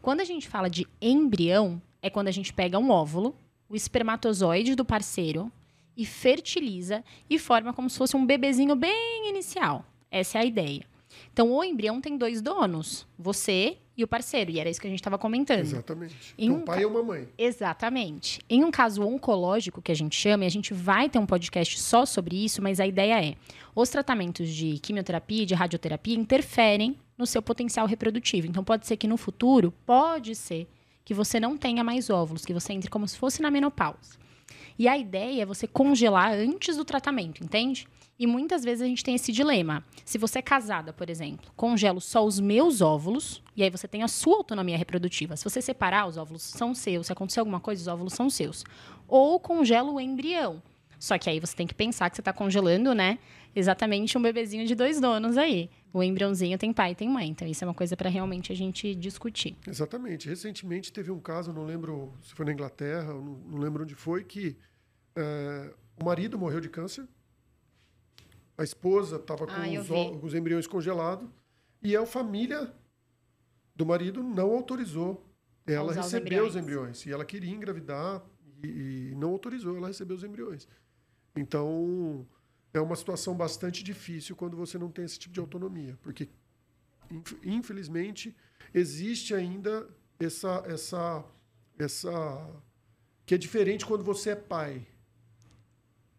Quando 0.00 0.20
a 0.20 0.24
gente 0.24 0.48
fala 0.48 0.70
de 0.70 0.86
embrião, 1.00 1.80
é 2.00 2.08
quando 2.08 2.28
a 2.28 2.32
gente 2.32 2.52
pega 2.52 2.78
um 2.78 2.90
óvulo, 2.90 3.36
o 3.68 3.76
espermatozoide 3.76 4.74
do 4.74 4.84
parceiro, 4.84 5.52
e 5.96 6.04
fertiliza 6.04 7.02
e 7.28 7.38
forma 7.38 7.72
como 7.72 7.88
se 7.88 7.96
fosse 7.96 8.16
um 8.16 8.26
bebezinho 8.26 8.76
bem 8.76 9.30
inicial. 9.30 9.84
Essa 10.10 10.38
é 10.38 10.40
a 10.42 10.44
ideia. 10.44 10.84
Então, 11.32 11.50
o 11.52 11.62
embrião 11.64 12.00
tem 12.00 12.16
dois 12.16 12.40
donos, 12.40 13.06
você 13.18 13.78
e 13.96 14.04
o 14.04 14.08
parceiro, 14.08 14.50
e 14.50 14.60
era 14.60 14.68
isso 14.68 14.80
que 14.80 14.86
a 14.86 14.90
gente 14.90 15.00
estava 15.00 15.16
comentando. 15.18 15.60
Exatamente. 15.60 16.14
Em 16.38 16.50
um 16.50 16.60
pai 16.60 16.76
ca- 16.76 16.82
e 16.82 16.86
uma 16.86 17.02
mãe. 17.02 17.28
Exatamente. 17.38 18.40
Em 18.48 18.62
um 18.64 18.70
caso 18.70 19.02
oncológico, 19.02 19.82
que 19.82 19.90
a 19.92 19.94
gente 19.94 20.14
chama, 20.16 20.44
e 20.44 20.46
a 20.46 20.50
gente 20.50 20.72
vai 20.72 21.08
ter 21.08 21.18
um 21.18 21.26
podcast 21.26 21.78
só 21.80 22.04
sobre 22.06 22.42
isso, 22.44 22.62
mas 22.62 22.78
a 22.80 22.86
ideia 22.86 23.24
é: 23.24 23.34
os 23.74 23.88
tratamentos 23.88 24.48
de 24.48 24.78
quimioterapia 24.78 25.42
e 25.42 25.46
de 25.46 25.54
radioterapia 25.54 26.14
interferem 26.16 26.96
no 27.18 27.26
seu 27.26 27.40
potencial 27.42 27.86
reprodutivo. 27.86 28.46
Então, 28.46 28.62
pode 28.62 28.86
ser 28.86 28.96
que 28.96 29.06
no 29.08 29.16
futuro, 29.16 29.72
pode 29.84 30.34
ser 30.34 30.66
que 31.04 31.14
você 31.14 31.38
não 31.40 31.56
tenha 31.56 31.82
mais 31.84 32.10
óvulos, 32.10 32.44
que 32.44 32.52
você 32.52 32.72
entre 32.72 32.90
como 32.90 33.06
se 33.08 33.16
fosse 33.16 33.40
na 33.40 33.50
menopausa. 33.50 34.18
E 34.78 34.86
a 34.88 34.98
ideia 34.98 35.42
é 35.42 35.46
você 35.46 35.66
congelar 35.66 36.32
antes 36.32 36.76
do 36.76 36.84
tratamento, 36.84 37.42
entende? 37.42 37.86
E 38.18 38.26
muitas 38.26 38.64
vezes 38.64 38.82
a 38.82 38.86
gente 38.86 39.04
tem 39.04 39.14
esse 39.14 39.30
dilema. 39.30 39.84
Se 40.04 40.16
você 40.16 40.38
é 40.38 40.42
casada, 40.42 40.92
por 40.92 41.10
exemplo, 41.10 41.50
congelo 41.54 42.00
só 42.00 42.24
os 42.24 42.40
meus 42.40 42.80
óvulos, 42.80 43.42
e 43.54 43.62
aí 43.62 43.70
você 43.70 43.86
tem 43.86 44.02
a 44.02 44.08
sua 44.08 44.36
autonomia 44.36 44.78
reprodutiva. 44.78 45.36
Se 45.36 45.44
você 45.44 45.60
separar, 45.60 46.06
os 46.06 46.16
óvulos 46.16 46.42
são 46.42 46.74
seus. 46.74 47.06
Se 47.06 47.12
acontecer 47.12 47.40
alguma 47.40 47.60
coisa, 47.60 47.82
os 47.82 47.88
óvulos 47.88 48.14
são 48.14 48.30
seus. 48.30 48.64
Ou 49.06 49.38
congelo 49.38 49.94
o 49.94 50.00
embrião. 50.00 50.62
Só 50.98 51.18
que 51.18 51.28
aí 51.28 51.38
você 51.38 51.54
tem 51.54 51.66
que 51.66 51.74
pensar 51.74 52.08
que 52.08 52.16
você 52.16 52.22
está 52.22 52.32
congelando, 52.32 52.94
né? 52.94 53.18
Exatamente 53.54 54.16
um 54.16 54.22
bebezinho 54.22 54.66
de 54.66 54.74
dois 54.74 55.00
donos 55.00 55.36
aí. 55.36 55.70
O 55.92 56.02
embriãozinho 56.02 56.58
tem 56.58 56.72
pai 56.72 56.92
e 56.92 56.94
tem 56.94 57.08
mãe. 57.08 57.28
Então 57.28 57.46
isso 57.46 57.64
é 57.64 57.66
uma 57.66 57.74
coisa 57.74 57.96
para 57.96 58.08
realmente 58.08 58.52
a 58.52 58.56
gente 58.56 58.94
discutir. 58.94 59.56
Exatamente. 59.66 60.28
Recentemente 60.28 60.92
teve 60.92 61.10
um 61.10 61.20
caso, 61.20 61.52
não 61.52 61.64
lembro 61.64 62.12
se 62.22 62.34
foi 62.34 62.46
na 62.46 62.52
Inglaterra, 62.52 63.12
não 63.14 63.58
lembro 63.58 63.82
onde 63.82 63.94
foi, 63.94 64.24
que 64.24 64.56
eh, 65.14 65.72
o 66.00 66.04
marido 66.04 66.38
morreu 66.38 66.60
de 66.60 66.68
câncer, 66.68 67.06
a 68.58 68.62
esposa 68.64 69.16
estava 69.16 69.46
com 69.46 69.52
Ah, 69.52 69.66
os, 70.18 70.24
os 70.24 70.34
embriões 70.34 70.66
congelados 70.66 71.28
e 71.82 71.96
a 71.96 72.04
família 72.06 72.72
do 73.74 73.84
marido 73.84 74.22
não 74.22 74.50
autorizou 74.52 75.24
ela 75.66 75.90
usar 75.92 76.00
os 76.00 76.06
receber 76.12 76.42
os 76.42 76.56
embriões. 76.56 77.04
E 77.06 77.12
ela 77.12 77.24
queria 77.24 77.50
engravidar 77.54 78.24
e, 78.62 79.10
e 79.10 79.14
não 79.16 79.30
autorizou 79.30 79.76
ela 79.76 79.88
receber 79.88 80.14
os 80.14 80.24
embriões. 80.24 80.66
Então, 81.36 82.26
é 82.72 82.80
uma 82.80 82.96
situação 82.96 83.34
bastante 83.34 83.82
difícil 83.84 84.34
quando 84.36 84.56
você 84.56 84.78
não 84.78 84.90
tem 84.90 85.04
esse 85.04 85.18
tipo 85.18 85.34
de 85.34 85.40
autonomia, 85.40 85.98
porque 86.02 86.28
inf- 87.10 87.36
infelizmente 87.44 88.34
existe 88.72 89.34
ainda 89.34 89.86
essa 90.18 90.62
essa 90.66 91.24
essa 91.78 92.50
que 93.26 93.34
é 93.34 93.38
diferente 93.38 93.84
quando 93.84 94.02
você 94.04 94.30
é 94.30 94.36
pai. 94.36 94.86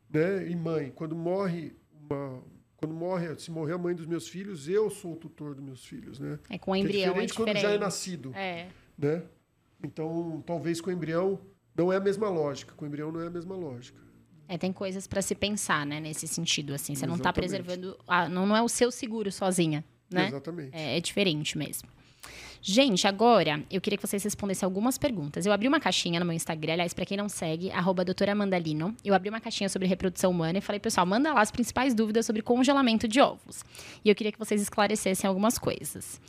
né? 0.10 0.48
E 0.48 0.56
mãe, 0.56 0.92
quando 0.92 1.16
morre 1.16 1.76
uma 2.10 2.44
quando 2.78 2.94
morre, 2.94 3.36
se 3.40 3.50
morrer 3.50 3.74
a 3.74 3.78
mãe 3.78 3.96
dos 3.96 4.06
meus 4.06 4.28
filhos, 4.28 4.70
eu 4.70 4.90
sou 4.90 5.14
o 5.14 5.16
tutor 5.16 5.56
dos 5.56 5.64
meus 5.64 5.84
filhos, 5.84 6.20
né? 6.20 6.38
É 6.48 6.60
com 6.60 6.72
o 6.72 6.76
embrião 6.76 7.16
que 7.16 7.20
é 7.20 7.26
diferente, 7.26 7.32
é 7.32 7.36
diferente. 7.36 7.56
quando 7.56 7.72
já 7.72 7.76
é 7.76 7.78
nascido, 7.80 8.32
é. 8.36 8.68
né? 8.96 9.24
Então, 9.84 10.44
talvez 10.46 10.80
com 10.80 10.92
o 10.92 10.94
embrião 10.94 11.40
não 11.76 11.92
é 11.92 11.98
a 11.98 12.00
mesma 12.00 12.30
lógica, 12.30 12.74
com 12.76 12.86
o 12.86 12.88
embrião 12.88 13.12
não 13.12 13.20
é 13.20 13.28
a 13.28 13.30
mesma 13.32 13.56
lógica. 13.56 14.00
É, 14.48 14.58
tem 14.58 14.72
coisas 14.72 15.08
para 15.08 15.22
se 15.22 15.36
pensar, 15.36 15.86
né, 15.86 16.00
nesse 16.00 16.28
sentido, 16.28 16.74
assim. 16.74 16.96
Você 16.96 17.02
tá 17.02 17.08
Exatamente. 17.08 17.10
não 17.10 17.16
está 17.18 17.34
preservando. 17.34 18.00
A, 18.08 18.30
não, 18.30 18.46
não 18.46 18.56
é 18.56 18.62
o 18.62 18.70
seu 18.70 18.92
seguro 18.92 19.32
sozinha, 19.32 19.84
né? 20.10 20.28
Exatamente. 20.28 20.76
É, 20.76 20.98
é 20.98 21.02
diferente 21.02 21.58
mesmo. 21.58 21.90
Gente, 22.62 23.08
agora 23.08 23.64
eu 23.72 23.80
queria 23.80 23.98
que 23.98 24.06
vocês 24.06 24.24
respondessem 24.24 24.66
algumas 24.66 24.98
perguntas. 24.98 25.46
Eu 25.46 25.54
abri 25.54 25.68
uma 25.68 25.80
caixinha 25.80 26.20
no 26.20 26.26
meu 26.26 26.36
Instagram, 26.36 26.74
aliás, 26.74 26.94
para 26.94 27.06
quem 27.06 27.16
não 27.16 27.30
segue, 27.30 27.72
arroba 27.72 28.04
doutora 28.04 28.36
Mandalino. 28.36 28.96
Eu 29.06 29.14
abri 29.14 29.30
uma 29.30 29.40
caixinha 29.40 29.70
sobre 29.70 29.88
reprodução 29.88 30.32
humana 30.32 30.58
e 30.58 30.62
falei, 30.62 30.80
pessoal, 30.80 31.06
manda 31.06 31.34
lá 31.34 31.42
as 31.42 31.52
principais 31.52 31.94
dúvidas 31.94 32.26
sobre 32.26 32.42
congelamento 32.42 33.08
de 33.08 33.22
ovos. 33.22 33.64
E 34.04 34.10
eu 34.10 34.16
queria 34.16 34.32
que 34.32 34.40
vocês 34.40 34.62
esclarecessem 34.62 35.28
algumas 35.28 35.58
coisas. 35.58 36.20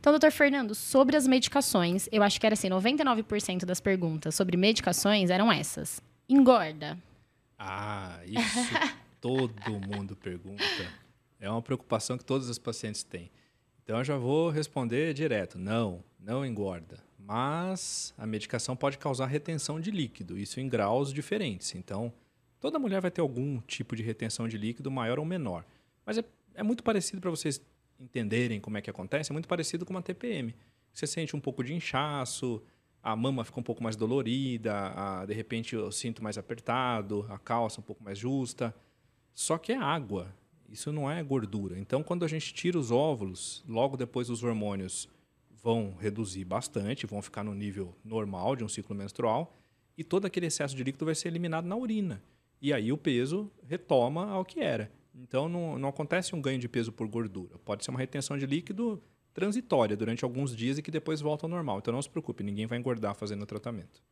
Então, 0.00 0.12
doutor 0.12 0.30
Fernando, 0.30 0.74
sobre 0.74 1.16
as 1.16 1.26
medicações, 1.26 2.08
eu 2.12 2.22
acho 2.22 2.38
que 2.38 2.46
era 2.46 2.52
assim, 2.52 2.68
99% 2.68 3.64
das 3.64 3.80
perguntas 3.80 4.34
sobre 4.34 4.56
medicações 4.56 5.30
eram 5.30 5.50
essas. 5.50 6.00
Engorda? 6.28 6.98
Ah, 7.58 8.20
isso 8.26 8.40
todo 9.20 9.72
mundo 9.86 10.14
pergunta. 10.14 10.62
É 11.40 11.50
uma 11.50 11.62
preocupação 11.62 12.16
que 12.16 12.24
todos 12.24 12.48
os 12.48 12.58
pacientes 12.58 13.02
têm. 13.02 13.30
Então 13.88 13.96
eu 13.96 14.04
já 14.04 14.18
vou 14.18 14.50
responder 14.50 15.14
direto: 15.14 15.58
não, 15.58 16.04
não 16.20 16.44
engorda. 16.44 17.02
Mas 17.18 18.12
a 18.18 18.26
medicação 18.26 18.76
pode 18.76 18.98
causar 18.98 19.24
retenção 19.24 19.80
de 19.80 19.90
líquido, 19.90 20.38
isso 20.38 20.60
em 20.60 20.68
graus 20.68 21.10
diferentes. 21.10 21.74
Então, 21.74 22.12
toda 22.60 22.78
mulher 22.78 23.00
vai 23.00 23.10
ter 23.10 23.22
algum 23.22 23.60
tipo 23.62 23.96
de 23.96 24.02
retenção 24.02 24.46
de 24.46 24.58
líquido, 24.58 24.90
maior 24.90 25.18
ou 25.18 25.24
menor. 25.24 25.64
Mas 26.04 26.18
é, 26.18 26.24
é 26.54 26.62
muito 26.62 26.82
parecido 26.82 27.18
para 27.18 27.30
vocês 27.30 27.62
entenderem 27.98 28.60
como 28.60 28.76
é 28.76 28.82
que 28.82 28.90
acontece, 28.90 29.32
é 29.32 29.32
muito 29.32 29.48
parecido 29.48 29.86
com 29.86 29.94
uma 29.94 30.02
TPM. 30.02 30.54
Você 30.92 31.06
sente 31.06 31.34
um 31.34 31.40
pouco 31.40 31.64
de 31.64 31.72
inchaço, 31.72 32.62
a 33.02 33.16
mama 33.16 33.42
fica 33.42 33.58
um 33.58 33.62
pouco 33.62 33.82
mais 33.82 33.96
dolorida, 33.96 34.74
a, 34.74 35.24
de 35.24 35.32
repente 35.32 35.74
eu 35.74 35.90
sinto 35.90 36.22
mais 36.22 36.36
apertado, 36.36 37.26
a 37.30 37.38
calça 37.38 37.80
um 37.80 37.84
pouco 37.84 38.04
mais 38.04 38.18
justa. 38.18 38.74
Só 39.34 39.56
que 39.56 39.72
é 39.72 39.76
água, 39.76 40.34
isso 40.68 40.92
não 40.92 41.10
é 41.10 41.22
gordura. 41.22 41.78
Então, 41.78 42.02
quando 42.02 42.24
a 42.24 42.28
gente 42.28 42.52
tira 42.52 42.78
os 42.78 42.90
óvulos, 42.90 43.64
logo 43.66 43.96
depois 43.96 44.30
os 44.30 44.42
hormônios 44.42 45.08
vão 45.50 45.94
reduzir 45.98 46.44
bastante, 46.44 47.06
vão 47.06 47.22
ficar 47.22 47.42
no 47.42 47.54
nível 47.54 47.94
normal 48.04 48.54
de 48.54 48.64
um 48.64 48.68
ciclo 48.68 48.94
menstrual, 48.94 49.56
e 49.96 50.04
todo 50.04 50.26
aquele 50.26 50.46
excesso 50.46 50.76
de 50.76 50.84
líquido 50.84 51.04
vai 51.04 51.14
ser 51.14 51.28
eliminado 51.28 51.66
na 51.66 51.76
urina. 51.76 52.22
E 52.60 52.72
aí 52.72 52.92
o 52.92 52.98
peso 52.98 53.50
retoma 53.66 54.30
ao 54.30 54.44
que 54.44 54.60
era. 54.60 54.90
Então, 55.14 55.48
não, 55.48 55.78
não 55.78 55.88
acontece 55.88 56.34
um 56.34 56.40
ganho 56.40 56.58
de 56.58 56.68
peso 56.68 56.92
por 56.92 57.08
gordura. 57.08 57.58
Pode 57.58 57.84
ser 57.84 57.90
uma 57.90 57.98
retenção 57.98 58.38
de 58.38 58.46
líquido 58.46 59.02
transitória 59.38 59.96
durante 59.96 60.24
alguns 60.24 60.54
dias 60.54 60.78
e 60.78 60.82
que 60.82 60.90
depois 60.90 61.20
volta 61.20 61.46
ao 61.46 61.50
normal. 61.50 61.78
Então 61.78 61.94
não 61.94 62.02
se 62.02 62.10
preocupe, 62.10 62.42
ninguém 62.42 62.66
vai 62.66 62.76
engordar 62.76 63.14
fazendo 63.14 63.42
o 63.42 63.46
tratamento. 63.46 64.02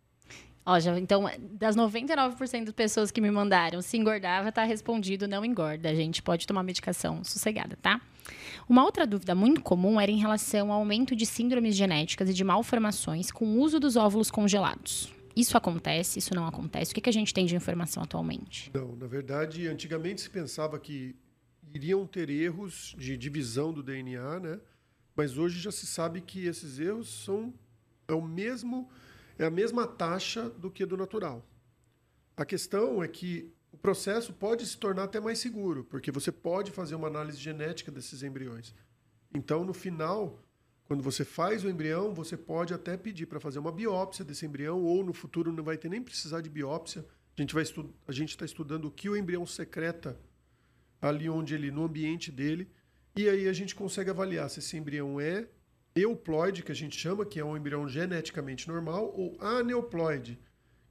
Ó, 0.68 0.80
já, 0.80 0.98
então, 0.98 1.30
das 1.52 1.76
99% 1.76 2.64
das 2.64 2.74
pessoas 2.74 3.12
que 3.12 3.20
me 3.20 3.30
mandaram, 3.30 3.80
se 3.80 3.96
engordava, 3.96 4.50
tá 4.50 4.64
respondido, 4.64 5.28
não 5.28 5.44
engorda. 5.44 5.88
A 5.88 5.94
gente 5.94 6.20
pode 6.20 6.44
tomar 6.44 6.64
medicação 6.64 7.22
sossegada, 7.22 7.78
tá? 7.80 8.00
Uma 8.68 8.84
outra 8.84 9.06
dúvida 9.06 9.32
muito 9.32 9.60
comum 9.60 10.00
era 10.00 10.10
em 10.10 10.18
relação 10.18 10.72
ao 10.72 10.80
aumento 10.80 11.14
de 11.14 11.24
síndromes 11.24 11.76
genéticas 11.76 12.28
e 12.28 12.34
de 12.34 12.42
malformações 12.42 13.30
com 13.30 13.46
o 13.46 13.60
uso 13.60 13.78
dos 13.78 13.94
óvulos 13.94 14.28
congelados. 14.28 15.14
Isso 15.36 15.56
acontece? 15.56 16.18
Isso 16.18 16.34
não 16.34 16.44
acontece? 16.44 16.90
O 16.90 16.94
que, 16.96 17.00
que 17.00 17.10
a 17.10 17.12
gente 17.12 17.32
tem 17.32 17.46
de 17.46 17.54
informação 17.54 18.02
atualmente? 18.02 18.72
Não, 18.74 18.96
na 18.96 19.06
verdade, 19.06 19.68
antigamente 19.68 20.22
se 20.22 20.30
pensava 20.30 20.80
que 20.80 21.14
iriam 21.72 22.04
ter 22.08 22.28
erros 22.28 22.92
de 22.98 23.16
divisão 23.16 23.72
do 23.72 23.84
DNA, 23.84 24.40
né? 24.40 24.60
Mas 25.14 25.38
hoje 25.38 25.60
já 25.60 25.70
se 25.70 25.86
sabe 25.86 26.20
que 26.20 26.46
esses 26.46 26.80
erros 26.80 27.08
são 27.24 27.54
é 28.08 28.14
o 28.14 28.22
mesmo 28.22 28.88
é 29.38 29.44
a 29.44 29.50
mesma 29.50 29.86
taxa 29.86 30.48
do 30.50 30.70
que 30.70 30.86
do 30.86 30.96
natural. 30.96 31.46
A 32.36 32.44
questão 32.44 33.02
é 33.02 33.08
que 33.08 33.52
o 33.72 33.76
processo 33.76 34.32
pode 34.32 34.66
se 34.66 34.76
tornar 34.78 35.04
até 35.04 35.20
mais 35.20 35.38
seguro, 35.38 35.84
porque 35.84 36.10
você 36.10 36.32
pode 36.32 36.70
fazer 36.70 36.94
uma 36.94 37.08
análise 37.08 37.38
genética 37.38 37.90
desses 37.90 38.22
embriões. 38.22 38.74
Então, 39.34 39.64
no 39.64 39.74
final, 39.74 40.42
quando 40.86 41.02
você 41.02 41.24
faz 41.24 41.64
o 41.64 41.68
embrião, 41.68 42.14
você 42.14 42.36
pode 42.36 42.72
até 42.72 42.96
pedir 42.96 43.26
para 43.26 43.40
fazer 43.40 43.58
uma 43.58 43.72
biópsia 43.72 44.24
desse 44.24 44.46
embrião, 44.46 44.82
ou 44.82 45.04
no 45.04 45.12
futuro 45.12 45.52
não 45.52 45.64
vai 45.64 45.76
ter 45.76 45.88
nem 45.88 46.02
precisar 46.02 46.40
de 46.40 46.48
biópsia. 46.48 47.04
A 47.36 47.42
gente 47.42 47.54
gente 48.08 48.30
está 48.30 48.44
estudando 48.44 48.86
o 48.86 48.90
que 48.90 49.08
o 49.08 49.16
embrião 49.16 49.44
secreta 49.44 50.18
ali 51.00 51.28
onde 51.28 51.54
ele, 51.54 51.70
no 51.70 51.84
ambiente 51.84 52.32
dele, 52.32 52.70
e 53.14 53.28
aí 53.28 53.48
a 53.48 53.52
gente 53.52 53.74
consegue 53.74 54.10
avaliar 54.10 54.48
se 54.48 54.60
esse 54.60 54.76
embrião 54.76 55.20
é 55.20 55.48
euploide, 55.96 56.62
que 56.62 56.70
a 56.70 56.74
gente 56.74 56.96
chama, 56.96 57.24
que 57.24 57.40
é 57.40 57.44
um 57.44 57.56
embrião 57.56 57.88
geneticamente 57.88 58.68
normal, 58.68 59.12
ou 59.16 59.36
aneuploide, 59.40 60.38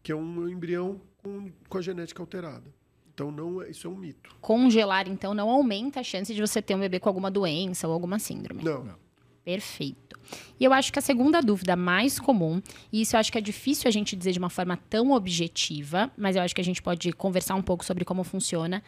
que 0.01 0.11
é 0.11 0.15
um 0.15 0.49
embrião 0.49 0.99
com, 1.17 1.51
com 1.69 1.77
a 1.77 1.81
genética 1.81 2.21
alterada. 2.21 2.73
Então, 3.13 3.31
não, 3.31 3.61
é, 3.61 3.69
isso 3.69 3.87
é 3.87 3.89
um 3.89 3.95
mito. 3.95 4.35
Congelar, 4.41 5.07
então, 5.07 5.33
não 5.33 5.49
aumenta 5.49 6.01
a 6.01 6.03
chance 6.03 6.33
de 6.33 6.41
você 6.41 6.61
ter 6.61 6.75
um 6.75 6.79
bebê 6.79 6.99
com 6.99 7.07
alguma 7.07 7.31
doença 7.31 7.87
ou 7.87 7.93
alguma 7.93 8.19
síndrome. 8.19 8.61
Não. 8.61 8.83
não. 8.83 9.04
Perfeito. 9.45 10.19
E 10.59 10.65
eu 10.65 10.73
acho 10.73 10.91
que 10.91 10.97
a 10.97 11.01
segunda 11.03 11.39
dúvida 11.39 11.75
mais 11.75 12.19
comum, 12.19 12.59
e 12.91 13.01
isso 13.01 13.15
eu 13.15 13.19
acho 13.19 13.31
que 13.31 13.37
é 13.37 13.41
difícil 13.41 13.87
a 13.87 13.91
gente 13.91 14.15
dizer 14.15 14.31
de 14.31 14.39
uma 14.39 14.49
forma 14.49 14.75
tão 14.89 15.11
objetiva, 15.11 16.09
mas 16.17 16.35
eu 16.35 16.41
acho 16.41 16.55
que 16.55 16.61
a 16.61 16.63
gente 16.63 16.81
pode 16.81 17.11
conversar 17.13 17.53
um 17.53 17.61
pouco 17.61 17.85
sobre 17.85 18.03
como 18.03 18.23
funciona, 18.23 18.81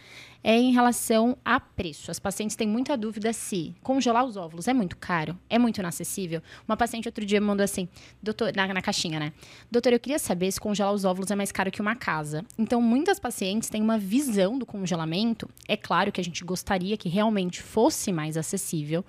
é 0.44 0.56
em 0.58 0.72
relação 0.72 1.38
a 1.46 1.60
preço. 1.60 2.10
As 2.10 2.18
pacientes 2.18 2.56
têm 2.56 2.68
muita 2.68 2.98
dúvida 2.98 3.32
se 3.34 3.76
congelar 3.84 4.26
os 4.26 4.36
óvulos 4.36 4.68
é 4.68 4.74
muito 4.74 4.98
caro, 4.98 5.38
é 5.48 5.60
muito 5.60 5.78
inacessível. 5.78 6.42
Uma 6.68 6.76
paciente 6.76 7.08
outro 7.08 7.24
dia 7.24 7.40
me 7.40 7.46
mandou 7.46 7.64
assim, 7.64 7.88
doutor, 8.24 8.52
na, 8.56 8.74
na 8.74 8.82
caixinha, 8.82 9.20
né? 9.20 9.34
Doutor, 9.70 9.94
eu 9.94 10.00
queria 10.00 10.18
saber 10.18 10.52
se 10.52 10.60
congelar 10.60 10.92
os 10.92 11.06
óvulos 11.06 11.30
é 11.30 11.36
mais 11.36 11.52
caro 11.52 11.70
que 11.70 11.82
uma 11.82 11.96
casa. 11.96 12.44
Então, 12.58 12.82
muitas 12.82 13.20
pacientes 13.20 13.70
têm 13.70 13.84
uma 13.84 14.00
visão 14.00 14.58
do 14.58 14.66
congelamento. 14.66 15.48
É 15.68 15.78
claro 15.78 16.12
que 16.12 16.20
a 16.20 16.24
gente 16.24 16.44
gostaria 16.44 16.98
que 16.98 17.10
realmente 17.10 17.62
fosse 17.62 18.12
mais 18.12 18.38
acessível, 18.38 19.06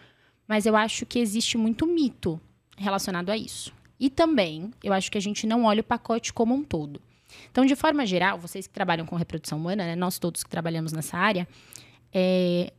mas 0.48 0.64
eu 0.64 0.74
acho 0.74 1.04
que 1.04 1.18
existe 1.18 1.58
muito 1.58 1.86
mito 1.86 2.40
relacionado 2.76 3.30
a 3.30 3.36
isso. 3.36 3.72
E 4.00 4.08
também, 4.08 4.70
eu 4.82 4.92
acho 4.92 5.10
que 5.10 5.18
a 5.18 5.20
gente 5.20 5.46
não 5.46 5.64
olha 5.64 5.82
o 5.82 5.84
pacote 5.84 6.32
como 6.32 6.54
um 6.54 6.64
todo. 6.64 7.00
Então, 7.50 7.66
de 7.66 7.76
forma 7.76 8.06
geral, 8.06 8.38
vocês 8.38 8.66
que 8.66 8.72
trabalham 8.72 9.04
com 9.04 9.14
reprodução 9.14 9.58
humana, 9.58 9.84
né, 9.84 9.94
nós 9.94 10.18
todos 10.18 10.42
que 10.42 10.48
trabalhamos 10.48 10.92
nessa 10.92 11.18
área, 11.18 11.46
é, 12.12 12.72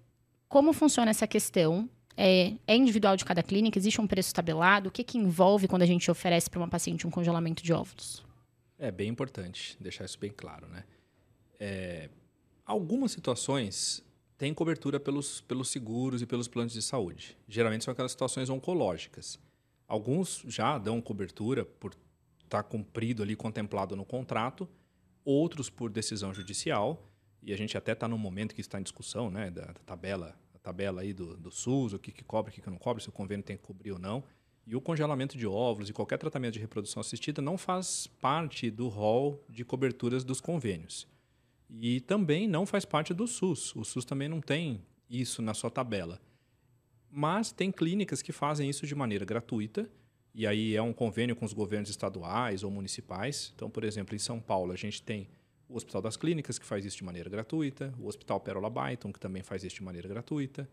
como 0.47 0.73
funciona 0.73 1.11
essa 1.11 1.27
questão? 1.27 1.87
É, 2.17 2.53
é, 2.67 2.75
individual 2.75 3.15
de 3.15 3.23
cada 3.23 3.43
clínica? 3.43 3.77
Existe 3.77 4.01
um 4.01 4.07
preço 4.07 4.33
tabelado? 4.33 4.89
O 4.89 4.91
que, 4.91 5.03
que 5.03 5.17
envolve 5.17 5.67
quando 5.67 5.83
a 5.83 5.85
gente 5.85 6.09
oferece 6.09 6.49
para 6.49 6.59
uma 6.59 6.67
paciente 6.67 7.07
um 7.07 7.11
congelamento 7.11 7.63
de 7.63 7.71
óvulos? 7.71 8.25
É 8.77 8.91
bem 8.91 9.07
importante 9.09 9.77
deixar 9.79 10.05
isso 10.05 10.19
bem 10.19 10.31
claro, 10.31 10.67
né? 10.67 10.83
É, 11.59 12.09
algumas 12.65 13.11
situações 13.11 14.03
tem 14.39 14.53
cobertura 14.53 14.99
pelos, 14.99 15.41
pelos 15.41 15.69
seguros 15.69 16.23
e 16.23 16.25
pelos 16.25 16.47
planos 16.47 16.73
de 16.73 16.81
saúde. 16.81 17.37
Geralmente 17.47 17.83
são 17.83 17.91
aquelas 17.91 18.11
situações 18.11 18.49
oncológicas. 18.49 19.37
Alguns 19.87 20.43
já 20.47 20.79
dão 20.79 20.99
cobertura 20.99 21.63
por 21.63 21.91
estar 22.43 22.63
tá 22.63 22.63
cumprido 22.63 23.21
ali, 23.21 23.35
contemplado 23.35 23.95
no 23.95 24.05
contrato, 24.05 24.67
outros 25.23 25.69
por 25.69 25.91
decisão 25.91 26.33
judicial, 26.33 27.05
e 27.43 27.53
a 27.53 27.57
gente 27.57 27.77
até 27.77 27.91
está 27.91 28.07
no 28.07 28.17
momento 28.17 28.55
que 28.55 28.61
está 28.61 28.79
em 28.79 28.83
discussão 28.83 29.29
né, 29.29 29.51
da, 29.51 29.65
da 29.65 29.81
tabela 29.85 30.35
tabela 30.69 31.01
aí 31.01 31.13
do, 31.13 31.35
do 31.35 31.51
SUS, 31.51 31.93
o 31.93 31.99
que, 31.99 32.11
que 32.11 32.23
cobre, 32.23 32.51
o 32.51 32.53
que, 32.53 32.61
que 32.61 32.69
não 32.69 32.77
cobre, 32.77 33.01
se 33.01 33.09
o 33.09 33.11
convênio 33.11 33.43
tem 33.43 33.57
que 33.57 33.63
cobrir 33.63 33.91
ou 33.91 33.99
não. 33.99 34.23
E 34.67 34.75
o 34.75 34.81
congelamento 34.81 35.37
de 35.37 35.47
óvulos 35.47 35.89
e 35.89 35.93
qualquer 35.93 36.17
tratamento 36.17 36.53
de 36.53 36.59
reprodução 36.59 37.01
assistida 37.01 37.41
não 37.41 37.57
faz 37.57 38.05
parte 38.05 38.69
do 38.69 38.87
rol 38.87 39.43
de 39.49 39.65
coberturas 39.65 40.23
dos 40.23 40.39
convênios. 40.39 41.07
E 41.69 41.99
também 42.01 42.47
não 42.47 42.65
faz 42.65 42.85
parte 42.85 43.13
do 43.13 43.27
SUS. 43.27 43.75
O 43.75 43.83
SUS 43.83 44.05
também 44.05 44.27
não 44.27 44.41
tem 44.41 44.81
isso 45.09 45.41
na 45.41 45.53
sua 45.53 45.69
tabela. 45.69 46.19
Mas 47.11 47.51
tem 47.51 47.71
clínicas 47.71 48.21
que 48.21 48.31
fazem 48.31 48.69
isso 48.69 48.85
de 48.85 48.95
maneira 48.95 49.25
gratuita, 49.25 49.89
e 50.33 50.45
aí 50.45 50.75
é 50.75 50.81
um 50.81 50.93
convênio 50.93 51.35
com 51.35 51.45
os 51.45 51.53
governos 51.53 51.89
estaduais 51.89 52.63
ou 52.63 52.69
municipais. 52.69 53.51
Então, 53.55 53.69
por 53.69 53.83
exemplo, 53.83 54.15
em 54.15 54.19
São 54.19 54.39
Paulo, 54.39 54.71
a 54.71 54.75
gente 54.75 55.01
tem 55.01 55.27
o 55.67 55.75
Hospital 55.75 56.01
das 56.01 56.17
Clínicas, 56.17 56.57
que 56.57 56.65
faz 56.65 56.85
isso 56.85 56.97
de 56.97 57.03
maneira 57.03 57.29
gratuita, 57.29 57.93
o 57.99 58.07
Hospital 58.07 58.39
Pérola 58.39 58.69
Byton, 58.69 59.11
que 59.11 59.19
também 59.19 59.43
faz 59.43 59.63
isso 59.63 59.75
de 59.75 59.83
maneira 59.83 60.07
gratuita. 60.07 60.69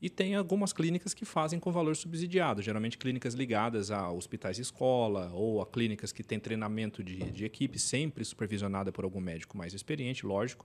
E 0.00 0.08
tem 0.08 0.36
algumas 0.36 0.72
clínicas 0.72 1.12
que 1.12 1.24
fazem 1.24 1.58
com 1.58 1.72
valor 1.72 1.96
subsidiado, 1.96 2.62
geralmente 2.62 2.96
clínicas 2.96 3.34
ligadas 3.34 3.90
a 3.90 4.10
hospitais 4.12 4.58
escola 4.58 5.30
ou 5.32 5.60
a 5.60 5.66
clínicas 5.66 6.12
que 6.12 6.22
têm 6.22 6.38
treinamento 6.38 7.02
de, 7.02 7.18
de 7.32 7.44
equipe, 7.44 7.78
sempre 7.80 8.24
supervisionada 8.24 8.92
por 8.92 9.04
algum 9.04 9.20
médico 9.20 9.58
mais 9.58 9.74
experiente, 9.74 10.24
lógico, 10.24 10.64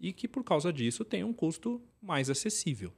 e 0.00 0.12
que 0.12 0.26
por 0.26 0.42
causa 0.42 0.72
disso 0.72 1.04
tem 1.04 1.22
um 1.22 1.34
custo 1.34 1.82
mais 2.00 2.30
acessível. 2.30 2.92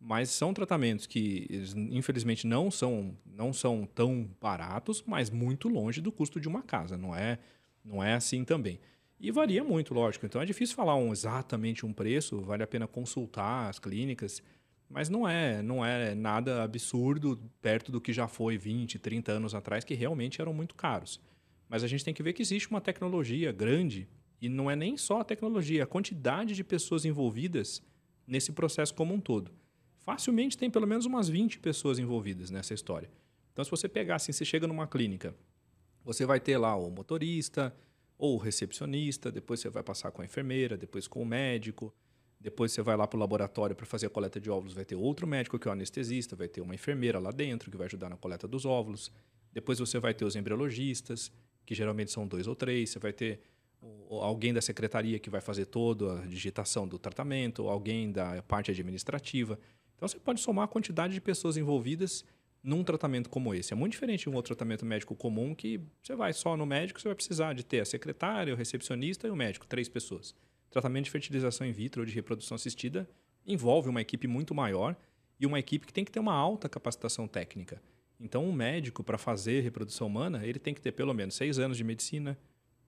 Mas 0.00 0.30
são 0.30 0.52
tratamentos 0.52 1.06
que, 1.06 1.46
infelizmente, 1.90 2.46
não 2.46 2.70
são, 2.70 3.16
não 3.24 3.52
são 3.52 3.86
tão 3.94 4.28
baratos, 4.40 5.04
mas 5.06 5.30
muito 5.30 5.68
longe 5.68 6.00
do 6.00 6.10
custo 6.10 6.40
de 6.40 6.48
uma 6.48 6.62
casa. 6.62 6.96
Não 6.96 7.14
é, 7.14 7.38
não 7.84 8.02
é 8.02 8.14
assim 8.14 8.44
também. 8.44 8.80
E 9.20 9.30
varia 9.30 9.62
muito, 9.62 9.94
lógico. 9.94 10.26
Então 10.26 10.42
é 10.42 10.44
difícil 10.44 10.74
falar 10.74 10.96
um, 10.96 11.12
exatamente 11.12 11.86
um 11.86 11.92
preço, 11.92 12.40
vale 12.40 12.64
a 12.64 12.66
pena 12.66 12.88
consultar 12.88 13.68
as 13.68 13.78
clínicas, 13.78 14.42
mas 14.92 15.08
não 15.08 15.26
é, 15.26 15.62
não 15.62 15.84
é 15.84 16.14
nada 16.14 16.62
absurdo 16.62 17.40
perto 17.62 17.90
do 17.90 18.00
que 18.00 18.12
já 18.12 18.28
foi 18.28 18.58
20, 18.58 18.98
30 18.98 19.32
anos 19.32 19.54
atrás, 19.54 19.84
que 19.84 19.94
realmente 19.94 20.40
eram 20.40 20.52
muito 20.52 20.74
caros. 20.74 21.18
Mas 21.66 21.82
a 21.82 21.86
gente 21.86 22.04
tem 22.04 22.12
que 22.12 22.22
ver 22.22 22.34
que 22.34 22.42
existe 22.42 22.68
uma 22.68 22.80
tecnologia 22.80 23.50
grande, 23.50 24.06
e 24.40 24.50
não 24.50 24.70
é 24.70 24.76
nem 24.76 24.96
só 24.98 25.20
a 25.20 25.24
tecnologia, 25.24 25.84
a 25.84 25.86
quantidade 25.86 26.54
de 26.54 26.62
pessoas 26.62 27.06
envolvidas 27.06 27.82
nesse 28.26 28.52
processo 28.52 28.94
como 28.94 29.14
um 29.14 29.20
todo. 29.20 29.50
Facilmente 29.96 30.58
tem 30.58 30.70
pelo 30.70 30.86
menos 30.86 31.06
umas 31.06 31.28
20 31.28 31.60
pessoas 31.60 31.98
envolvidas 31.98 32.50
nessa 32.50 32.74
história. 32.74 33.10
Então, 33.52 33.64
se 33.64 33.70
você 33.70 33.88
pegar 33.88 34.16
assim, 34.16 34.32
você 34.32 34.44
chega 34.44 34.66
numa 34.66 34.86
clínica, 34.86 35.34
você 36.04 36.26
vai 36.26 36.38
ter 36.38 36.58
lá 36.58 36.76
o 36.76 36.90
motorista, 36.90 37.74
ou 38.18 38.34
o 38.34 38.38
recepcionista, 38.38 39.32
depois 39.32 39.60
você 39.60 39.70
vai 39.70 39.82
passar 39.82 40.10
com 40.10 40.20
a 40.20 40.24
enfermeira, 40.24 40.76
depois 40.76 41.08
com 41.08 41.22
o 41.22 41.26
médico, 41.26 41.94
depois 42.42 42.72
você 42.72 42.82
vai 42.82 42.96
lá 42.96 43.06
para 43.06 43.16
o 43.16 43.20
laboratório 43.20 43.74
para 43.76 43.86
fazer 43.86 44.06
a 44.06 44.10
coleta 44.10 44.40
de 44.40 44.50
óvulos, 44.50 44.74
vai 44.74 44.84
ter 44.84 44.96
outro 44.96 45.26
médico 45.26 45.58
que 45.58 45.68
é 45.68 45.70
o 45.70 45.72
anestesista, 45.72 46.34
vai 46.34 46.48
ter 46.48 46.60
uma 46.60 46.74
enfermeira 46.74 47.18
lá 47.18 47.30
dentro 47.30 47.70
que 47.70 47.76
vai 47.76 47.86
ajudar 47.86 48.08
na 48.08 48.16
coleta 48.16 48.48
dos 48.48 48.64
óvulos. 48.64 49.12
Depois 49.52 49.78
você 49.78 49.98
vai 49.98 50.12
ter 50.12 50.24
os 50.24 50.34
embriologistas, 50.34 51.30
que 51.64 51.74
geralmente 51.74 52.10
são 52.10 52.26
dois 52.26 52.46
ou 52.46 52.56
três, 52.56 52.90
você 52.90 52.98
vai 52.98 53.12
ter 53.12 53.40
alguém 54.10 54.52
da 54.52 54.60
secretaria 54.60 55.18
que 55.18 55.30
vai 55.30 55.40
fazer 55.40 55.66
toda 55.66 56.20
a 56.20 56.26
digitação 56.26 56.86
do 56.86 56.98
tratamento, 56.98 57.68
alguém 57.68 58.10
da 58.10 58.42
parte 58.42 58.70
administrativa. 58.70 59.58
Então 59.96 60.08
você 60.08 60.18
pode 60.18 60.40
somar 60.40 60.64
a 60.64 60.68
quantidade 60.68 61.14
de 61.14 61.20
pessoas 61.20 61.56
envolvidas 61.56 62.24
num 62.62 62.84
tratamento 62.84 63.28
como 63.28 63.54
esse. 63.54 63.72
É 63.72 63.76
muito 63.76 63.92
diferente 63.92 64.22
de 64.22 64.30
um 64.30 64.34
outro 64.34 64.54
tratamento 64.54 64.84
médico 64.84 65.14
comum 65.14 65.54
que 65.54 65.80
você 66.02 66.14
vai 66.14 66.32
só 66.32 66.56
no 66.56 66.64
médico, 66.66 67.00
você 67.00 67.08
vai 67.08 67.14
precisar 67.14 67.52
de 67.54 67.64
ter 67.64 67.80
a 67.80 67.84
secretária, 67.84 68.52
o 68.52 68.56
recepcionista 68.56 69.26
e 69.26 69.30
o 69.30 69.36
médico, 69.36 69.66
três 69.66 69.88
pessoas. 69.88 70.34
Tratamento 70.72 71.04
de 71.04 71.10
fertilização 71.10 71.66
in 71.66 71.70
vitro 71.70 72.02
ou 72.02 72.06
de 72.06 72.12
reprodução 72.12 72.56
assistida 72.56 73.08
envolve 73.46 73.88
uma 73.88 74.00
equipe 74.00 74.26
muito 74.26 74.54
maior 74.54 74.96
e 75.38 75.46
uma 75.46 75.58
equipe 75.58 75.86
que 75.86 75.92
tem 75.92 76.04
que 76.04 76.10
ter 76.10 76.18
uma 76.18 76.34
alta 76.34 76.68
capacitação 76.68 77.28
técnica. 77.28 77.80
Então, 78.18 78.44
um 78.44 78.52
médico, 78.52 79.04
para 79.04 79.18
fazer 79.18 79.60
reprodução 79.60 80.06
humana, 80.06 80.44
ele 80.44 80.58
tem 80.58 80.72
que 80.72 80.80
ter 80.80 80.92
pelo 80.92 81.12
menos 81.12 81.34
seis 81.34 81.58
anos 81.58 81.76
de 81.76 81.84
medicina, 81.84 82.38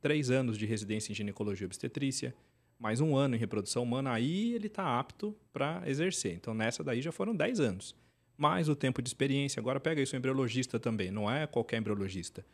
três 0.01 0.30
anos 0.30 0.59
de 0.59 0.66
residência 0.66 1.12
em 1.12 1.14
ginecologia 1.14 1.64
e 1.64 1.66
obstetrícia, 1.66 2.35
mais 2.78 3.01
um 3.01 3.16
ano 3.16 3.37
em 3.37 3.39
reprodução 3.39 3.82
humana, 3.82 4.12
aí 4.12 4.55
ele 4.55 4.66
está 4.66 4.99
apto 4.99 5.37
para 5.53 5.82
exercer. 5.87 6.35
Então, 6.35 6.55
nessa 6.55 6.82
daí 6.82 7.01
já 7.01 7.12
foram 7.12 7.37
dez 7.37 7.61
anos 7.61 7.95
mais 8.37 8.68
o 8.68 8.74
tempo 8.74 9.01
de 9.01 9.09
experiência. 9.09 9.61
Agora 9.61 9.80
pega 9.80 10.03
isso, 10.03 10.14
o 10.14 10.18
embriologista 10.18 10.78
também, 10.78 11.11
não 11.11 11.30
é 11.30 11.47
qualquer 11.47 11.78
embriologista. 11.78 12.45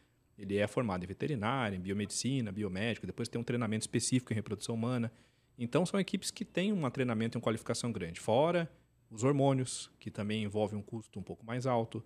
Ele 0.41 0.57
é 0.57 0.67
formado 0.67 1.05
em 1.05 1.07
veterinária, 1.07 1.77
em 1.77 1.81
biomedicina, 1.81 2.51
biomédico, 2.51 3.07
depois 3.07 3.29
tem 3.29 3.41
um 3.41 3.45
treinamento 3.45 3.83
específico 3.83 4.33
em 4.33 4.37
reprodução 4.37 4.75
humana. 4.75 5.13
Então 5.59 5.85
são 5.85 6.01
equipes 6.01 6.31
que 6.31 6.45
têm 6.45 6.73
um 6.73 6.89
treinamento 6.91 7.37
e 7.37 7.39
uma 7.39 7.43
qualificação 7.43 7.93
grande. 7.93 8.19
Fora 8.19 8.71
os 9.11 9.25
hormônios, 9.25 9.91
que 9.99 10.11
também 10.11 10.45
envolve 10.45 10.77
um 10.77 10.83
custo 10.83 11.19
um 11.19 11.23
pouco 11.23 11.45
mais 11.45 11.67
alto, 11.67 12.03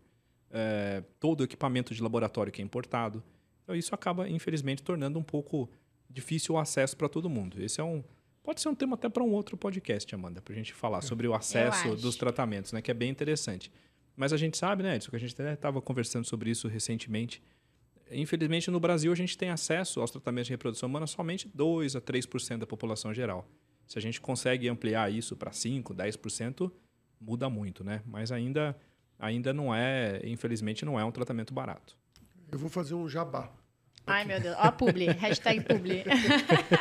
é, 0.50 1.04
todo 1.20 1.42
o 1.42 1.44
equipamento 1.44 1.94
de 1.94 2.02
laboratório 2.02 2.50
que 2.50 2.62
é 2.62 2.64
importado. 2.64 3.22
Então 3.62 3.76
isso 3.76 3.94
acaba, 3.94 4.28
infelizmente, 4.28 4.82
tornando 4.82 5.18
um 5.18 5.22
pouco 5.22 5.70
difícil 6.10 6.54
o 6.54 6.58
acesso 6.58 6.96
para 6.96 7.08
todo 7.08 7.28
mundo. 7.28 7.62
Esse 7.62 7.80
é 7.80 7.84
um, 7.84 8.02
Pode 8.44 8.60
ser 8.60 8.68
um 8.68 8.74
tema 8.74 8.94
até 8.94 9.08
para 9.08 9.22
um 9.22 9.32
outro 9.32 9.56
podcast, 9.56 10.14
Amanda, 10.14 10.42
para 10.42 10.52
a 10.52 10.56
gente 10.56 10.74
falar 10.74 11.00
sobre 11.00 11.26
o 11.26 11.32
acesso 11.32 11.96
dos 11.96 12.14
tratamentos, 12.14 12.72
né? 12.72 12.82
Que 12.82 12.90
é 12.90 12.94
bem 12.94 13.08
interessante. 13.08 13.72
Mas 14.14 14.34
a 14.34 14.36
gente 14.36 14.58
sabe, 14.58 14.82
né, 14.82 14.96
Edson, 14.96 15.08
que 15.08 15.16
a 15.16 15.18
gente 15.18 15.34
estava 15.40 15.80
conversando 15.80 16.26
sobre 16.26 16.50
isso 16.50 16.68
recentemente. 16.68 17.42
Infelizmente, 18.10 18.70
no 18.70 18.78
Brasil, 18.78 19.12
a 19.12 19.14
gente 19.14 19.36
tem 19.36 19.50
acesso 19.50 20.00
aos 20.00 20.10
tratamentos 20.10 20.46
de 20.46 20.52
reprodução 20.52 20.88
humana 20.88 21.06
somente 21.06 21.50
2 21.54 21.96
a 21.96 22.00
3% 22.00 22.58
da 22.58 22.66
população 22.66 23.12
geral. 23.12 23.48
Se 23.86 23.98
a 23.98 24.02
gente 24.02 24.20
consegue 24.20 24.68
ampliar 24.68 25.12
isso 25.12 25.36
para 25.36 25.52
5, 25.52 25.94
10%, 25.94 26.70
muda 27.20 27.48
muito, 27.48 27.82
né? 27.84 28.02
Mas 28.06 28.32
ainda, 28.32 28.76
ainda 29.18 29.52
não 29.52 29.74
é, 29.74 30.20
infelizmente, 30.24 30.84
não 30.84 30.98
é 30.98 31.04
um 31.04 31.12
tratamento 31.12 31.52
barato. 31.52 31.96
Eu 32.50 32.58
vou 32.58 32.70
fazer 32.70 32.94
um 32.94 33.08
jabá. 33.08 33.52
Ai, 34.06 34.24
meu 34.24 34.38
Deus. 34.40 34.54
Ó, 34.58 34.70
publi. 34.70 35.06
Hashtag 35.16 35.62
publi. 35.62 36.04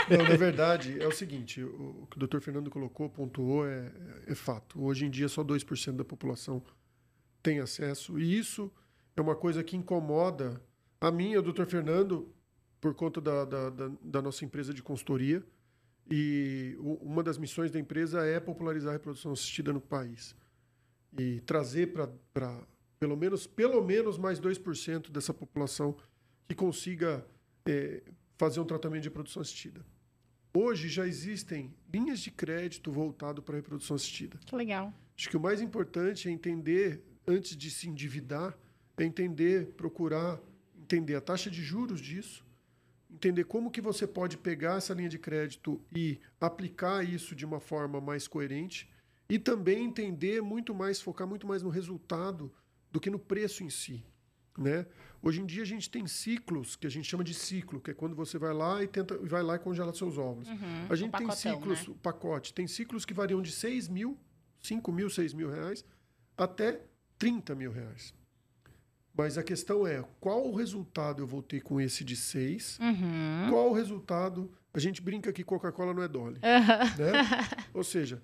Não, 0.10 0.24
na 0.28 0.36
verdade, 0.36 1.02
é 1.02 1.08
o 1.08 1.12
seguinte: 1.12 1.64
o 1.64 2.06
que 2.10 2.18
o 2.18 2.20
doutor 2.20 2.42
Fernando 2.42 2.70
colocou, 2.70 3.10
pontuou, 3.10 3.66
é, 3.66 3.92
é 4.28 4.36
fato. 4.36 4.84
Hoje 4.84 5.06
em 5.06 5.10
dia, 5.10 5.30
só 5.30 5.44
2% 5.44 5.94
da 5.94 6.04
população 6.04 6.62
tem 7.42 7.60
acesso. 7.60 8.20
E 8.20 8.38
isso 8.38 8.72
é 9.16 9.22
uma 9.22 9.36
coisa 9.36 9.64
que 9.64 9.78
incomoda 9.78 10.62
a 11.04 11.22
e 11.22 11.38
o 11.38 11.42
doutor 11.42 11.66
Fernando 11.66 12.34
por 12.80 12.94
conta 12.94 13.20
da, 13.20 13.44
da, 13.44 13.70
da, 13.70 13.92
da 14.02 14.22
nossa 14.22 14.46
empresa 14.46 14.74
de 14.74 14.82
consultoria. 14.82 15.44
E 16.10 16.78
uma 16.80 17.22
das 17.22 17.38
missões 17.38 17.72
da 17.72 17.80
empresa 17.80 18.26
é 18.26 18.40
popularizar 18.40 18.92
a 18.92 18.94
reprodução 18.94 19.34
assistida 19.34 19.74
no 19.74 19.82
país. 19.82 20.34
E 21.18 21.42
trazer 21.42 21.88
para 21.88 22.10
pelo 23.00 23.18
menos, 23.18 23.46
pelo 23.46 23.84
menos 23.84 24.18
mais 24.18 24.40
2% 24.40 25.12
dessa 25.12 25.34
população 25.34 25.98
que 26.48 26.56
consiga 26.56 27.26
é, 27.66 28.02
fazer 28.38 28.62
um 28.62 28.66
tratamento 28.66 29.04
de 29.04 29.10
reprodução 29.10 29.42
assistida. 29.42 29.86
Hoje 30.54 30.88
já 30.88 31.06
existem 31.06 31.74
linhas 31.94 32.20
de 32.20 32.32
crédito 32.32 32.92
voltado 32.94 33.44
para 33.44 33.56
a 33.56 33.58
reprodução 33.58 33.98
assistida. 33.98 34.40
Que 34.46 34.56
legal. 34.56 34.94
Acho 35.18 35.30
que 35.30 35.36
o 35.36 35.40
mais 35.40 35.60
importante 35.60 36.30
é 36.30 36.32
entender, 36.32 37.04
antes 37.28 37.58
de 37.58 37.70
se 37.70 37.90
endividar, 37.90 38.58
é 38.98 39.04
entender, 39.04 39.74
procurar 39.74 40.40
entender 40.84 41.16
a 41.16 41.22
taxa 41.22 41.50
de 41.50 41.64
juros 41.64 42.00
disso, 42.00 42.46
entender 43.10 43.46
como 43.46 43.72
que 43.72 43.82
você 43.82 44.06
pode 44.06 44.38
pegar 44.38 44.78
essa 44.78 44.94
linha 44.94 45.10
de 45.10 45.18
crédito 45.18 45.82
e 45.96 46.20
aplicar 46.40 47.04
isso 47.04 47.36
de 47.36 47.46
uma 47.46 47.60
forma 47.60 48.02
mais 48.02 48.28
coerente 48.28 48.90
e 49.30 49.40
também 49.40 49.86
entender 49.86 50.42
muito 50.42 50.74
mais, 50.76 51.02
focar 51.02 51.28
muito 51.28 51.48
mais 51.48 51.64
no 51.64 51.70
resultado 51.70 52.52
do 52.92 53.00
que 53.00 53.10
no 53.10 53.18
preço 53.18 53.64
em 53.64 53.70
si. 53.70 54.04
Né? 54.58 54.86
Hoje 55.22 55.42
em 55.42 55.46
dia 55.46 55.64
a 55.64 55.66
gente 55.66 55.90
tem 55.90 56.06
ciclos 56.06 56.76
que 56.76 56.86
a 56.86 56.90
gente 56.90 57.10
chama 57.10 57.24
de 57.24 57.34
ciclo, 57.34 57.80
que 57.80 57.92
é 57.92 57.94
quando 57.94 58.16
você 58.16 58.38
vai 58.38 58.54
lá 58.54 58.84
e 58.84 58.88
tenta 58.88 59.18
vai 59.18 59.42
lá 59.42 59.56
e 59.56 59.60
congela 59.60 59.94
seus 59.94 60.18
óvulos. 60.18 60.50
Uhum, 60.50 60.88
a 60.90 60.96
gente 60.96 61.12
tem 61.18 61.32
ciclos, 61.32 61.88
né? 61.88 61.96
pacote, 62.04 62.54
tem 62.54 62.68
ciclos 62.68 63.06
que 63.06 63.14
variam 63.14 63.42
de 63.42 63.52
6 63.52 63.88
mil, 63.88 64.20
5 64.62 64.92
mil, 64.92 65.10
6 65.10 65.34
mil 65.34 65.50
reais, 65.50 65.84
até 66.38 66.82
30 67.18 67.56
mil 67.56 67.72
reais. 67.72 68.14
Mas 69.16 69.38
a 69.38 69.44
questão 69.44 69.86
é, 69.86 70.04
qual 70.20 70.48
o 70.48 70.56
resultado 70.56 71.22
eu 71.22 71.28
vou 71.28 71.44
ter 71.44 71.62
com 71.62 71.80
esse 71.80 72.04
de 72.04 72.16
6? 72.16 72.80
Uhum. 72.80 73.50
Qual 73.50 73.70
o 73.70 73.74
resultado... 73.74 74.52
A 74.74 74.80
gente 74.80 75.02
brinca 75.02 75.32
que 75.32 75.44
Coca-Cola 75.44 75.94
não 75.94 76.02
é 76.02 76.08
Dolly. 76.08 76.38
Uhum. 76.38 77.04
Né? 77.06 77.12
Ou 77.76 77.84
seja, 77.84 78.22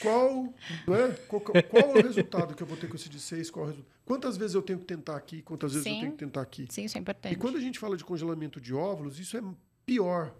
qual, 0.00 0.44
né? 0.86 1.16
qual, 1.26 1.40
qual 1.40 1.96
é 1.96 1.98
o 1.98 2.02
resultado 2.02 2.54
que 2.54 2.62
eu 2.62 2.66
vou 2.66 2.76
ter 2.76 2.88
com 2.88 2.94
esse 2.94 3.08
de 3.08 3.18
6? 3.18 3.50
Qual 3.50 3.70
é 3.70 3.74
Quantas 4.04 4.36
vezes 4.36 4.54
eu 4.54 4.62
tenho 4.62 4.78
que 4.78 4.84
tentar 4.84 5.16
aqui? 5.16 5.42
Quantas 5.42 5.72
vezes 5.72 5.84
Sim. 5.84 5.94
eu 5.94 6.00
tenho 6.00 6.12
que 6.12 6.18
tentar 6.18 6.42
aqui? 6.42 6.68
Sim, 6.70 6.84
isso 6.84 6.96
é 6.96 7.00
importante. 7.00 7.32
E 7.32 7.36
quando 7.36 7.56
a 7.56 7.60
gente 7.60 7.78
fala 7.78 7.96
de 7.96 8.04
congelamento 8.04 8.60
de 8.60 8.72
óvulos, 8.72 9.18
isso 9.18 9.36
é 9.36 9.42
pior. 9.84 10.32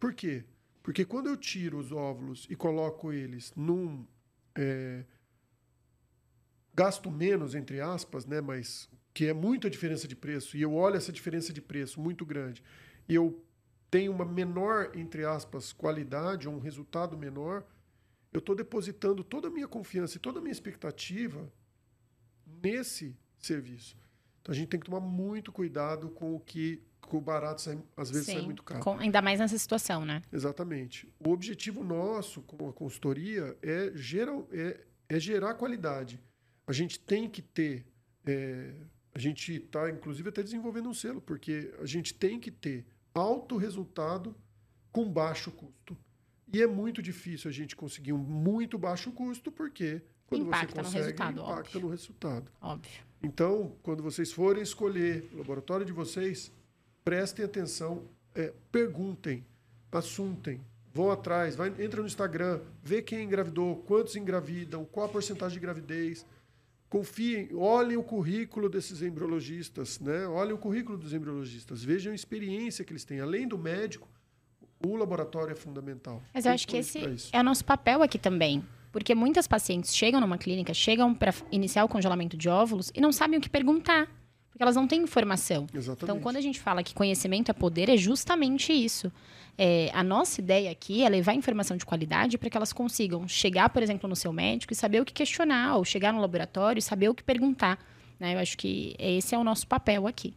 Por 0.00 0.14
quê? 0.14 0.44
Porque 0.82 1.04
quando 1.04 1.28
eu 1.28 1.36
tiro 1.36 1.78
os 1.78 1.92
óvulos 1.92 2.46
e 2.48 2.56
coloco 2.56 3.12
eles 3.12 3.52
num. 3.54 4.06
É, 4.56 5.04
gasto 6.74 7.10
menos, 7.10 7.54
entre 7.54 7.80
aspas, 7.80 8.24
né? 8.24 8.40
Mas 8.40 8.88
que 9.14 9.26
é 9.26 9.32
muita 9.32 9.68
diferença 9.68 10.08
de 10.08 10.16
preço, 10.16 10.56
e 10.56 10.62
eu 10.62 10.74
olho 10.74 10.96
essa 10.96 11.12
diferença 11.12 11.52
de 11.52 11.60
preço 11.60 12.00
muito 12.00 12.24
grande, 12.24 12.62
e 13.08 13.14
eu 13.14 13.44
tenho 13.90 14.12
uma 14.12 14.24
menor, 14.24 14.90
entre 14.94 15.24
aspas, 15.24 15.72
qualidade, 15.72 16.48
ou 16.48 16.54
um 16.54 16.58
resultado 16.58 17.16
menor, 17.16 17.64
eu 18.32 18.38
estou 18.38 18.54
depositando 18.54 19.22
toda 19.22 19.48
a 19.48 19.50
minha 19.50 19.68
confiança 19.68 20.16
e 20.16 20.20
toda 20.20 20.38
a 20.38 20.42
minha 20.42 20.52
expectativa 20.52 21.52
nesse 22.46 23.14
serviço. 23.38 23.96
Então 24.40 24.52
a 24.52 24.56
gente 24.56 24.68
tem 24.68 24.80
que 24.80 24.86
tomar 24.86 25.00
muito 25.00 25.52
cuidado 25.52 26.08
com 26.08 26.34
o 26.34 26.40
que 26.40 26.82
com 27.02 27.18
o 27.18 27.20
barato 27.20 27.60
sai, 27.60 27.78
às 27.94 28.10
vezes 28.10 28.26
Sim, 28.26 28.32
sai 28.34 28.42
muito 28.42 28.62
caro. 28.62 28.80
Com, 28.80 28.96
ainda 28.98 29.20
mais 29.20 29.38
nessa 29.38 29.58
situação, 29.58 30.04
né? 30.04 30.22
Exatamente. 30.32 31.12
O 31.20 31.30
objetivo 31.30 31.84
nosso 31.84 32.40
com 32.42 32.68
a 32.68 32.72
consultoria 32.72 33.56
é, 33.60 33.92
geral, 33.94 34.48
é, 34.50 34.80
é 35.08 35.20
gerar 35.20 35.54
qualidade. 35.54 36.18
A 36.66 36.72
gente 36.72 36.98
tem 36.98 37.28
que 37.28 37.42
ter. 37.42 37.84
É, 38.24 38.72
a 39.14 39.18
gente 39.18 39.56
está, 39.56 39.90
inclusive, 39.90 40.28
até 40.28 40.42
desenvolvendo 40.42 40.88
um 40.88 40.94
selo, 40.94 41.20
porque 41.20 41.72
a 41.80 41.86
gente 41.86 42.14
tem 42.14 42.40
que 42.40 42.50
ter 42.50 42.84
alto 43.14 43.56
resultado 43.56 44.34
com 44.90 45.10
baixo 45.10 45.50
custo. 45.50 45.96
E 46.52 46.62
é 46.62 46.66
muito 46.66 47.02
difícil 47.02 47.50
a 47.50 47.52
gente 47.52 47.74
conseguir 47.74 48.12
um 48.12 48.18
muito 48.18 48.78
baixo 48.78 49.10
custo, 49.12 49.50
porque 49.50 50.02
quando 50.26 50.46
impacta 50.46 50.82
você 50.82 50.82
consegue, 50.82 50.98
no 50.98 51.04
resultado, 51.04 51.40
impacta 51.40 51.60
óbvio. 51.60 51.80
no 51.80 51.88
resultado. 51.88 52.52
Óbvio. 52.60 53.02
Então, 53.22 53.76
quando 53.82 54.02
vocês 54.02 54.32
forem 54.32 54.62
escolher 54.62 55.28
o 55.32 55.38
laboratório 55.38 55.86
de 55.86 55.92
vocês, 55.92 56.50
prestem 57.04 57.44
atenção, 57.44 58.04
é, 58.34 58.52
perguntem, 58.70 59.44
assuntem, 59.90 60.60
vão 60.92 61.10
atrás, 61.10 61.54
vai, 61.56 61.68
entra 61.78 62.00
no 62.00 62.06
Instagram, 62.06 62.60
vê 62.82 63.00
quem 63.00 63.24
engravidou, 63.24 63.76
quantos 63.86 64.16
engravidam, 64.16 64.84
qual 64.84 65.06
a 65.06 65.08
porcentagem 65.08 65.54
de 65.54 65.60
gravidez. 65.60 66.26
Confiem, 66.92 67.48
olhem 67.54 67.96
o 67.96 68.02
currículo 68.02 68.68
desses 68.68 69.00
embriologistas, 69.00 69.98
né? 69.98 70.26
olhem 70.26 70.52
o 70.52 70.58
currículo 70.58 70.98
dos 70.98 71.14
embriologistas, 71.14 71.82
vejam 71.82 72.12
a 72.12 72.14
experiência 72.14 72.84
que 72.84 72.92
eles 72.92 73.02
têm. 73.02 73.18
Além 73.18 73.48
do 73.48 73.56
médico, 73.56 74.06
O 74.84 74.94
laboratório 74.94 75.52
é 75.52 75.54
fundamental. 75.54 76.20
Mas 76.34 76.44
eu 76.44 76.52
acho 76.52 76.68
que 76.68 76.76
esse 76.76 77.00
é 77.32 77.40
o 77.40 77.42
nosso 77.42 77.64
papel 77.64 78.02
aqui 78.02 78.18
também. 78.18 78.62
Porque 78.90 79.14
muitas 79.14 79.46
pacientes 79.46 79.96
chegam 79.96 80.20
numa 80.20 80.36
clínica, 80.36 80.74
chegam 80.74 81.14
para 81.14 81.32
iniciar 81.50 81.82
o 81.82 81.88
congelamento 81.88 82.36
de 82.36 82.50
óvulos 82.50 82.92
e 82.94 83.00
não 83.00 83.10
sabem 83.10 83.38
o 83.38 83.40
que 83.40 83.48
perguntar. 83.48 84.06
Porque 84.52 84.62
elas 84.62 84.76
não 84.76 84.86
têm 84.86 85.02
informação. 85.02 85.66
Exatamente. 85.72 86.04
Então, 86.04 86.20
quando 86.20 86.36
a 86.36 86.40
gente 86.40 86.60
fala 86.60 86.82
que 86.82 86.94
conhecimento 86.94 87.50
é 87.50 87.54
poder, 87.54 87.88
é 87.88 87.96
justamente 87.96 88.72
isso. 88.72 89.10
É, 89.56 89.90
a 89.94 90.02
nossa 90.02 90.40
ideia 90.40 90.70
aqui 90.70 91.02
é 91.02 91.08
levar 91.08 91.34
informação 91.34 91.76
de 91.76 91.86
qualidade 91.86 92.36
para 92.36 92.50
que 92.50 92.56
elas 92.56 92.72
consigam 92.72 93.26
chegar, 93.26 93.70
por 93.70 93.82
exemplo, 93.82 94.08
no 94.08 94.14
seu 94.14 94.32
médico 94.32 94.72
e 94.72 94.76
saber 94.76 95.00
o 95.00 95.04
que 95.04 95.12
questionar, 95.12 95.76
ou 95.76 95.84
chegar 95.84 96.12
no 96.12 96.20
laboratório 96.20 96.78
e 96.78 96.82
saber 96.82 97.08
o 97.08 97.14
que 97.14 97.22
perguntar. 97.22 97.78
né? 98.20 98.34
Eu 98.34 98.38
acho 98.38 98.56
que 98.58 98.94
esse 98.98 99.34
é 99.34 99.38
o 99.38 99.44
nosso 99.44 99.66
papel 99.66 100.06
aqui. 100.06 100.34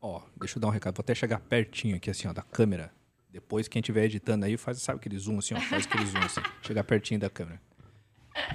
Ó, 0.00 0.20
deixa 0.36 0.58
eu 0.58 0.60
dar 0.60 0.66
um 0.66 0.70
recado. 0.70 0.96
Vou 0.96 1.02
até 1.02 1.14
chegar 1.14 1.38
pertinho 1.38 1.96
aqui, 1.96 2.10
assim, 2.10 2.26
ó, 2.26 2.32
da 2.32 2.42
câmera. 2.42 2.92
Depois, 3.30 3.68
quem 3.68 3.80
estiver 3.80 4.04
editando 4.04 4.44
aí, 4.44 4.56
faz, 4.56 4.82
sabe 4.82 4.98
aquele 4.98 5.16
zoom, 5.18 5.38
assim, 5.38 5.54
ó, 5.54 5.60
faz 5.60 5.86
aquele 5.86 6.04
zoom, 6.04 6.20
assim. 6.20 6.40
Chegar 6.62 6.82
pertinho 6.84 7.20
da 7.20 7.30
câmera. 7.30 7.60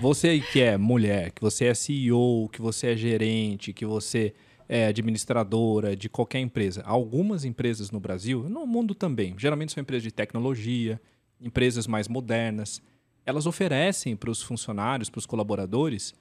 Você 0.01 0.39
que 0.39 0.61
é 0.61 0.77
mulher, 0.77 1.31
que 1.31 1.41
você 1.41 1.65
é 1.65 1.73
CEO, 1.73 2.49
que 2.49 2.61
você 2.61 2.87
é 2.87 2.97
gerente, 2.97 3.73
que 3.73 3.85
você 3.85 4.35
é 4.69 4.87
administradora 4.87 5.95
de 5.95 6.09
qualquer 6.09 6.39
empresa. 6.39 6.83
Algumas 6.85 7.45
empresas 7.45 7.91
no 7.91 7.99
Brasil, 7.99 8.47
no 8.49 8.65
mundo 8.65 8.93
também, 8.93 9.35
geralmente 9.37 9.71
são 9.71 9.81
empresas 9.81 10.03
de 10.03 10.11
tecnologia, 10.11 11.01
empresas 11.39 11.87
mais 11.87 12.07
modernas. 12.07 12.81
Elas 13.25 13.45
oferecem 13.45 14.15
para 14.15 14.31
os 14.31 14.41
funcionários, 14.41 15.09
para 15.09 15.19
os 15.19 15.25
colaboradores, 15.25 16.13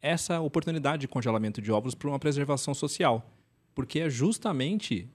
essa 0.00 0.40
oportunidade 0.40 1.00
de 1.00 1.08
congelamento 1.08 1.60
de 1.60 1.72
óvulos 1.72 1.94
para 1.94 2.08
uma 2.08 2.18
preservação 2.18 2.74
social. 2.74 3.28
Porque 3.74 4.00
é 4.00 4.10
justamente 4.10 5.08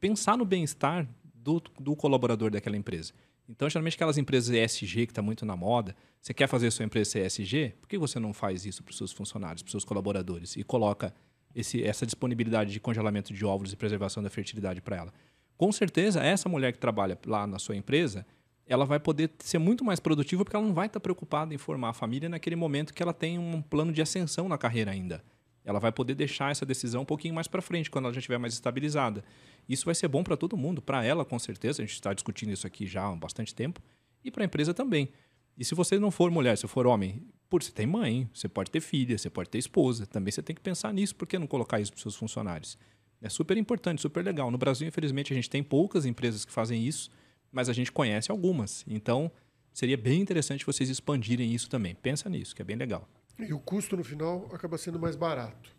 pensar 0.00 0.36
no 0.36 0.44
bem-estar 0.44 1.06
do, 1.34 1.62
do 1.78 1.94
colaborador 1.94 2.50
daquela 2.50 2.76
empresa. 2.76 3.12
Então, 3.48 3.68
geralmente, 3.68 3.94
aquelas 3.94 4.18
empresas 4.18 4.54
ESG 4.54 5.06
que 5.06 5.12
está 5.12 5.22
muito 5.22 5.46
na 5.46 5.56
moda, 5.56 5.96
você 6.20 6.34
quer 6.34 6.46
fazer 6.46 6.70
sua 6.70 6.84
empresa 6.84 7.18
ESG? 7.20 7.74
Por 7.80 7.88
que 7.88 7.96
você 7.96 8.18
não 8.18 8.34
faz 8.34 8.66
isso 8.66 8.82
para 8.82 8.90
os 8.90 8.98
seus 8.98 9.12
funcionários, 9.12 9.62
para 9.62 9.68
os 9.68 9.72
seus 9.72 9.84
colaboradores 9.84 10.56
e 10.56 10.62
coloca 10.62 11.14
esse, 11.54 11.82
essa 11.82 12.04
disponibilidade 12.04 12.72
de 12.72 12.80
congelamento 12.80 13.32
de 13.32 13.44
óvulos 13.44 13.72
e 13.72 13.76
preservação 13.76 14.22
da 14.22 14.30
fertilidade 14.30 14.80
para 14.80 14.96
ela? 14.96 15.12
Com 15.56 15.72
certeza, 15.72 16.22
essa 16.22 16.48
mulher 16.48 16.72
que 16.72 16.78
trabalha 16.78 17.18
lá 17.26 17.46
na 17.46 17.58
sua 17.58 17.76
empresa, 17.76 18.24
ela 18.66 18.84
vai 18.84 19.00
poder 19.00 19.30
ser 19.38 19.58
muito 19.58 19.84
mais 19.84 19.98
produtiva 19.98 20.44
porque 20.44 20.54
ela 20.54 20.64
não 20.64 20.74
vai 20.74 20.86
estar 20.86 21.00
preocupada 21.00 21.54
em 21.54 21.58
formar 21.58 21.88
a 21.90 21.92
família 21.92 22.28
naquele 22.28 22.54
momento 22.54 22.92
que 22.92 23.02
ela 23.02 23.14
tem 23.14 23.38
um 23.38 23.62
plano 23.62 23.92
de 23.92 24.02
ascensão 24.02 24.48
na 24.48 24.58
carreira 24.58 24.90
ainda. 24.90 25.24
Ela 25.64 25.80
vai 25.80 25.90
poder 25.90 26.14
deixar 26.14 26.50
essa 26.50 26.64
decisão 26.64 27.02
um 27.02 27.04
pouquinho 27.04 27.34
mais 27.34 27.48
para 27.48 27.60
frente, 27.60 27.90
quando 27.90 28.04
ela 28.06 28.14
já 28.14 28.20
estiver 28.20 28.38
mais 28.38 28.54
estabilizada. 28.54 29.24
Isso 29.68 29.84
vai 29.84 29.94
ser 29.94 30.08
bom 30.08 30.22
para 30.22 30.36
todo 30.36 30.56
mundo, 30.56 30.80
para 30.80 31.04
ela 31.04 31.24
com 31.24 31.38
certeza, 31.38 31.82
a 31.82 31.84
gente 31.84 31.94
está 31.94 32.14
discutindo 32.14 32.52
isso 32.52 32.66
aqui 32.66 32.86
já 32.86 33.06
há 33.06 33.14
bastante 33.16 33.54
tempo, 33.54 33.80
e 34.24 34.30
para 34.30 34.44
a 34.44 34.46
empresa 34.46 34.72
também. 34.72 35.10
E 35.56 35.64
se 35.64 35.74
você 35.74 35.98
não 35.98 36.10
for 36.10 36.30
mulher, 36.30 36.56
se 36.56 36.66
for 36.68 36.86
homem, 36.86 37.26
por 37.48 37.62
você 37.62 37.72
tem 37.72 37.86
mãe, 37.86 38.28
você 38.32 38.48
pode 38.48 38.70
ter 38.70 38.80
filha, 38.80 39.16
você 39.16 39.30
pode 39.30 39.48
ter 39.48 39.58
esposa, 39.58 40.06
também 40.06 40.30
você 40.30 40.42
tem 40.42 40.54
que 40.54 40.60
pensar 40.62 40.92
nisso, 40.92 41.14
por 41.14 41.26
que 41.26 41.38
não 41.38 41.46
colocar 41.46 41.80
isso 41.80 41.90
para 41.92 41.96
os 41.96 42.02
seus 42.02 42.16
funcionários? 42.16 42.78
É 43.20 43.28
super 43.28 43.56
importante, 43.56 44.00
super 44.02 44.24
legal. 44.24 44.50
No 44.50 44.58
Brasil, 44.58 44.86
infelizmente, 44.86 45.32
a 45.32 45.36
gente 45.36 45.50
tem 45.50 45.62
poucas 45.62 46.06
empresas 46.06 46.44
que 46.44 46.52
fazem 46.52 46.86
isso, 46.86 47.10
mas 47.50 47.68
a 47.68 47.72
gente 47.72 47.90
conhece 47.90 48.30
algumas. 48.30 48.84
Então, 48.86 49.30
seria 49.72 49.96
bem 49.96 50.20
interessante 50.20 50.64
vocês 50.64 50.88
expandirem 50.88 51.52
isso 51.52 51.68
também. 51.68 51.94
Pensa 51.94 52.28
nisso, 52.28 52.54
que 52.54 52.62
é 52.62 52.64
bem 52.64 52.76
legal. 52.76 53.08
E 53.38 53.52
o 53.52 53.58
custo 53.58 53.96
no 53.96 54.04
final 54.04 54.48
acaba 54.52 54.76
sendo 54.78 54.98
mais 54.98 55.16
barato. 55.16 55.76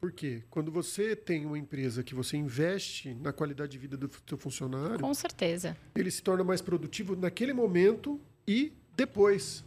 Por 0.00 0.12
quê? 0.12 0.42
Quando 0.50 0.70
você 0.70 1.16
tem 1.16 1.46
uma 1.46 1.58
empresa 1.58 2.02
que 2.02 2.14
você 2.14 2.36
investe 2.36 3.14
na 3.14 3.32
qualidade 3.32 3.72
de 3.72 3.78
vida 3.78 3.96
do 3.96 4.10
seu 4.26 4.36
funcionário, 4.38 5.00
Com 5.00 5.14
certeza. 5.14 5.76
ele 5.94 6.10
se 6.10 6.22
torna 6.22 6.44
mais 6.44 6.60
produtivo 6.60 7.16
naquele 7.16 7.52
momento 7.52 8.20
e 8.46 8.72
depois. 8.96 9.64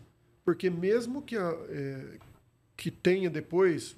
Porque 0.49 0.67
mesmo 0.67 1.21
que, 1.21 1.37
a, 1.37 1.55
é, 1.69 2.17
que 2.75 2.89
tenha 2.89 3.29
depois, 3.29 3.95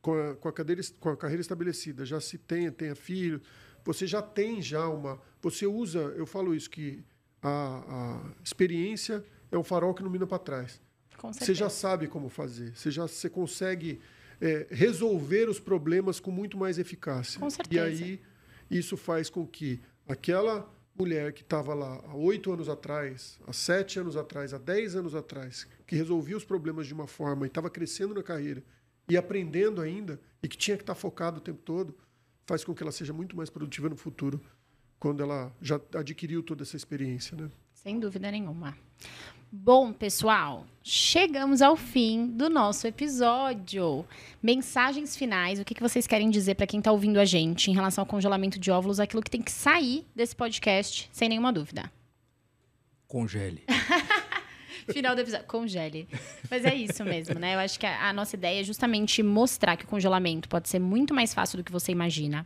com 0.00 0.12
a, 0.12 0.36
com, 0.36 0.48
a 0.48 0.52
cadeira, 0.52 0.80
com 1.00 1.08
a 1.08 1.16
carreira 1.16 1.40
estabelecida, 1.40 2.06
já 2.06 2.20
se 2.20 2.38
tenha, 2.38 2.70
tenha 2.70 2.94
filho, 2.94 3.42
você 3.84 4.06
já 4.06 4.22
tem 4.22 4.62
já 4.62 4.88
uma... 4.88 5.20
Você 5.42 5.66
usa, 5.66 5.98
eu 6.16 6.24
falo 6.24 6.54
isso, 6.54 6.70
que 6.70 7.02
a, 7.42 7.48
a 7.48 8.30
experiência 8.44 9.24
é 9.50 9.58
um 9.58 9.64
farol 9.64 9.92
que 9.92 10.00
ilumina 10.00 10.24
para 10.24 10.38
trás. 10.38 10.80
Você 11.32 11.52
já 11.52 11.68
sabe 11.68 12.06
como 12.06 12.28
fazer. 12.28 12.76
Você 12.76 12.92
já 12.92 13.02
você 13.08 13.28
consegue 13.28 14.00
é, 14.40 14.68
resolver 14.70 15.48
os 15.48 15.58
problemas 15.58 16.20
com 16.20 16.30
muito 16.30 16.56
mais 16.56 16.78
eficácia. 16.78 17.40
Com 17.40 17.48
E 17.48 17.50
certeza. 17.50 17.82
aí 17.86 18.20
isso 18.70 18.96
faz 18.96 19.28
com 19.28 19.44
que 19.44 19.80
aquela 20.06 20.72
mulher 20.98 21.32
que 21.32 21.42
estava 21.42 21.72
lá 21.74 22.02
há 22.08 22.14
oito 22.16 22.52
anos 22.52 22.68
atrás, 22.68 23.38
há 23.46 23.52
sete 23.52 24.00
anos 24.00 24.16
atrás, 24.16 24.52
há 24.52 24.58
dez 24.58 24.96
anos 24.96 25.14
atrás, 25.14 25.66
que 25.86 25.94
resolvia 25.94 26.36
os 26.36 26.44
problemas 26.44 26.86
de 26.86 26.92
uma 26.92 27.06
forma 27.06 27.46
e 27.46 27.48
estava 27.48 27.70
crescendo 27.70 28.14
na 28.14 28.22
carreira 28.22 28.62
e 29.08 29.16
aprendendo 29.16 29.80
ainda 29.80 30.20
e 30.42 30.48
que 30.48 30.56
tinha 30.56 30.76
que 30.76 30.82
estar 30.82 30.96
focado 30.96 31.38
o 31.38 31.40
tempo 31.40 31.60
todo, 31.64 31.96
faz 32.46 32.64
com 32.64 32.74
que 32.74 32.82
ela 32.82 32.92
seja 32.92 33.12
muito 33.12 33.36
mais 33.36 33.48
produtiva 33.48 33.88
no 33.88 33.96
futuro 33.96 34.40
quando 34.98 35.22
ela 35.22 35.54
já 35.62 35.80
adquiriu 35.94 36.42
toda 36.42 36.64
essa 36.64 36.76
experiência, 36.76 37.36
né? 37.36 37.48
Sem 37.82 38.00
dúvida 38.00 38.30
nenhuma. 38.30 38.76
Bom, 39.50 39.92
pessoal, 39.92 40.66
chegamos 40.82 41.62
ao 41.62 41.76
fim 41.76 42.26
do 42.26 42.50
nosso 42.50 42.88
episódio. 42.88 44.04
Mensagens 44.42 45.16
finais, 45.16 45.60
o 45.60 45.64
que, 45.64 45.74
que 45.74 45.80
vocês 45.80 46.04
querem 46.04 46.28
dizer 46.28 46.56
para 46.56 46.66
quem 46.66 46.80
está 46.80 46.90
ouvindo 46.90 47.20
a 47.20 47.24
gente 47.24 47.70
em 47.70 47.74
relação 47.74 48.02
ao 48.02 48.06
congelamento 48.06 48.58
de 48.58 48.70
óvulos, 48.70 48.98
aquilo 48.98 49.22
que 49.22 49.30
tem 49.30 49.40
que 49.40 49.52
sair 49.52 50.04
desse 50.14 50.34
podcast, 50.34 51.08
sem 51.12 51.28
nenhuma 51.28 51.52
dúvida. 51.52 51.90
Congele. 53.06 53.62
Final 54.92 55.14
do 55.14 55.20
episódio, 55.20 55.46
congele. 55.46 56.08
Mas 56.50 56.64
é 56.64 56.74
isso 56.74 57.04
mesmo, 57.04 57.38
né? 57.38 57.54
Eu 57.54 57.60
acho 57.60 57.78
que 57.78 57.86
a, 57.86 58.08
a 58.08 58.12
nossa 58.12 58.34
ideia 58.34 58.60
é 58.60 58.64
justamente 58.64 59.22
mostrar 59.22 59.76
que 59.76 59.84
o 59.84 59.88
congelamento 59.88 60.48
pode 60.48 60.68
ser 60.68 60.80
muito 60.80 61.14
mais 61.14 61.32
fácil 61.32 61.58
do 61.58 61.64
que 61.64 61.70
você 61.70 61.92
imagina. 61.92 62.44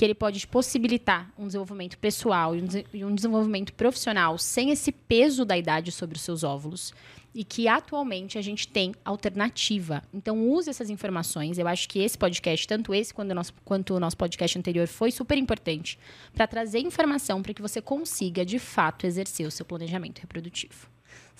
Que 0.00 0.04
ele 0.06 0.14
pode 0.14 0.46
possibilitar 0.46 1.30
um 1.38 1.46
desenvolvimento 1.46 1.98
pessoal 1.98 2.54
e 2.56 3.04
um 3.04 3.14
desenvolvimento 3.14 3.74
profissional 3.74 4.38
sem 4.38 4.70
esse 4.70 4.90
peso 4.90 5.44
da 5.44 5.58
idade 5.58 5.92
sobre 5.92 6.16
os 6.16 6.22
seus 6.22 6.42
óvulos. 6.42 6.94
E 7.34 7.44
que 7.44 7.68
atualmente 7.68 8.38
a 8.38 8.40
gente 8.40 8.66
tem 8.66 8.94
alternativa. 9.04 10.02
Então, 10.10 10.48
use 10.48 10.70
essas 10.70 10.88
informações. 10.88 11.58
Eu 11.58 11.68
acho 11.68 11.86
que 11.86 11.98
esse 11.98 12.16
podcast, 12.16 12.66
tanto 12.66 12.94
esse 12.94 13.12
quanto 13.12 13.32
o 13.32 13.34
nosso, 13.34 13.52
quanto 13.62 13.94
o 13.94 14.00
nosso 14.00 14.16
podcast 14.16 14.58
anterior, 14.58 14.88
foi 14.88 15.10
super 15.10 15.36
importante 15.36 15.98
para 16.32 16.46
trazer 16.46 16.78
informação 16.78 17.42
para 17.42 17.52
que 17.52 17.60
você 17.60 17.82
consiga, 17.82 18.42
de 18.42 18.58
fato, 18.58 19.06
exercer 19.06 19.46
o 19.46 19.50
seu 19.50 19.66
planejamento 19.66 20.20
reprodutivo. 20.20 20.89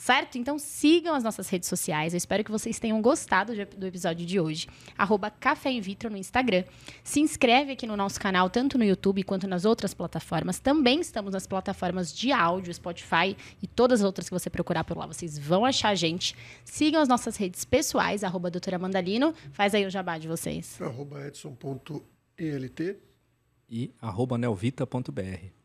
Certo? 0.01 0.39
Então 0.39 0.59
sigam 0.59 1.15
as 1.15 1.23
nossas 1.23 1.47
redes 1.51 1.69
sociais. 1.69 2.15
Eu 2.15 2.17
espero 2.17 2.43
que 2.43 2.51
vocês 2.51 2.79
tenham 2.79 3.03
gostado 3.03 3.53
do 3.77 3.87
episódio 3.87 4.25
de 4.25 4.41
hoje. 4.41 4.67
Arroba 4.97 5.31
Café 5.31 5.71
in 5.71 5.83
Vitro 5.83 6.09
no 6.09 6.17
Instagram. 6.17 6.65
Se 7.05 7.21
inscreve 7.21 7.73
aqui 7.73 7.87
no 7.87 7.99
nosso 7.99 8.19
canal, 8.19 8.49
tanto 8.49 8.79
no 8.79 8.85
YouTube 8.85 9.23
quanto 9.25 9.47
nas 9.47 9.67
outras 9.67 9.93
plataformas. 9.93 10.59
Também 10.59 11.01
estamos 11.01 11.35
nas 11.35 11.47
plataformas 11.47 12.15
de 12.15 12.33
áudio, 12.33 12.73
Spotify 12.73 13.37
e 13.63 13.67
todas 13.67 14.01
as 14.01 14.07
outras 14.07 14.27
que 14.27 14.33
você 14.33 14.49
procurar 14.49 14.85
por 14.85 14.97
lá. 14.97 15.07
Vocês 15.07 15.39
vão 15.39 15.67
achar 15.67 15.91
a 15.91 15.95
gente. 15.95 16.35
Sigam 16.65 17.03
as 17.03 17.09
nossas 17.09 17.37
redes 17.37 17.67
pessoais, 17.67 18.25
arroba 18.25 18.51
doutora 18.51 18.79
Mandalino. 18.79 19.35
Faz 19.53 19.75
aí 19.75 19.85
o 19.85 19.91
jabá 19.91 20.17
de 20.17 20.27
vocês. 20.27 20.81
Arroba 20.81 21.27
edson.elt. 21.27 22.81
E 23.69 23.95
arroba 24.01 24.39
nelvita.br. 24.39 25.60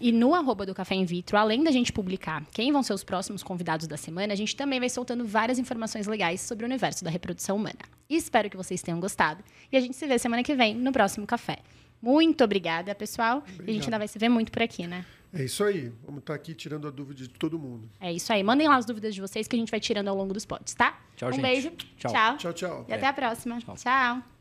E 0.00 0.12
no 0.12 0.34
arroba 0.34 0.66
do 0.66 0.74
Café 0.74 0.94
in 0.94 1.04
Vitro, 1.06 1.38
além 1.38 1.64
da 1.64 1.70
gente 1.70 1.92
publicar 1.92 2.44
quem 2.52 2.70
vão 2.70 2.82
ser 2.82 2.92
os 2.92 3.02
próximos 3.02 3.42
convidados 3.42 3.86
da 3.86 3.96
semana, 3.96 4.32
a 4.34 4.36
gente 4.36 4.54
também 4.54 4.78
vai 4.78 4.90
soltando 4.90 5.24
várias 5.24 5.58
informações 5.58 6.06
legais 6.06 6.40
sobre 6.42 6.64
o 6.64 6.68
universo 6.68 7.02
da 7.02 7.10
reprodução 7.10 7.56
humana. 7.56 7.78
E 8.08 8.14
espero 8.14 8.50
que 8.50 8.56
vocês 8.56 8.82
tenham 8.82 9.00
gostado. 9.00 9.42
E 9.72 9.76
a 9.76 9.80
gente 9.80 9.96
se 9.96 10.06
vê 10.06 10.18
semana 10.18 10.42
que 10.42 10.54
vem 10.54 10.74
no 10.74 10.92
próximo 10.92 11.26
café. 11.26 11.58
Muito 12.00 12.44
obrigada, 12.44 12.94
pessoal. 12.94 13.38
E 13.38 13.38
a 13.38 13.48
gente 13.48 13.60
Obrigado. 13.60 13.84
ainda 13.84 13.98
vai 13.98 14.08
se 14.08 14.18
ver 14.18 14.28
muito 14.28 14.52
por 14.52 14.62
aqui, 14.62 14.86
né? 14.86 15.04
É 15.32 15.44
isso 15.44 15.64
aí. 15.64 15.92
Vamos 16.04 16.20
estar 16.20 16.34
aqui 16.34 16.54
tirando 16.54 16.86
a 16.86 16.90
dúvida 16.90 17.22
de 17.22 17.28
todo 17.28 17.58
mundo. 17.58 17.88
É 18.00 18.12
isso 18.12 18.32
aí. 18.32 18.42
Mandem 18.42 18.68
lá 18.68 18.76
as 18.76 18.86
dúvidas 18.86 19.14
de 19.14 19.20
vocês 19.20 19.48
que 19.48 19.56
a 19.56 19.58
gente 19.58 19.70
vai 19.70 19.80
tirando 19.80 20.08
ao 20.08 20.16
longo 20.16 20.32
dos 20.32 20.44
pods, 20.44 20.74
tá? 20.74 20.98
Tchau, 21.16 21.30
um 21.30 21.32
gente. 21.32 21.42
beijo. 21.42 21.70
Tchau. 21.96 22.12
Tchau. 22.12 22.36
Tchau, 22.36 22.52
tchau. 22.52 22.86
E 22.88 22.92
até 22.92 23.06
a 23.06 23.12
próxima. 23.12 23.58
Tchau. 23.60 23.74
Tchau. 23.76 24.35